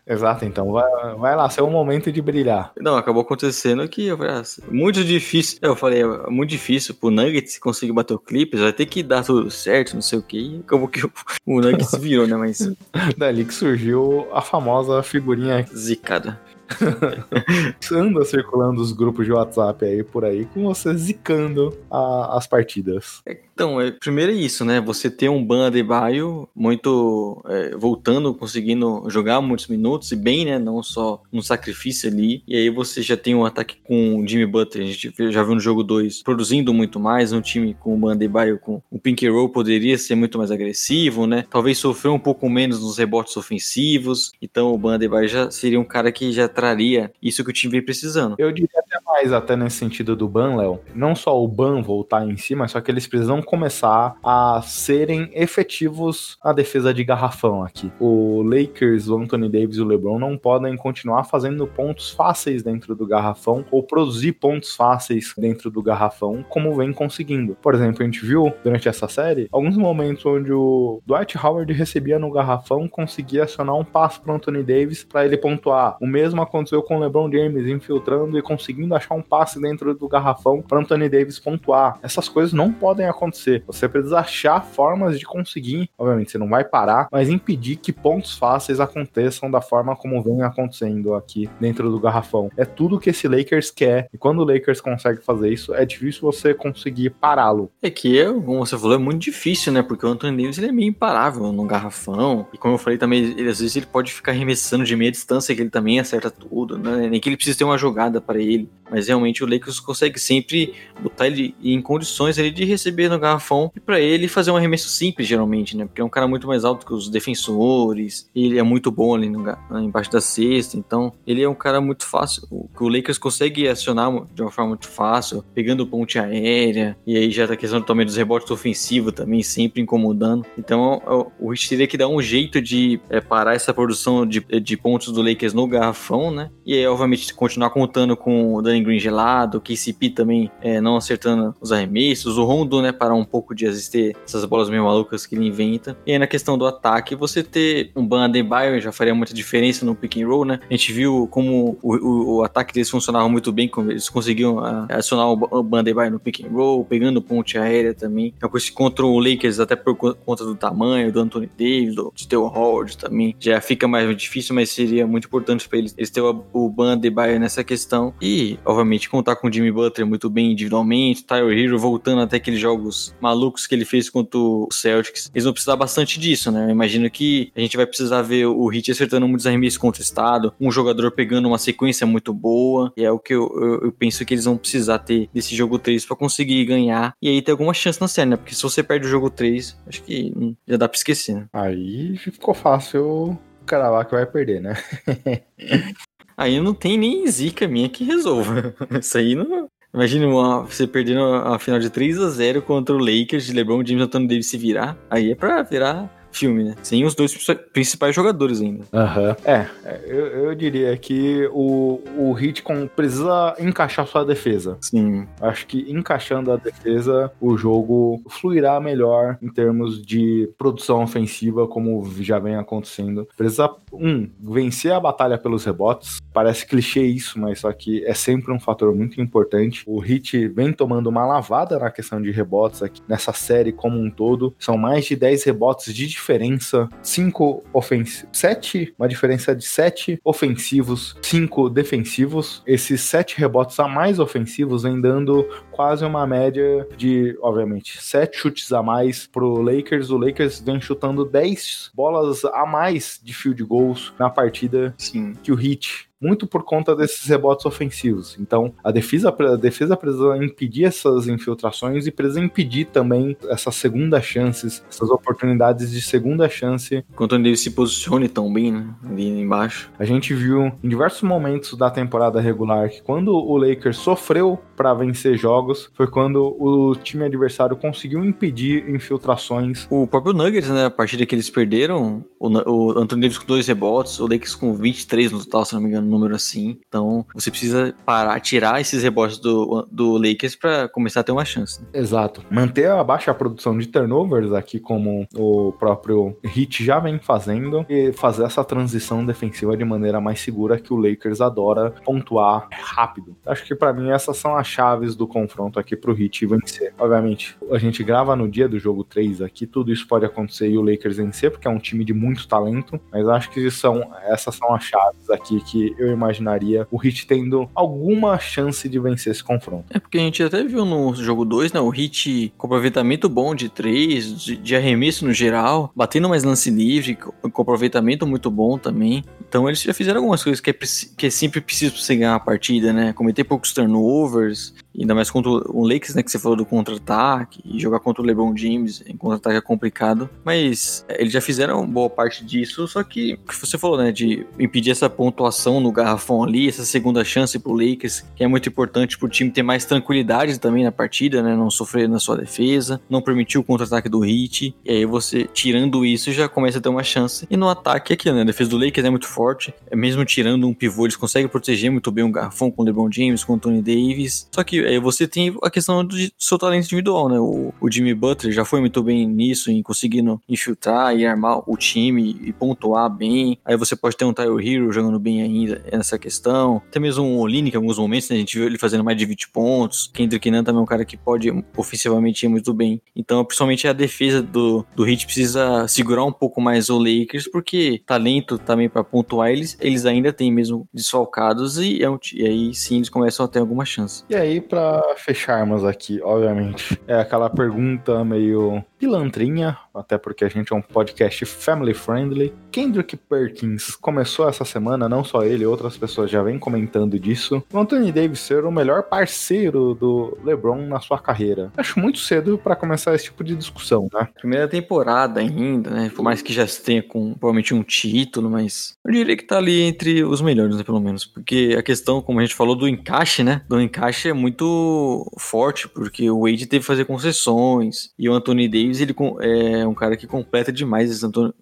[0.07, 2.71] Exato, então vai, vai lá, seu momento de brilhar.
[2.79, 5.59] Não, acabou acontecendo que eu falei, ah, muito difícil.
[5.61, 9.23] Eu falei, é muito difícil pro Nuggets conseguir bater o Clippers, vai ter que dar
[9.23, 10.61] tudo certo, não sei o que.
[10.65, 11.05] Acabou que
[11.45, 12.35] o Nuggets virou, né?
[12.35, 12.71] Mas.
[13.17, 16.39] Dali que surgiu a famosa figurinha zicada.
[17.91, 23.22] Anda circulando os grupos de WhatsApp aí por aí com você zicando a, as partidas.
[23.55, 24.82] Então, é, primeiro é isso, né?
[24.82, 30.59] Você ter um Ban Adebayo muito é, voltando, conseguindo jogar muitos minutos e bem, né?
[30.59, 32.43] Não só um sacrifício ali.
[32.45, 35.55] E aí você já tem um ataque com o Jimmy Butler, a gente já viu
[35.55, 37.32] no jogo 2, produzindo muito mais.
[37.32, 41.26] Um time com o Ban Adebayo com o Pink Roll poderia ser muito mais agressivo,
[41.26, 41.45] né?
[41.49, 44.34] Talvez sofrer um pouco menos nos rebotes ofensivos.
[44.41, 47.73] Então o Ban Adebayo já seria um cara que já traria isso que o time
[47.73, 48.35] vem precisando.
[48.39, 50.79] Eu diria até mais até nesse sentido do ban, Léo.
[50.95, 55.29] Não só o ban voltar em si, mas só que eles precisam começar a serem
[55.33, 57.91] efetivos na defesa de garrafão aqui.
[57.99, 62.95] O Lakers, o Anthony Davis e o LeBron não podem continuar fazendo pontos fáceis dentro
[62.95, 67.57] do garrafão ou produzir pontos fáceis dentro do garrafão, como vem conseguindo.
[67.61, 72.17] Por exemplo, a gente viu durante essa série alguns momentos onde o Dwight Howard recebia
[72.17, 75.97] no garrafão, conseguia acionar um passo para Anthony Davis para ele pontuar.
[75.99, 80.08] O mesmo aconteceu com o LeBron James infiltrando e conseguindo achar um passe dentro do
[80.08, 82.00] garrafão para Anthony Davis pontuar.
[82.01, 83.63] Essas coisas não podem acontecer.
[83.67, 88.38] Você precisa achar formas de conseguir, obviamente você não vai parar, mas impedir que pontos
[88.38, 92.50] fáceis aconteçam da forma como vem acontecendo aqui dentro do garrafão.
[92.58, 94.08] É tudo que esse Lakers quer.
[94.13, 97.72] E quando o Lakers consegue fazer isso, é difícil você conseguir pará-lo.
[97.82, 99.82] É que, como você falou, é muito difícil, né?
[99.82, 102.47] Porque o Anthony Davis ele é meio imparável no garrafão.
[102.54, 105.55] E como eu falei também, ele, às vezes ele pode ficar arremessando de meia distância,
[105.55, 107.09] que ele também acerta tudo, né?
[107.09, 108.70] Nem que ele precise ter uma jogada para ele.
[108.96, 113.70] Mas realmente o Lakers consegue sempre botar ele em condições ali de receber no garrafão
[113.76, 115.86] e para ele fazer um arremesso simples, geralmente, né?
[115.86, 119.30] Porque é um cara muito mais alto que os defensores, ele é muito bom ali
[119.30, 119.43] no,
[119.82, 122.47] embaixo da cesta, então ele é um cara muito fácil.
[122.74, 127.30] Que o Lakers consegue acionar de uma forma muito fácil, pegando ponte aérea, e aí
[127.32, 130.46] já tá a questão também dos rebotes ofensivos também, sempre incomodando.
[130.58, 134.39] Então o, o Heat teria que dar um jeito de é, parar essa produção de,
[134.39, 136.50] de pontos do Lakers no garrafão, né?
[136.66, 140.95] E aí, obviamente, continuar contando com o Danny Green gelado, o KCP também é, não
[140.95, 145.25] acertando os arremessos, o Rondo, né, parar um pouco de existir essas bolas meio malucas
[145.25, 145.97] que ele inventa.
[146.05, 149.86] E aí, na questão do ataque, você ter um Ban Adebayo já faria muita diferença
[149.86, 150.59] no pick and roll, né?
[150.70, 154.57] A gente viu como o, o, o ataque deles funcionava muito bem, como eles conseguiam
[154.57, 158.33] uh, acionar o Ban Adebayo no pick and roll, pegando ponte aérea também.
[158.41, 161.95] É uma coisa que contra o Lakers, até por conta do tamanho do Anthony Davis,
[161.95, 166.09] do Theo Howard também, já fica mais difícil, mas seria muito importante para eles, eles
[166.09, 168.13] ter o, o Ban Adebayo nessa questão.
[168.21, 172.59] E, obviamente, contar com o Jimmy Butler muito bem individualmente, Tyler Hero voltando até aqueles
[172.59, 175.29] jogos malucos que ele fez contra o Celtics.
[175.33, 176.66] Eles vão precisar bastante disso, né?
[176.66, 180.71] Eu imagino que a gente vai precisar ver o Heat acertando muitos arremessos contestados, um
[180.71, 184.33] jogador pegando uma sequência muito boa, e é o que eu, eu, eu penso que
[184.33, 188.00] eles vão precisar ter desse jogo 3 para conseguir ganhar, e aí ter alguma chance
[188.00, 188.37] na série, né?
[188.37, 191.46] Porque se você perde o jogo 3, acho que hum, já dá pra esquecer, né?
[191.54, 194.75] Aí ficou fácil cravar que vai perder, né?
[196.37, 198.74] aí não tem nem zica minha que resolva.
[198.99, 199.67] Isso aí não.
[199.93, 203.86] Imagina uma, você perdendo a final de 3 a 0 contra o Lakers de LeBron
[203.86, 204.97] James Antônio Davis se virar.
[205.09, 206.75] Aí é pra virar filme, né?
[206.83, 207.36] Sem os dois
[207.71, 208.86] principais jogadores ainda.
[208.93, 209.29] Aham.
[209.29, 209.36] Uhum.
[209.45, 209.67] É,
[210.05, 214.78] eu, eu diria que o, o Hitcom precisa encaixar sua defesa.
[214.82, 215.28] Sim.
[215.41, 222.05] Acho que encaixando a defesa, o jogo fluirá melhor em termos de produção ofensiva, como
[222.20, 223.28] já vem acontecendo.
[223.37, 226.20] Precisa, um, vencer a batalha pelos rebotes.
[226.33, 229.83] Parece clichê isso, mas só que é sempre um fator muito importante.
[229.86, 234.09] O Hit vem tomando uma lavada na questão de rebotes aqui nessa série como um
[234.09, 234.53] todo.
[234.59, 241.15] São mais de 10 rebotes de diferença, cinco ofensivos, sete, uma diferença de sete ofensivos,
[241.21, 242.63] cinco defensivos.
[242.65, 248.73] Esses sete rebotes a mais ofensivos vem dando quase uma média de, obviamente, sete chutes
[248.73, 250.09] a mais pro Lakers.
[250.09, 255.33] O Lakers vem chutando 10 bolas a mais de field goals na partida Sim.
[255.43, 258.37] que o Heat muito por conta desses rebotes ofensivos.
[258.39, 264.24] Então, a defesa, a defesa precisa impedir essas infiltrações e precisa impedir também essas segundas
[264.24, 267.04] chances, essas oportunidades de segunda chance.
[267.12, 268.87] Enquanto ele se posicione tão bem, né?
[269.04, 269.92] Ali embaixo.
[270.00, 274.93] A gente viu em diversos momentos da temporada regular que quando o Lakers sofreu para
[274.93, 279.87] vencer jogos foi quando o time adversário conseguiu impedir infiltrações.
[279.89, 280.86] O próprio Nuggets, né?
[280.86, 284.74] A partida que eles perderam, o, o Anthony Davis com dois rebotes, o Lakers com
[284.74, 286.79] 23 no total, se não me engano número assim.
[286.87, 291.45] Então você precisa parar, tirar esses rebotes do, do Lakers para começar a ter uma
[291.45, 291.82] chance.
[291.82, 291.87] Né?
[291.93, 292.43] Exato.
[292.49, 298.11] Manter a baixa produção de turnovers aqui, como o próprio Heat já vem fazendo, e
[298.13, 303.36] fazer essa transição defensiva de maneira mais segura que o Lakers adora pontuar rápido.
[303.45, 306.93] Acho que para mim essas são as chaves do confronto aqui pro Heat vencer.
[306.97, 310.77] Obviamente, a gente grava no dia do jogo 3 aqui, tudo isso pode acontecer e
[310.77, 314.55] o Lakers vencer, porque é um time de muito talento, mas acho que são essas
[314.55, 319.43] são as chaves aqui que eu imaginaria o Heat tendo alguma chance de vencer esse
[319.43, 319.86] confronto.
[319.89, 321.80] É porque a gente até viu no jogo 2, né?
[321.80, 326.70] O Heat com aproveitamento bom de 3, de, de, arremesso no geral, batendo mais lance
[326.70, 329.24] livre, com aproveitamento muito bom também.
[329.47, 330.74] Então eles já fizeram algumas coisas que é,
[331.17, 333.13] que é sempre preciso pra você ganhar a partida, né?
[333.13, 336.24] Cometer poucos turnovers, Ainda mais contra o Lakers, né?
[336.24, 337.62] Que você falou do contra-ataque.
[337.66, 340.30] E jogar contra o LeBron James em contra-ataque é complicado.
[340.43, 342.88] Mas é, eles já fizeram boa parte disso.
[342.88, 344.12] Só que, o que você falou, né?
[344.12, 348.67] De impedir essa pontuação no garrafão ali, essa segunda chance pro Lakers, que é muito
[348.67, 351.55] importante pro time ter mais tranquilidade também na partida, né?
[351.55, 354.75] Não sofrer na sua defesa, não permitir o contra-ataque do Heat.
[354.83, 357.47] E aí você, tirando isso, já começa a ter uma chance.
[357.49, 358.41] E no ataque aqui, né?
[358.41, 359.74] A defesa do Lakers é muito forte.
[359.89, 363.09] É mesmo tirando um pivô, eles conseguem proteger muito bem o garrafão com o LeBron
[363.12, 364.47] James, com o Tony Davis.
[364.51, 367.39] Só que aí você tem a questão do seu talento individual, né?
[367.39, 371.78] O, o Jimmy Butler já foi muito bem nisso, em conseguindo infiltrar e armar o
[371.78, 373.59] time e pontuar bem.
[373.63, 376.81] Aí você pode ter um Tyler Hero jogando bem ainda nessa questão.
[376.87, 378.35] Até mesmo um Olinick em alguns momentos, né?
[378.35, 380.09] A gente viu ele fazendo mais de 20 pontos.
[380.13, 383.01] Kendrick Nunn também é um cara que pode ofensivamente ir muito bem.
[383.15, 388.01] Então, principalmente a defesa do, do Heat precisa segurar um pouco mais o Lakers, porque
[388.05, 392.73] talento também para pontuar eles, eles ainda têm mesmo desfalcados e, é um, e aí
[392.73, 394.23] sim eles começam a ter alguma chance.
[394.29, 400.73] E aí, para fecharmos aqui, obviamente, é aquela pergunta meio pilantrinha, até porque a gente
[400.73, 402.51] é um podcast family friendly.
[402.71, 407.63] Kendrick Perkins começou essa semana, não só ele, outras pessoas já vêm comentando disso.
[407.71, 411.71] O Anthony Davis ser o melhor parceiro do LeBron na sua carreira.
[411.77, 414.27] Acho muito cedo para começar esse tipo de discussão, né?
[414.39, 416.11] Primeira temporada ainda, né?
[416.13, 419.82] Por mais que já tenha com provavelmente um título, mas eu diria que tá ali
[419.82, 421.25] entre os melhores, né, pelo menos.
[421.25, 423.61] Porque a questão, como a gente falou, do encaixe, né?
[423.69, 428.67] Do encaixe é muito forte, porque o Wade teve que fazer concessões e o Anthony
[428.67, 431.22] Davis, ele é um cara que completa demais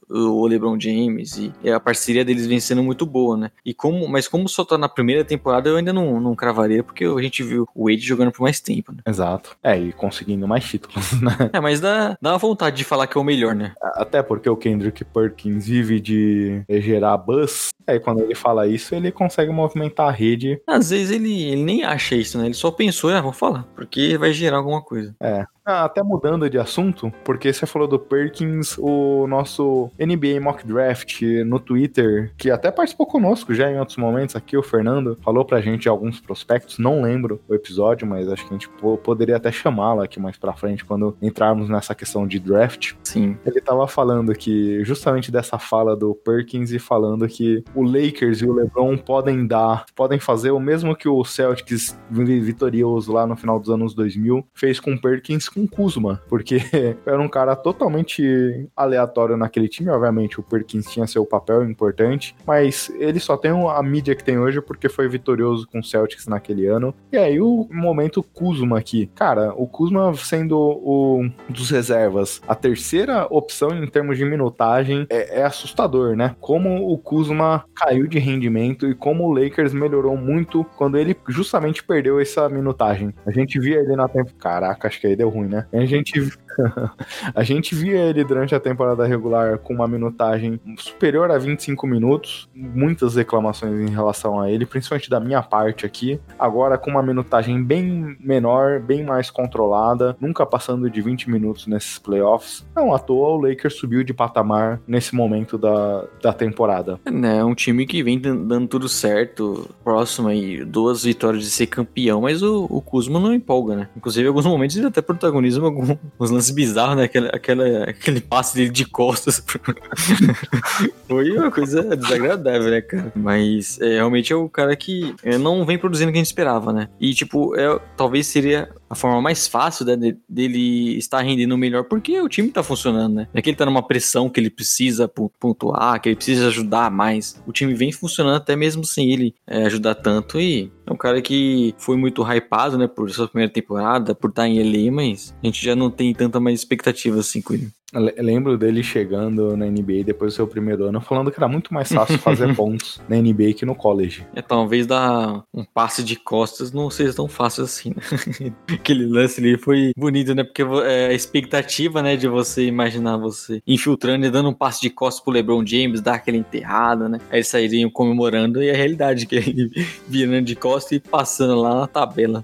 [0.10, 3.52] o LeBron James e a parceria deles vem sendo muito boa, né?
[3.66, 7.06] E como, mas como só tá na primeira temporada, eu ainda não, não cravaria, porque
[7.06, 9.00] a gente viu o Wade jogando por mais tempo, né?
[9.06, 9.56] Exato.
[9.64, 11.50] É, e conseguindo mais títulos, né?
[11.52, 13.74] É, mas dá, dá uma vontade de falar que é o melhor, né?
[13.82, 17.70] Até porque o Kendrick Perkins vive de gerar buzz.
[17.86, 20.62] Aí quando ele fala isso, ele consegue movimentar a rede.
[20.68, 22.46] Às vezes ele, ele nem acha isso, né?
[22.46, 25.16] Ele só pensou, ah, vou falar, porque vai gerar alguma coisa.
[25.20, 25.46] É.
[25.66, 31.22] Ah, até mudando de assunto, porque você falou do Perkins, o nosso NBA Mock Draft
[31.46, 35.62] no Twitter, que até participou conosco já em outros momentos aqui, o Fernando, falou pra
[35.62, 38.70] gente alguns prospectos, não lembro o episódio, mas acho que a gente
[39.04, 42.94] poderia até chamá-lo aqui mais pra frente quando entrarmos nessa questão de draft.
[43.02, 43.38] Sim.
[43.46, 48.46] Ele tava falando que, justamente dessa fala do Perkins e falando que o Lakers e
[48.46, 53.58] o LeBron podem dar, podem fazer o mesmo que o Celtics vitorioso lá no final
[53.58, 56.58] dos anos 2000 fez com o Perkins com Kuzma, porque
[57.06, 59.90] era um cara totalmente aleatório naquele time.
[59.90, 64.40] Obviamente, o Perkins tinha seu papel importante, mas ele só tem a mídia que tem
[64.40, 66.94] hoje porque foi vitorioso com o Celtics naquele ano.
[67.12, 69.08] E aí, o momento Kuzma aqui.
[69.16, 75.40] Cara, o Kuzma sendo o dos reservas, a terceira opção em termos de minutagem é,
[75.40, 76.36] é assustador, né?
[76.40, 81.84] Como o Kuzma caiu de rendimento e como o Lakers melhorou muito quando ele justamente
[81.84, 83.14] perdeu essa minutagem.
[83.26, 84.34] A gente via ele na tempo.
[84.36, 85.68] Caraca, acho que aí deu ruim, né?
[85.74, 86.14] A gente,
[87.34, 92.50] a gente via ele durante a temporada regular com uma minutagem superior a 25 minutos,
[92.56, 96.20] muitas reclamações em relação a ele, principalmente da minha parte aqui.
[96.38, 101.98] Agora com uma minutagem bem menor, bem mais controlada, nunca passando de 20 minutos nesses
[101.98, 102.66] playoffs.
[102.76, 107.00] Não à toa o Lakers subiu de patamar nesse momento da, da temporada.
[107.06, 111.68] É, né, um time que vem dando tudo certo, próximo aí, duas vitórias de ser
[111.68, 113.90] campeão, mas o, o Kuzma não empolga, né?
[113.96, 117.04] Inclusive, em alguns momentos ele até protagoniza alguns lances bizarros, né?
[117.04, 119.44] Aquele, aquela, aquele passe dele de costas.
[121.08, 123.12] Foi uma coisa desagradável, né, cara?
[123.16, 126.28] Mas é, realmente é o cara que é, não vem produzindo o que a gente
[126.28, 126.90] esperava, né?
[127.00, 132.20] E, tipo, é, talvez seria a forma mais fácil né, dele estar rendendo melhor, porque
[132.22, 133.28] o time tá funcionando, né?
[133.34, 137.42] É que ele tá numa pressão que ele precisa pontuar, que ele precisa ajudar mais.
[137.46, 141.22] O time vem funcionando até mesmo sem ele é, ajudar tanto e é um cara
[141.22, 145.46] que foi muito hypado, né, por sua primeira temporada, por estar em LA, mas a
[145.46, 147.72] gente já não tem tanta mais expectativa assim com ele.
[147.94, 151.92] Lembro dele chegando na NBA depois do seu primeiro ano, falando que era muito mais
[151.92, 154.26] fácil fazer pontos na NBA que no college.
[154.36, 158.54] É, talvez dar um passe de costas não seja tão fácil assim, né?
[158.74, 160.44] Aquele lance ali foi bonito, né?
[160.44, 164.90] Porque é, a expectativa, né, de você imaginar você infiltrando e dando um passe de
[164.90, 167.20] costas pro LeBron James, dar aquela enterrada, né?
[167.30, 169.70] Aí eles sairiam comemorando e a realidade que ele
[170.08, 172.44] virando de costas e passando lá na tabela.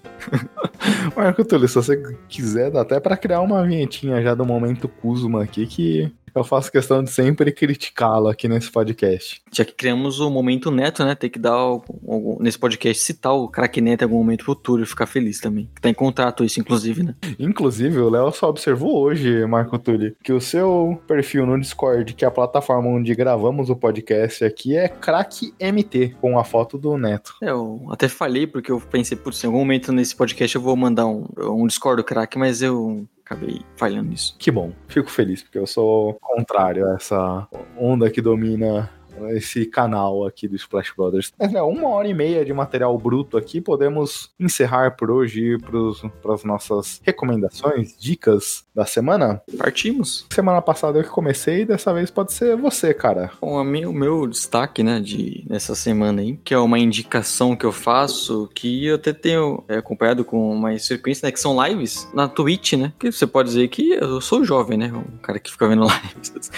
[1.15, 5.43] Marco Túlio, se você quiser, dá até pra criar uma vinhetinha já do momento Kuzma
[5.43, 9.41] aqui que Eu faço questão de sempre criticá-lo aqui nesse podcast.
[9.51, 11.13] Já que criamos o momento neto, né?
[11.13, 14.85] Tem que dar algum, nesse podcast citar o craque neto em algum momento futuro e
[14.85, 15.69] ficar feliz também.
[15.81, 17.13] Tá em contrato isso, inclusive, né?
[17.37, 22.23] Inclusive, o Léo só observou hoje, Marco Tulli, que o seu perfil no Discord, que
[22.23, 26.97] é a plataforma onde gravamos o podcast aqui, é craque MT, com a foto do
[26.97, 27.35] Neto.
[27.43, 30.77] É, eu até falei porque eu pensei, putz, em algum momento nesse podcast eu vou
[30.77, 34.35] mandar um, um Discord do craque, mas eu acabei falhando nisso.
[34.39, 37.47] Que bom, fico feliz, porque eu sou contrário a essa
[37.77, 38.89] onda que domina
[39.31, 41.31] esse canal aqui do Splash Brothers.
[41.37, 45.57] Mas, né, uma hora e meia de material bruto aqui, podemos encerrar por hoje e
[45.57, 49.41] para as nossas recomendações, dicas da semana.
[49.57, 50.25] Partimos.
[50.31, 53.31] Semana passada eu que comecei, dessa vez pode ser você, cara.
[53.41, 57.71] Bom, o meu destaque, né, de nessa semana aí, que é uma indicação que eu
[57.71, 62.27] faço, que eu até tenho é, acompanhado com mais frequência, né, que são lives na
[62.27, 65.67] Twitch, né, que você pode dizer que eu sou jovem, né, um cara que fica
[65.67, 65.85] vendo
[66.15, 66.51] lives.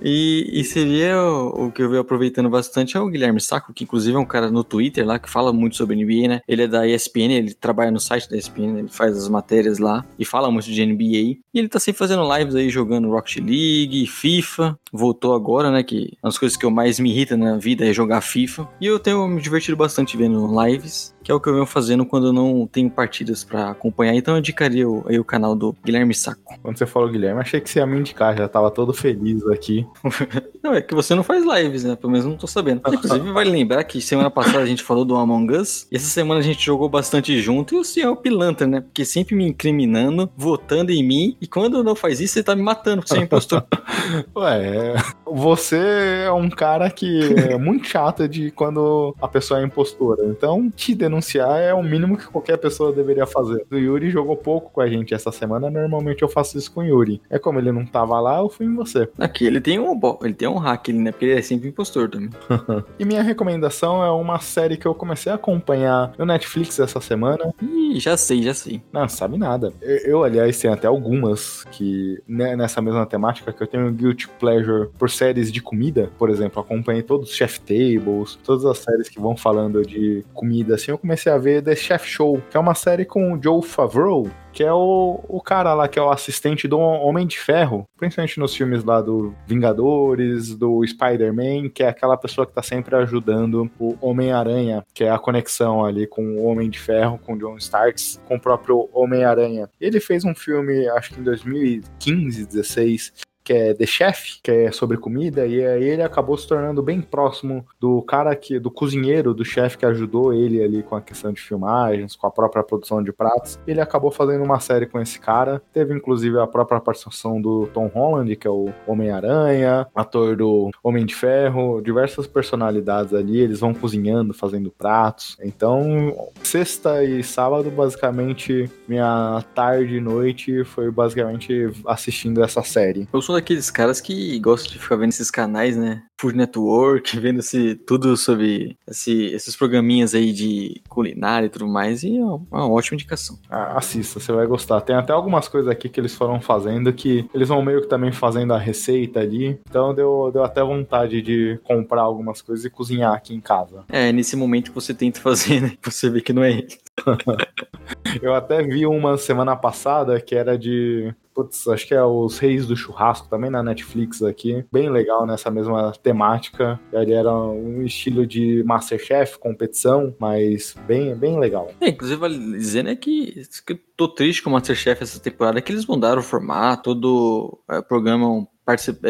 [0.00, 3.84] E, e seria o, o que eu venho aproveitando bastante é o Guilherme Sacco, que
[3.84, 6.68] inclusive é um cara no Twitter lá que fala muito sobre NBA, né, ele é
[6.68, 10.50] da ESPN, ele trabalha no site da ESPN, ele faz as matérias lá e fala
[10.50, 15.34] muito de NBA, e ele tá sempre fazendo lives aí jogando Rocket League, FIFA, voltou
[15.34, 15.82] agora, né?
[15.82, 18.68] Que uma das coisas que eu mais me irrita na vida é jogar FIFA.
[18.80, 22.06] E eu tenho me divertido bastante vendo lives, que é o que eu venho fazendo
[22.06, 24.14] quando eu não tenho partidas pra acompanhar.
[24.14, 26.56] Então eu indicaria o, aí o canal do Guilherme Saco.
[26.62, 29.84] Quando você falou Guilherme, achei que você ia me indicar, já tava todo feliz aqui.
[30.62, 31.94] Não, é que você não faz lives, né?
[31.94, 32.82] Pelo menos não tô sabendo.
[32.92, 36.40] Inclusive, vale lembrar que semana passada a gente falou do Among Us, e essa semana
[36.40, 38.80] a gente jogou bastante junto, e o senhor é o pilantra, né?
[38.80, 42.62] Porque sempre me incriminando, votando em mim, e quando não faz isso, você tá me
[42.62, 43.64] matando, porque você é impostor.
[44.34, 44.94] Ué,
[45.24, 50.24] você é um cara que é muito chato de quando a pessoa é impostora.
[50.26, 53.66] Então, te denunciar é o mínimo que qualquer pessoa deveria fazer.
[53.70, 56.84] O Yuri jogou pouco com a gente essa semana, normalmente eu faço isso com o
[56.84, 57.20] Yuri.
[57.30, 59.08] É como ele não tava lá, eu fui em você.
[59.18, 61.10] Aqui, ele tem um ele tem um hack, né?
[61.10, 62.30] Porque ele é sempre impostor também.
[62.98, 67.52] E minha recomendação é uma série que eu comecei a acompanhar no Netflix essa semana.
[67.60, 68.82] Ih, já sei, já sei.
[68.92, 69.72] Não, sabe nada.
[69.80, 74.28] Eu, eu, aliás, tenho até algumas que né, nessa mesma temática que eu tenho guilty
[74.38, 79.08] pleasure por séries de comida, por exemplo, acompanhei todos os Chef Tables, todas as séries
[79.08, 82.60] que vão falando de comida, assim, eu comecei a ver The Chef Show, que é
[82.60, 86.10] uma série com o Joe Favreau, que é o, o cara lá que é o
[86.10, 91.88] assistente do Homem de Ferro, principalmente nos filmes lá do Vingadores, do Spider-Man, que é
[91.88, 96.44] aquela pessoa que tá sempre ajudando o Homem-Aranha, que é a conexão ali com o
[96.44, 99.70] Homem de Ferro, com o John Starks, com o próprio Homem-Aranha.
[99.80, 103.12] Ele fez um filme, acho que em 2015, 16,
[103.46, 107.00] que é The Chef, que é sobre comida, e aí ele acabou se tornando bem
[107.00, 111.32] próximo do cara que, do cozinheiro, do chefe que ajudou ele ali com a questão
[111.32, 113.56] de filmagens, com a própria produção de pratos.
[113.64, 115.62] Ele acabou fazendo uma série com esse cara.
[115.72, 121.06] Teve inclusive a própria participação do Tom Holland, que é o Homem-Aranha, ator do Homem
[121.06, 123.38] de Ferro, diversas personalidades ali.
[123.38, 125.36] Eles vão cozinhando, fazendo pratos.
[125.40, 133.06] Então, sexta e sábado, basicamente, minha tarde e noite foi basicamente assistindo essa série.
[133.12, 136.02] Eu sou daqueles caras que gostam de ficar vendo esses canais, né?
[136.20, 142.02] Food Network, vendo esse, tudo sobre esse- esses programinhas aí de culinária e tudo mais,
[142.02, 143.38] e é uma ótima indicação.
[143.50, 144.80] Ah, Assista, você vai gostar.
[144.80, 148.10] Tem até algumas coisas aqui que eles foram fazendo que eles vão meio que também
[148.12, 149.58] fazendo a receita ali.
[149.68, 153.84] Então deu, deu até vontade de comprar algumas coisas e cozinhar aqui em casa.
[153.88, 155.72] É, nesse momento que você tenta fazer, né?
[155.84, 156.68] Você vê que não é ele.
[158.22, 161.14] Eu até vi uma semana passada que era de.
[161.36, 164.64] Putz, acho que é os Reis do Churrasco, também na Netflix aqui.
[164.72, 166.80] Bem legal nessa mesma temática.
[166.90, 171.70] Ele era um estilo de Masterchef, competição, mas bem, bem legal.
[171.78, 175.70] É, inclusive, vale dizer, né, que, que tô triste com o Masterchef essa temporada, que
[175.70, 178.48] eles mudaram o formato, todo é, programa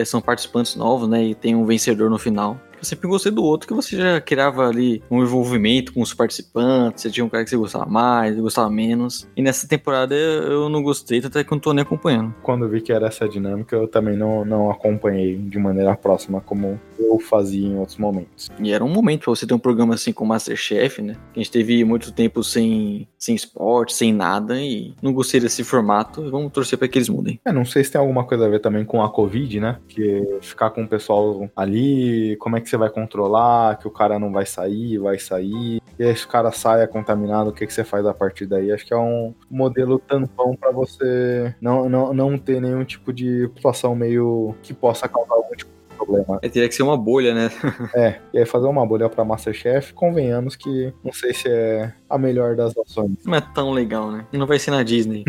[0.04, 2.60] são participantes novos, né, e tem um vencedor no final.
[2.78, 7.02] Eu sempre gostei do outro, que você já criava ali um envolvimento com os participantes,
[7.02, 9.26] você tinha um cara que você gostava mais, gostava menos.
[9.36, 12.34] E nessa temporada eu não gostei, até que eu não tô nem acompanhando.
[12.42, 16.40] Quando eu vi que era essa dinâmica, eu também não, não acompanhei de maneira próxima
[16.40, 18.48] como eu fazia em outros momentos.
[18.58, 21.16] E era um momento pra você ter um programa assim com o Masterchef, né?
[21.34, 26.30] A gente teve muito tempo sem, sem esporte, sem nada, e não gostei desse formato.
[26.30, 27.40] Vamos torcer pra que eles mudem.
[27.44, 29.78] É, não sei se tem alguma coisa a ver também com a Covid, né?
[29.88, 34.18] Que ficar com o pessoal ali, como é que você vai controlar, que o cara
[34.18, 37.66] não vai sair, vai sair, e aí se o cara sai é contaminado, o que,
[37.66, 38.70] que você faz a partir daí?
[38.70, 43.50] Acho que é um modelo tampão pra você não, não, não ter nenhum tipo de
[43.54, 46.38] situação meio que possa causar algum tipo problema.
[46.42, 47.50] É, teria que ser uma bolha, né?
[47.94, 52.18] É, e aí fazer uma bolha pra Masterchef, convenhamos que não sei se é a
[52.18, 53.12] melhor das opções.
[53.24, 54.26] Não é tão legal, né?
[54.32, 55.24] Não vai ser na Disney.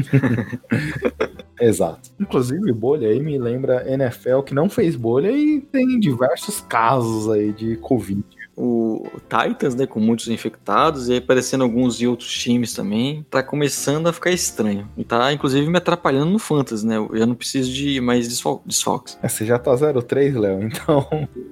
[1.59, 2.11] Exato.
[2.19, 7.51] Inclusive, bolha aí me lembra NFL que não fez bolha e tem diversos casos aí
[7.51, 8.23] de Covid.
[8.59, 13.43] O Titans, né, com muitos infectados, e aí aparecendo alguns de outros times também, tá
[13.43, 14.87] começando a ficar estranho.
[14.97, 16.95] E tá, inclusive, me atrapalhando no Fantasy, né?
[16.97, 19.17] Eu não preciso de mais desfal desfalques.
[19.21, 21.07] É, você já tá 0-3, Léo, então.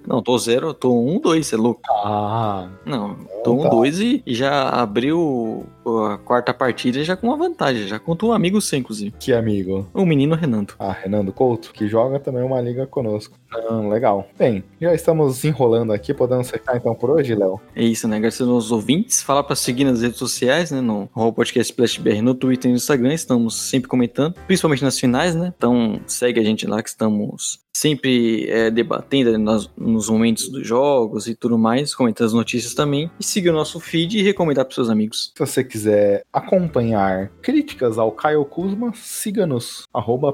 [0.07, 1.82] Não, tô zero, tô 1-2, você é louco.
[2.03, 3.69] Ah, Não, tô tá.
[3.69, 5.65] 1-2 e, e já abriu
[6.11, 7.88] a quarta partida já com uma vantagem.
[7.88, 9.14] Já contou um amigo seu, inclusive.
[9.19, 9.88] que amigo.
[9.94, 10.73] O menino Renando.
[10.80, 13.38] Ah, Renando Couto, que joga também uma liga conosco.
[13.56, 14.27] Ah, legal.
[14.38, 17.60] Bem, já estamos enrolando aqui, podemos fechar então por hoje, Léo?
[17.76, 18.18] É isso, né?
[18.18, 19.22] Agradecer aos ouvintes.
[19.22, 20.82] Falar pra seguir nas redes sociais, né?
[20.82, 23.14] No Podcast Splash BR, no Twitter e no Instagram.
[23.14, 25.53] Estamos sempre comentando, principalmente nas finais, né?
[25.56, 31.27] Então segue a gente lá que estamos sempre é, debatendo nas- nos momentos dos jogos
[31.27, 33.11] e tudo mais, comentando as notícias também.
[33.19, 35.34] E siga o nosso feed e recomendar pros seus amigos.
[35.38, 40.34] Se você quiser acompanhar críticas ao Caio Kuzma, siga-nos, arroba.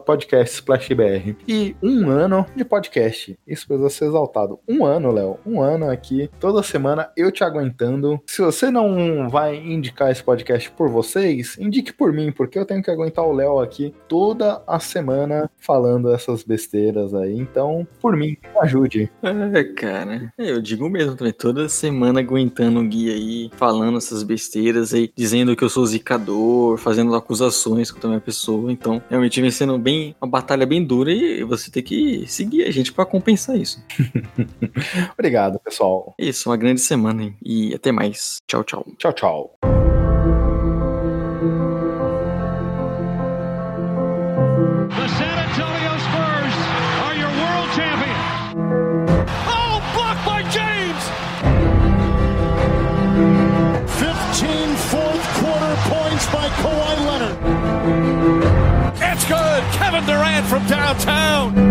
[1.47, 3.38] E um ano de podcast.
[3.47, 4.59] Isso precisa ser exaltado.
[4.68, 5.38] Um ano, Léo.
[5.45, 8.19] Um ano aqui, toda semana, eu te aguentando.
[8.27, 12.84] Se você não vai indicar esse podcast por vocês, indique por mim, porque eu tenho
[12.84, 17.31] que aguentar o Léo aqui toda a semana falando essas besteiras aí.
[17.34, 19.10] Então, por mim, ajude.
[19.22, 20.34] É, cara.
[20.38, 25.12] É, Eu digo mesmo também, toda semana aguentando o guia aí, falando essas besteiras aí,
[25.16, 28.72] dizendo que eu sou zicador, fazendo acusações contra a minha pessoa.
[28.72, 32.72] Então, realmente vem sendo bem uma batalha bem dura e você tem que seguir a
[32.72, 33.84] gente pra compensar isso.
[35.14, 36.14] Obrigado, pessoal.
[36.20, 37.36] É Isso, uma grande semana hein?
[37.44, 38.38] e até mais.
[38.48, 38.86] Tchau, tchau.
[38.98, 39.90] Tchau, tchau.
[60.43, 61.70] from downtown.